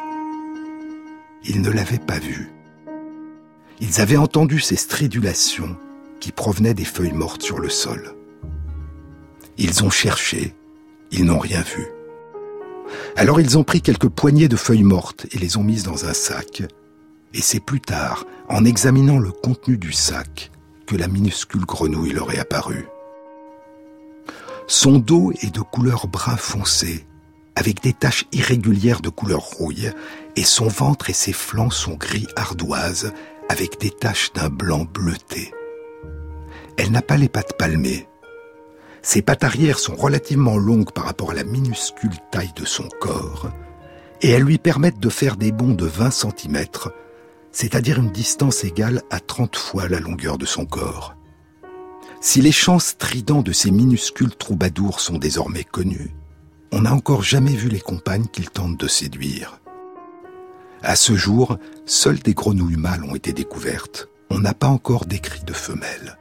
Ils 1.44 1.62
ne 1.62 1.70
l'avaient 1.70 2.00
pas 2.00 2.20
vue. 2.20 2.52
Ils 3.80 4.02
avaient 4.02 4.18
entendu 4.18 4.60
ces 4.60 4.76
stridulations 4.76 5.76
qui 6.20 6.32
provenaient 6.32 6.74
des 6.74 6.86
feuilles 6.86 7.14
mortes 7.14 7.42
sur 7.42 7.60
le 7.60 7.70
sol. 7.70 8.16
Ils 9.58 9.84
ont 9.84 9.90
cherché, 9.90 10.54
ils 11.12 11.26
n'ont 11.26 11.40
rien 11.40 11.62
vu. 11.62 11.88
Alors 13.16 13.42
ils 13.42 13.58
ont 13.58 13.64
pris 13.64 13.82
quelques 13.82 14.10
poignées 14.10 14.48
de 14.48 14.56
feuilles 14.56 14.84
mortes 14.84 15.26
et 15.32 15.40
les 15.40 15.58
ont 15.58 15.64
mises 15.64 15.84
dans 15.84 16.06
un 16.06 16.14
sac. 16.14 16.64
Et 17.34 17.42
c'est 17.42 17.60
plus 17.60 17.82
tard, 17.82 18.26
en 18.50 18.66
examinant 18.66 19.18
le 19.18 19.32
contenu 19.32 19.78
du 19.78 19.94
sac, 19.94 20.51
la 20.98 21.08
minuscule 21.08 21.66
grenouille 21.66 22.14
leur 22.14 22.32
est 22.32 22.40
apparue. 22.40 22.88
Son 24.68 25.00
dos 25.00 25.32
est 25.42 25.54
de 25.54 25.62
couleur 25.62 26.08
brun 26.08 26.38
foncé, 26.38 27.06
avec 27.56 27.82
des 27.82 27.94
taches 27.94 28.26
irrégulières 28.32 29.02
de 29.02 29.10
couleur 29.10 29.42
rouille, 29.42 29.92
et 30.36 30.44
son 30.44 30.68
ventre 30.68 31.10
et 31.10 31.14
ses 31.14 31.34
flancs 31.34 31.72
sont 31.72 31.96
gris 31.96 32.28
ardoise, 32.36 33.12
avec 33.50 33.80
des 33.80 33.90
taches 33.90 34.32
d'un 34.34 34.50
blanc 34.50 34.86
bleuté. 34.86 35.52
Elle 36.78 36.92
n'a 36.92 37.02
pas 37.02 37.18
les 37.18 37.30
pattes 37.30 37.58
palmées. 37.58 38.08
Ses 39.02 39.22
pattes 39.22 39.44
arrière 39.44 39.80
sont 39.80 39.96
relativement 39.96 40.58
longues 40.58 40.92
par 40.92 41.06
rapport 41.06 41.32
à 41.32 41.34
la 41.36 41.44
minuscule 41.44 42.16
taille 42.32 42.54
de 42.56 42.66
son 42.66 42.88
corps, 43.00 43.50
et 44.22 44.30
elles 44.30 44.44
lui 44.44 44.58
permettent 44.58 45.00
de 45.00 45.10
faire 45.10 45.36
des 45.36 45.52
bonds 45.52 45.74
de 45.74 45.86
20 45.86 46.12
cm, 46.12 46.66
c'est-à-dire 47.52 48.00
une 48.00 48.12
distance 48.12 48.64
égale 48.64 49.02
à 49.10 49.20
30 49.20 49.56
fois 49.56 49.88
la 49.88 50.00
longueur 50.00 50.38
de 50.38 50.46
son 50.46 50.66
corps. 50.66 51.16
Si 52.22 52.42
les 52.42 52.52
chants 52.52 52.80
stridents 52.80 53.42
de 53.42 53.52
ces 53.52 53.72
minuscules 53.72 54.36
troubadours 54.36 55.00
sont 55.00 55.18
désormais 55.18 55.64
connus, 55.64 56.14
on 56.72 56.82
n'a 56.82 56.94
encore 56.94 57.24
jamais 57.24 57.54
vu 57.54 57.68
les 57.68 57.80
compagnes 57.80 58.28
qu'ils 58.28 58.50
tentent 58.50 58.80
de 58.80 58.88
séduire. 58.88 59.60
À 60.84 60.96
ce 60.96 61.16
jour, 61.16 61.58
seules 61.86 62.20
des 62.20 62.34
grenouilles 62.34 62.78
mâles 62.78 63.04
ont 63.04 63.16
été 63.16 63.34
découvertes. 63.34 64.08
On 64.30 64.40
n'a 64.40 64.54
pas 64.54 64.68
encore 64.68 65.06
décrit 65.06 65.44
de 65.44 65.54
femelles. 65.54 66.18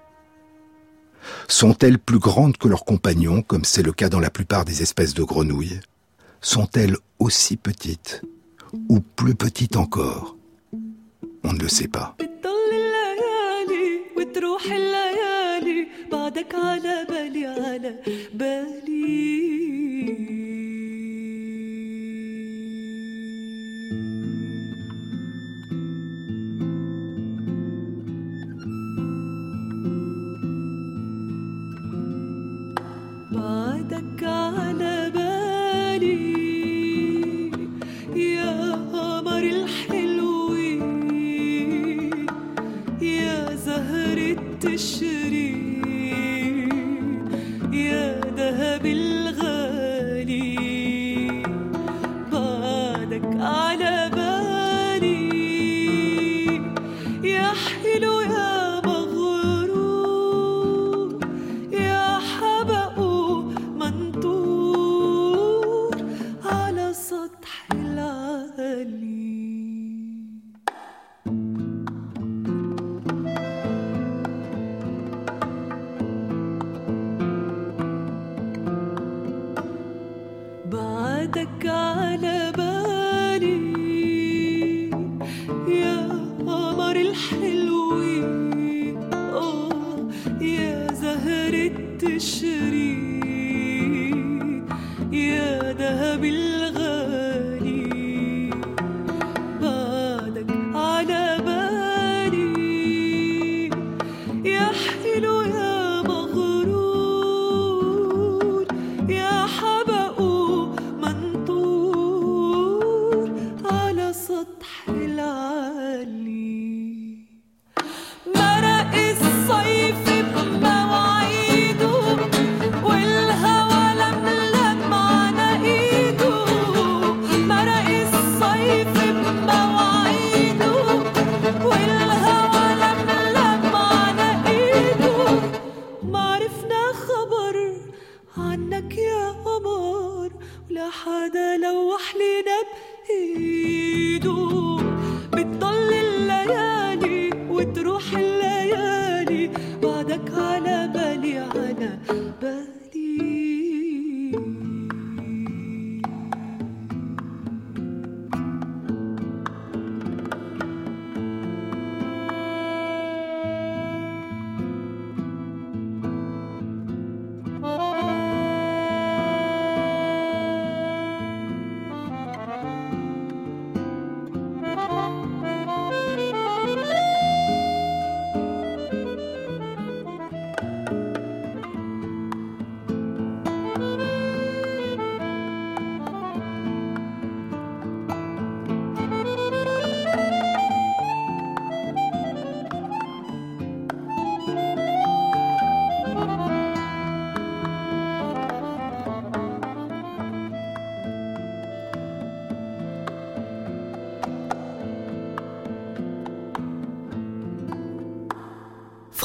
Sont-elles 1.48 1.98
plus 1.98 2.18
grandes 2.18 2.56
que 2.56 2.68
leurs 2.68 2.84
compagnons, 2.84 3.42
comme 3.42 3.64
c'est 3.64 3.82
le 3.82 3.92
cas 3.92 4.08
dans 4.08 4.20
la 4.20 4.30
plupart 4.30 4.64
des 4.64 4.82
espèces 4.82 5.14
de 5.14 5.22
grenouilles? 5.22 5.80
Sont-elles 6.40 6.96
aussi 7.18 7.56
petites 7.56 8.22
ou 8.88 9.00
plus 9.00 9.34
petites 9.34 9.76
encore? 9.76 10.36
On 11.44 11.52
ne 11.52 11.58
le 11.58 11.68
sait 11.68 11.88
pas. 11.88 12.16
بعدك 33.32 34.24
على 34.24 34.99
是 44.80 45.29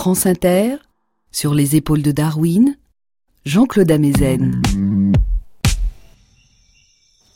France 0.06 0.28
Inter, 0.28 0.76
sur 1.32 1.56
les 1.56 1.76
épaules 1.76 2.04
de 2.04 2.12
Darwin, 2.12 2.78
Jean-Claude 3.44 3.90
Amezen. 3.90 4.62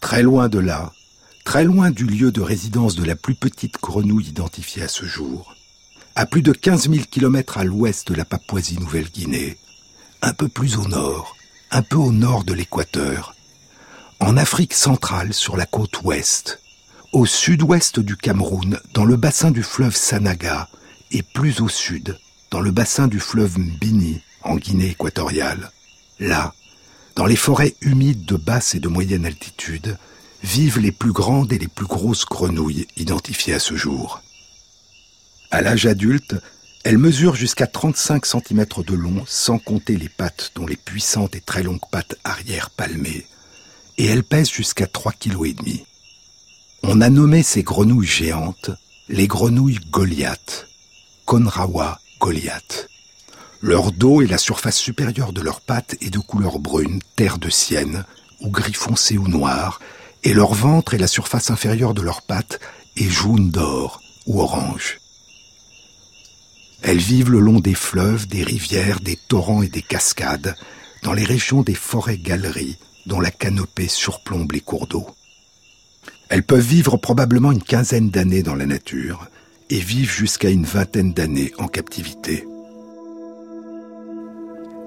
Très 0.02 0.22
loin 0.22 0.50
de 0.50 0.60
là, 0.60 0.94
très 1.46 1.64
loin 1.64 1.90
du 1.90 2.06
lieu 2.06 2.32
de 2.32 2.42
résidence 2.42 2.96
de 2.96 3.04
la 3.04 3.16
plus 3.16 3.34
petite 3.34 3.82
grenouille 3.82 4.28
identifiée 4.28 4.84
à 4.84 4.88
ce 4.88 5.08
jour, 5.08 5.56
à 6.14 6.28
plus 6.28 6.44
de 6.44 6.52
15 6.52 6.92
000 6.92 7.06
kilomètres 7.10 7.58
à 7.58 7.64
l'ouest 7.64 8.08
de 8.08 8.14
la 8.14 8.24
Papouasie-Nouvelle-Guinée, 8.24 9.58
un 10.22 10.34
peu 10.34 10.48
plus 10.48 10.78
au 10.78 10.88
nord, 10.88 11.36
un 11.72 11.82
peu 11.82 11.98
au 11.98 12.12
nord 12.12 12.44
de 12.44 12.54
l'équateur, 12.54 13.34
en 14.20 14.38
Afrique 14.38 14.76
centrale 14.76 15.34
sur 15.34 15.58
la 15.58 15.66
côte 15.66 16.04
ouest, 16.04 16.62
au 17.14 17.26
sud-ouest 17.26 18.00
du 18.00 18.16
Cameroun, 18.16 18.80
dans 18.94 19.06
le 19.06 19.16
bassin 19.16 19.50
du 19.50 19.64
fleuve 19.64 19.96
Sanaga, 19.96 20.70
et 21.12 21.24
plus 21.24 21.62
au 21.62 21.68
sud, 21.68 22.16
dans 22.52 22.62
le 22.62 22.72
bassin 22.72 23.08
du 23.08 23.20
fleuve 23.20 23.58
Mbini, 23.60 24.22
en 24.44 24.56
Guinée 24.56 24.90
équatoriale. 24.90 25.72
Là, 26.20 26.54
dans 27.16 27.26
les 27.26 27.36
forêts 27.36 27.76
humides 27.82 28.26
de 28.26 28.38
basse 28.38 28.76
et 28.76 28.80
de 28.80 28.88
moyenne 28.88 29.26
altitude, 29.26 29.98
vivent 30.44 30.80
les 30.80 30.92
plus 30.92 31.12
grandes 31.12 31.52
et 31.52 31.60
les 31.60 31.68
plus 31.68 31.86
grosses 31.86 32.26
grenouilles 32.26 32.88
identifiées 32.98 33.54
à 33.54 33.60
ce 33.60 33.76
jour. 33.76 34.22
À 35.52 35.62
l'âge 35.62 35.86
adulte, 35.86 36.36
elles 36.84 36.98
mesurent 36.98 37.36
jusqu'à 37.36 37.68
35 37.68 38.26
cm 38.26 38.66
de 38.88 38.96
long, 38.96 39.24
sans 39.28 39.60
compter 39.60 39.98
les 39.98 40.10
pattes 40.10 40.52
dont 40.56 40.66
les 40.66 40.78
puissantes 40.78 41.36
et 41.36 41.42
très 41.42 41.64
longues 41.64 41.80
pattes 41.92 42.16
arrière 42.24 42.70
palmées, 42.70 43.28
et 43.98 44.06
elles 44.06 44.24
pèsent 44.24 44.52
jusqu'à 44.52 44.86
3,5 44.86 45.56
kg. 45.56 45.84
On 46.84 47.02
a 47.02 47.10
nommé 47.10 47.44
ces 47.44 47.64
grenouilles 47.64 48.08
géantes 48.08 48.72
les 49.10 49.28
grenouilles 49.28 49.80
Goliath, 49.90 50.68
Conrawa 51.26 52.00
Leur 53.62 53.92
dos 53.92 54.22
et 54.22 54.28
la 54.28 54.38
surface 54.38 54.78
supérieure 54.78 55.34
de 55.34 55.42
leurs 55.42 55.62
pattes 55.62 55.96
est 56.02 56.10
de 56.10 56.20
couleur 56.20 56.60
brune, 56.60 57.02
terre 57.16 57.38
de 57.38 57.50
sienne, 57.50 58.06
ou 58.40 58.50
gris 58.50 58.74
foncé 58.74 59.18
ou 59.18 59.28
noir, 59.28 59.80
et 60.24 60.34
leur 60.34 60.54
ventre 60.54 60.94
et 60.94 60.98
la 60.98 61.08
surface 61.08 61.52
inférieure 61.52 61.94
de 61.94 62.02
leurs 62.02 62.22
pattes 62.22 62.60
est 62.96 63.10
jaune 63.10 63.50
d'or 63.50 64.02
ou 64.28 64.42
orange. 64.42 65.00
Elles 66.82 67.00
vivent 67.00 67.32
le 67.32 67.40
long 67.40 67.60
des 67.60 67.76
fleuves, 67.76 68.28
des 68.28 68.44
rivières, 68.44 69.02
des 69.02 69.18
torrents 69.28 69.62
et 69.62 69.68
des 69.68 69.82
cascades, 69.82 70.56
dans 71.04 71.14
les 71.14 71.26
régions 71.26 71.62
des 71.62 71.76
forêts-galeries 71.76 72.78
dont 73.06 73.20
la 73.20 73.32
canopée 73.32 73.88
surplombe 73.88 74.52
les 74.52 74.62
cours 74.62 74.88
d'eau. 74.88 75.08
Elles 76.30 76.44
peuvent 76.44 76.60
vivre 76.60 76.96
probablement 76.96 77.52
une 77.52 77.64
quinzaine 77.64 78.10
d'années 78.10 78.44
dans 78.44 78.56
la 78.56 78.66
nature 78.66 79.28
et 79.70 79.80
vivent 79.80 80.12
jusqu'à 80.12 80.50
une 80.50 80.66
vingtaine 80.66 81.14
d'années 81.14 81.54
en 81.58 81.68
captivité. 81.68 82.46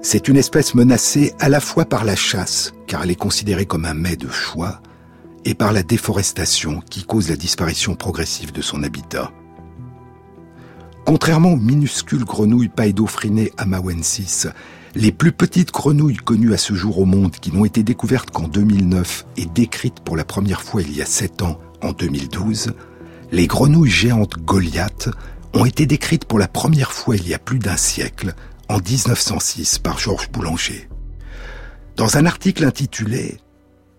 C'est 0.01 0.27
une 0.27 0.35
espèce 0.35 0.75
menacée 0.75 1.33
à 1.39 1.47
la 1.47 1.61
fois 1.61 1.85
par 1.85 2.03
la 2.03 2.15
chasse, 2.15 2.73
car 2.87 3.03
elle 3.03 3.11
est 3.11 3.15
considérée 3.15 3.65
comme 3.65 3.85
un 3.85 3.93
mets 3.93 4.17
de 4.17 4.29
choix, 4.29 4.81
et 5.45 5.53
par 5.53 5.71
la 5.71 5.83
déforestation 5.83 6.81
qui 6.89 7.03
cause 7.03 7.29
la 7.29 7.37
disparition 7.37 7.95
progressive 7.95 8.51
de 8.51 8.61
son 8.61 8.83
habitat. 8.83 9.31
Contrairement 11.05 11.53
aux 11.53 11.57
minuscules 11.57 12.23
grenouilles 12.23 12.69
Paedophrinae 12.69 13.49
amawensis, 13.57 14.47
les 14.95 15.11
plus 15.11 15.31
petites 15.31 15.71
grenouilles 15.71 16.17
connues 16.17 16.53
à 16.53 16.57
ce 16.57 16.73
jour 16.73 16.99
au 16.99 17.05
monde 17.05 17.31
qui 17.31 17.51
n'ont 17.51 17.65
été 17.65 17.83
découvertes 17.83 18.31
qu'en 18.31 18.47
2009 18.47 19.25
et 19.37 19.45
décrites 19.45 20.01
pour 20.01 20.15
la 20.15 20.23
première 20.23 20.61
fois 20.61 20.81
il 20.81 20.95
y 20.95 21.01
a 21.01 21.05
7 21.05 21.41
ans, 21.41 21.59
en 21.81 21.93
2012, 21.93 22.73
les 23.33 23.47
grenouilles 23.47 23.89
géantes 23.89 24.37
Goliath 24.37 25.09
ont 25.53 25.65
été 25.65 25.87
décrites 25.87 26.25
pour 26.25 26.37
la 26.37 26.47
première 26.47 26.91
fois 26.91 27.15
il 27.15 27.27
y 27.27 27.33
a 27.33 27.39
plus 27.39 27.57
d'un 27.57 27.77
siècle, 27.77 28.35
en 28.69 28.77
1906, 28.77 29.79
par 29.79 29.97
Georges 29.97 30.29
Boulanger. 30.29 30.87
Dans 31.95 32.15
un 32.17 32.27
article 32.27 32.63
intitulé 32.63 33.39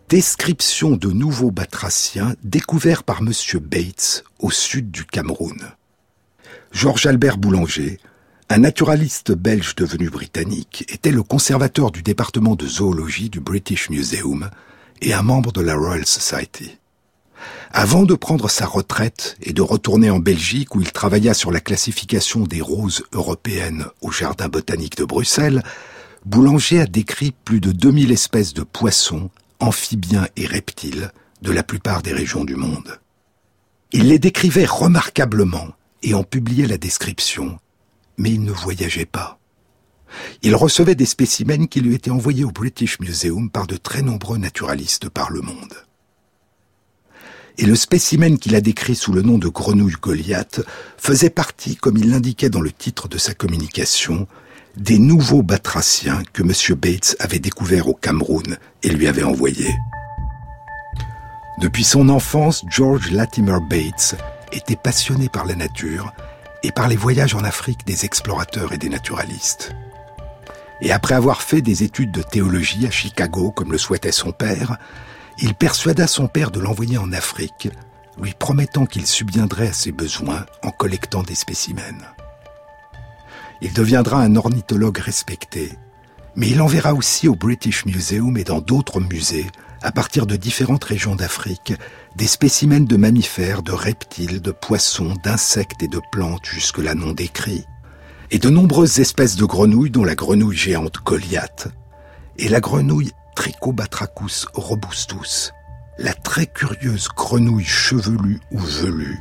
Description 0.09 0.93
de 0.93 1.11
nouveaux 1.11 1.51
batraciens 1.51 2.37
découverts 2.45 3.03
par 3.03 3.23
M. 3.23 3.33
Bates 3.61 4.23
au 4.39 4.53
sud 4.53 4.93
du 4.93 5.05
Cameroun. 5.05 5.59
Georges 6.71 7.07
Albert 7.07 7.39
Boulanger, 7.39 7.99
un 8.51 8.59
naturaliste 8.59 9.33
belge 9.33 9.75
devenu 9.75 10.11
britannique, 10.11 10.85
était 10.89 11.11
le 11.11 11.25
conservateur 11.25 11.91
du 11.91 12.05
département 12.05 12.55
de 12.55 12.69
zoologie 12.69 13.31
du 13.31 13.41
British 13.41 13.91
Museum 13.91 14.49
et 15.03 15.13
un 15.13 15.23
membre 15.23 15.51
de 15.51 15.61
la 15.61 15.75
Royal 15.75 16.07
Society. 16.07 16.79
Avant 17.77 18.05
de 18.05 18.15
prendre 18.15 18.49
sa 18.49 18.67
retraite 18.67 19.37
et 19.43 19.53
de 19.53 19.61
retourner 19.61 20.09
en 20.09 20.21
Belgique 20.21 20.77
où 20.77 20.81
il 20.81 20.93
travailla 20.93 21.35
sur 21.35 21.51
la 21.51 21.59
classification 21.59 22.45
des 22.45 22.61
roses 22.61 23.03
européennes 23.13 23.87
au 24.01 24.13
Jardin 24.13 24.49
botanique 24.49 24.97
de 24.97 25.05
Bruxelles, 25.05 25.65
Boulanger 26.25 26.83
a 26.83 26.87
décrit 26.87 27.35
plus 27.45 27.59
de 27.59 27.73
2000 27.73 28.13
espèces 28.13 28.55
de 28.55 28.63
poissons, 28.63 29.29
amphibiens 29.59 30.29
et 30.37 30.47
reptiles 30.47 31.11
de 31.43 31.51
la 31.51 31.65
plupart 31.65 32.03
des 32.03 32.13
régions 32.13 32.45
du 32.45 32.55
monde. 32.55 33.01
Il 33.91 34.07
les 34.07 34.21
décrivait 34.21 34.67
remarquablement 34.67 35.71
et 36.05 36.15
en 36.15 36.23
publiait 36.23 36.69
la 36.69 36.79
description, 36.79 37.59
mais 38.19 38.31
il 38.31 38.45
ne 38.45 38.53
voyageait 38.53 39.05
pas. 39.05 39.41
Il 40.43 40.55
recevait 40.55 40.95
des 40.95 41.07
spécimens 41.07 41.67
qui 41.67 41.81
lui 41.81 41.97
étaient 41.97 42.13
envoyés 42.13 42.45
au 42.45 42.53
British 42.53 43.01
Museum 43.01 43.51
par 43.51 43.67
de 43.67 43.77
très 43.77 44.03
nombreux 44.03 44.39
naturalistes 44.39 45.09
par 45.09 45.33
le 45.33 45.41
monde. 45.41 45.84
Et 47.57 47.67
le 47.67 47.77
spécimen 47.77 48.39
qu'il 48.39 48.57
a 48.57 48.61
décrit 48.61 48.97
sous 48.97 49.13
le 49.13 49.23
nom 49.23 49.39
de 49.39 49.49
grenouille 49.49 49.95
Goliath 50.01 50.61
faisait 50.97 51.31
partie, 51.31 51.77
comme 51.77 51.97
il 51.97 52.11
l'indiquait 52.11 52.51
dans 52.51 52.61
le 52.61 52.73
titre 52.73 53.07
de 53.09 53.17
sa 53.17 53.33
communication, 53.33 54.27
des 54.77 54.99
nouveaux 54.99 55.43
batraciens 55.43 56.23
que 56.33 56.43
M. 56.43 56.77
Bates 56.77 57.17
avait 57.21 57.39
découverts 57.39 57.89
au 57.89 57.95
Cameroun 57.95 58.57
et 58.83 58.89
lui 58.89 59.07
avait 59.07 59.23
envoyés. 59.23 59.73
Depuis 61.61 61.85
son 61.85 62.09
enfance, 62.09 62.65
George 62.69 63.13
Latimer 63.13 63.59
Bates 63.71 64.17
était 64.51 64.75
passionné 64.75 65.29
par 65.29 65.47
la 65.47 65.55
nature 65.55 66.13
et 66.65 66.73
par 66.73 66.89
les 66.89 66.97
voyages 66.97 67.37
en 67.37 67.45
Afrique 67.45 67.87
des 67.87 68.05
explorateurs 68.05 68.73
et 68.73 68.79
des 68.79 68.89
naturalistes. 68.89 69.77
Et 70.81 70.91
après 70.91 71.15
avoir 71.15 71.43
fait 71.43 71.63
des 71.63 71.85
études 71.85 72.11
de 72.11 72.23
théologie 72.23 72.87
à 72.87 72.91
Chicago, 72.91 73.53
comme 73.53 73.71
le 73.71 73.79
souhaitait 73.79 74.11
son 74.11 74.33
père, 74.33 74.77
il 75.39 75.55
persuada 75.55 76.07
son 76.07 76.29
père 76.29 76.51
de 76.51 76.61
l'envoyer 76.61 76.99
en 76.99 77.13
Afrique, 77.13 77.69
lui 78.21 78.33
promettant 78.39 78.87
qu'il 78.87 79.07
subviendrait 79.07 79.69
à 79.69 79.73
ses 79.73 79.93
besoins 79.93 80.47
en 80.63 80.71
collectant 80.71 81.23
des 81.23 81.35
spécimens. 81.35 81.83
Il 83.61 83.73
deviendra 83.73 84.21
un 84.21 84.37
ornithologue 84.37 84.99
respecté, 84.99 85.73
mais 86.37 86.49
il 86.49 86.61
enverra 86.61 86.95
aussi 86.95 87.29
au 87.29 87.35
British 87.35 87.87
Museum 87.87 88.37
et 88.37 88.45
dans 88.45 88.61
d'autres 88.61 89.01
musées, 89.01 89.47
à 89.83 89.93
partir 89.93 90.27
de 90.27 90.37
différentes 90.37 90.85
régions 90.85 91.15
d'Afrique, 91.15 91.75
des 92.17 92.27
spécimens 92.27 92.87
de 92.87 92.97
mammifères, 92.97 93.63
de 93.63 93.73
reptiles, 93.73 94.41
de 94.41 94.51
poissons, 94.51 95.15
d'insectes 95.23 95.83
et 95.83 95.89
de 95.89 96.01
plantes 96.11 96.47
jusque-là 96.47 96.95
non 96.95 97.13
décrits, 97.13 97.65
et 98.31 98.39
de 98.39 98.49
nombreuses 98.49 99.01
espèces 99.01 99.37
de 99.37 99.45
grenouilles 99.45 99.91
dont 99.91 100.05
la 100.05 100.15
grenouille 100.15 100.57
géante 100.57 100.99
Goliath, 101.05 101.69
et 102.39 102.49
la 102.49 102.61
grenouille 102.61 103.13
Trichobatrachus 103.35 104.47
robustus, 104.55 105.53
la 105.99 106.15
très 106.15 106.47
curieuse 106.47 107.09
grenouille 107.09 107.65
chevelue 107.65 108.41
ou 108.51 108.59
velue, 108.59 109.21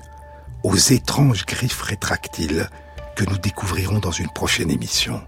aux 0.63 0.75
étranges 0.75 1.45
griffes 1.45 1.81
rétractiles 1.81 2.69
que 3.15 3.25
nous 3.25 3.37
découvrirons 3.37 3.99
dans 3.99 4.11
une 4.11 4.29
prochaine 4.29 4.71
émission. 4.71 5.21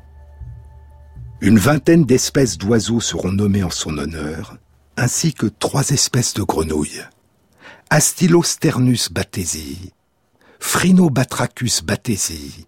Une 1.42 1.60
vingtaine 1.60 2.06
d'espèces 2.06 2.58
d'oiseaux 2.58 3.02
seront 3.02 3.32
nommées 3.32 3.64
en 3.64 3.70
son 3.70 3.98
honneur, 3.98 4.58
ainsi 4.98 5.34
que 5.34 5.48
trois 5.48 5.90
espèces 5.90 6.34
de 6.34 6.44
grenouilles. 6.44 7.04
Astylosternus 7.90 9.12
bathesi, 9.12 9.94
Phrinobatrachus 10.60 11.84
bathesi 11.84 12.68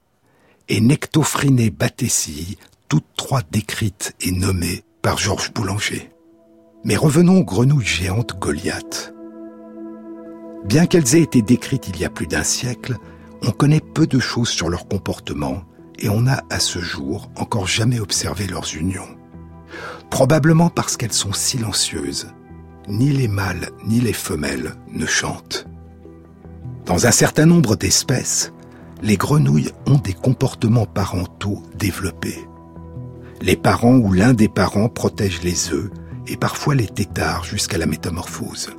et 0.67 0.81
Nectophrine 0.81 1.69
bathesi, 1.69 2.57
toutes 2.89 3.07
trois 3.15 3.41
décrites 3.51 4.13
et 4.21 4.31
nommées 4.31 4.83
Georges 5.15 5.53
Boulanger. 5.53 6.09
Mais 6.83 6.97
revenons 6.97 7.37
aux 7.37 7.45
grenouilles 7.45 7.85
géantes 7.85 8.37
Goliath. 8.39 9.13
Bien 10.65 10.85
qu'elles 10.85 11.15
aient 11.15 11.21
été 11.21 11.41
décrites 11.41 11.87
il 11.87 11.99
y 11.99 12.05
a 12.05 12.09
plus 12.09 12.27
d'un 12.27 12.43
siècle, 12.43 12.95
on 13.41 13.51
connaît 13.51 13.79
peu 13.79 14.07
de 14.07 14.19
choses 14.19 14.49
sur 14.49 14.69
leur 14.69 14.87
comportement 14.87 15.63
et 15.99 16.09
on 16.09 16.21
n'a 16.21 16.43
à 16.49 16.59
ce 16.59 16.79
jour 16.79 17.29
encore 17.37 17.67
jamais 17.67 17.99
observé 17.99 18.47
leurs 18.47 18.75
unions. 18.75 19.17
Probablement 20.09 20.69
parce 20.69 20.97
qu'elles 20.97 21.13
sont 21.13 21.33
silencieuses. 21.33 22.33
Ni 22.87 23.09
les 23.09 23.27
mâles 23.27 23.69
ni 23.85 23.99
les 23.99 24.13
femelles 24.13 24.73
ne 24.91 25.05
chantent. 25.05 25.67
Dans 26.85 27.05
un 27.05 27.11
certain 27.11 27.45
nombre 27.45 27.75
d'espèces, 27.75 28.53
les 29.01 29.17
grenouilles 29.17 29.71
ont 29.85 29.97
des 29.97 30.13
comportements 30.13 30.85
parentaux 30.85 31.61
développés. 31.77 32.47
Les 33.41 33.55
parents 33.55 33.97
ou 33.97 34.13
l'un 34.13 34.33
des 34.33 34.47
parents 34.47 34.89
protègent 34.89 35.43
les 35.43 35.71
œufs 35.71 35.89
et 36.27 36.37
parfois 36.37 36.75
les 36.75 36.87
têtards 36.87 37.43
jusqu'à 37.43 37.77
la 37.77 37.85
métamorphose. 37.85 38.71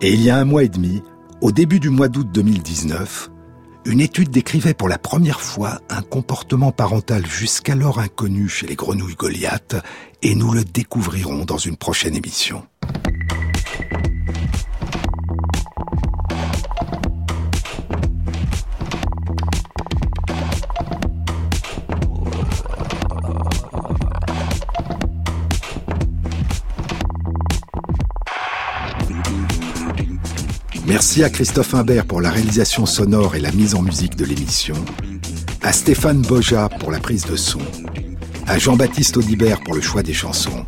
Et 0.00 0.12
il 0.12 0.22
y 0.22 0.30
a 0.30 0.36
un 0.36 0.44
mois 0.44 0.64
et 0.64 0.68
demi, 0.68 1.02
au 1.40 1.52
début 1.52 1.80
du 1.80 1.88
mois 1.88 2.08
d'août 2.08 2.28
2019, 2.32 3.30
une 3.84 4.00
étude 4.00 4.30
décrivait 4.30 4.74
pour 4.74 4.88
la 4.88 4.98
première 4.98 5.40
fois 5.40 5.80
un 5.88 6.02
comportement 6.02 6.72
parental 6.72 7.26
jusqu'alors 7.26 7.98
inconnu 7.98 8.48
chez 8.48 8.66
les 8.66 8.76
grenouilles 8.76 9.14
Goliath, 9.14 9.76
et 10.22 10.34
nous 10.34 10.52
le 10.52 10.64
découvrirons 10.64 11.44
dans 11.44 11.58
une 11.58 11.76
prochaine 11.76 12.14
émission. 12.14 12.64
Merci 30.86 31.22
à 31.22 31.30
Christophe 31.30 31.74
Imbert 31.74 32.06
pour 32.06 32.20
la 32.20 32.30
réalisation 32.30 32.86
sonore 32.86 33.36
et 33.36 33.40
la 33.40 33.52
mise 33.52 33.74
en 33.74 33.82
musique 33.82 34.16
de 34.16 34.24
l'émission, 34.24 34.74
à 35.62 35.72
Stéphane 35.72 36.22
Boja 36.22 36.68
pour 36.80 36.90
la 36.90 36.98
prise 36.98 37.24
de 37.24 37.36
son, 37.36 37.60
à 38.48 38.58
Jean-Baptiste 38.58 39.16
Audibert 39.16 39.60
pour 39.60 39.74
le 39.74 39.80
choix 39.80 40.02
des 40.02 40.12
chansons, 40.12 40.66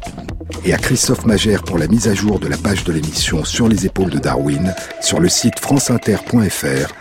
et 0.64 0.72
à 0.72 0.78
Christophe 0.78 1.26
Magère 1.26 1.64
pour 1.64 1.78
la 1.78 1.88
mise 1.88 2.06
à 2.06 2.14
jour 2.14 2.38
de 2.38 2.46
la 2.46 2.56
page 2.56 2.84
de 2.84 2.92
l'émission 2.92 3.44
Sur 3.44 3.68
les 3.68 3.86
épaules 3.86 4.10
de 4.10 4.18
Darwin 4.18 4.74
sur 5.00 5.18
le 5.18 5.28
site 5.28 5.58
franceinter.fr 5.58 6.94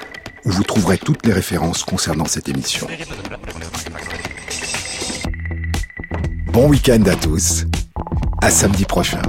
où 0.45 0.49
vous 0.49 0.64
trouverez 0.64 0.97
toutes 0.97 1.26
les 1.26 1.34
références 1.34 1.84
concernant 1.84 2.26
cette 2.26 2.49
émission. 2.49 2.88
Bon 6.51 6.68
week-end 6.68 7.03
à 7.05 7.16
tous, 7.16 7.66
à 8.41 8.49
samedi 8.49 8.86
prochain. 8.86 9.22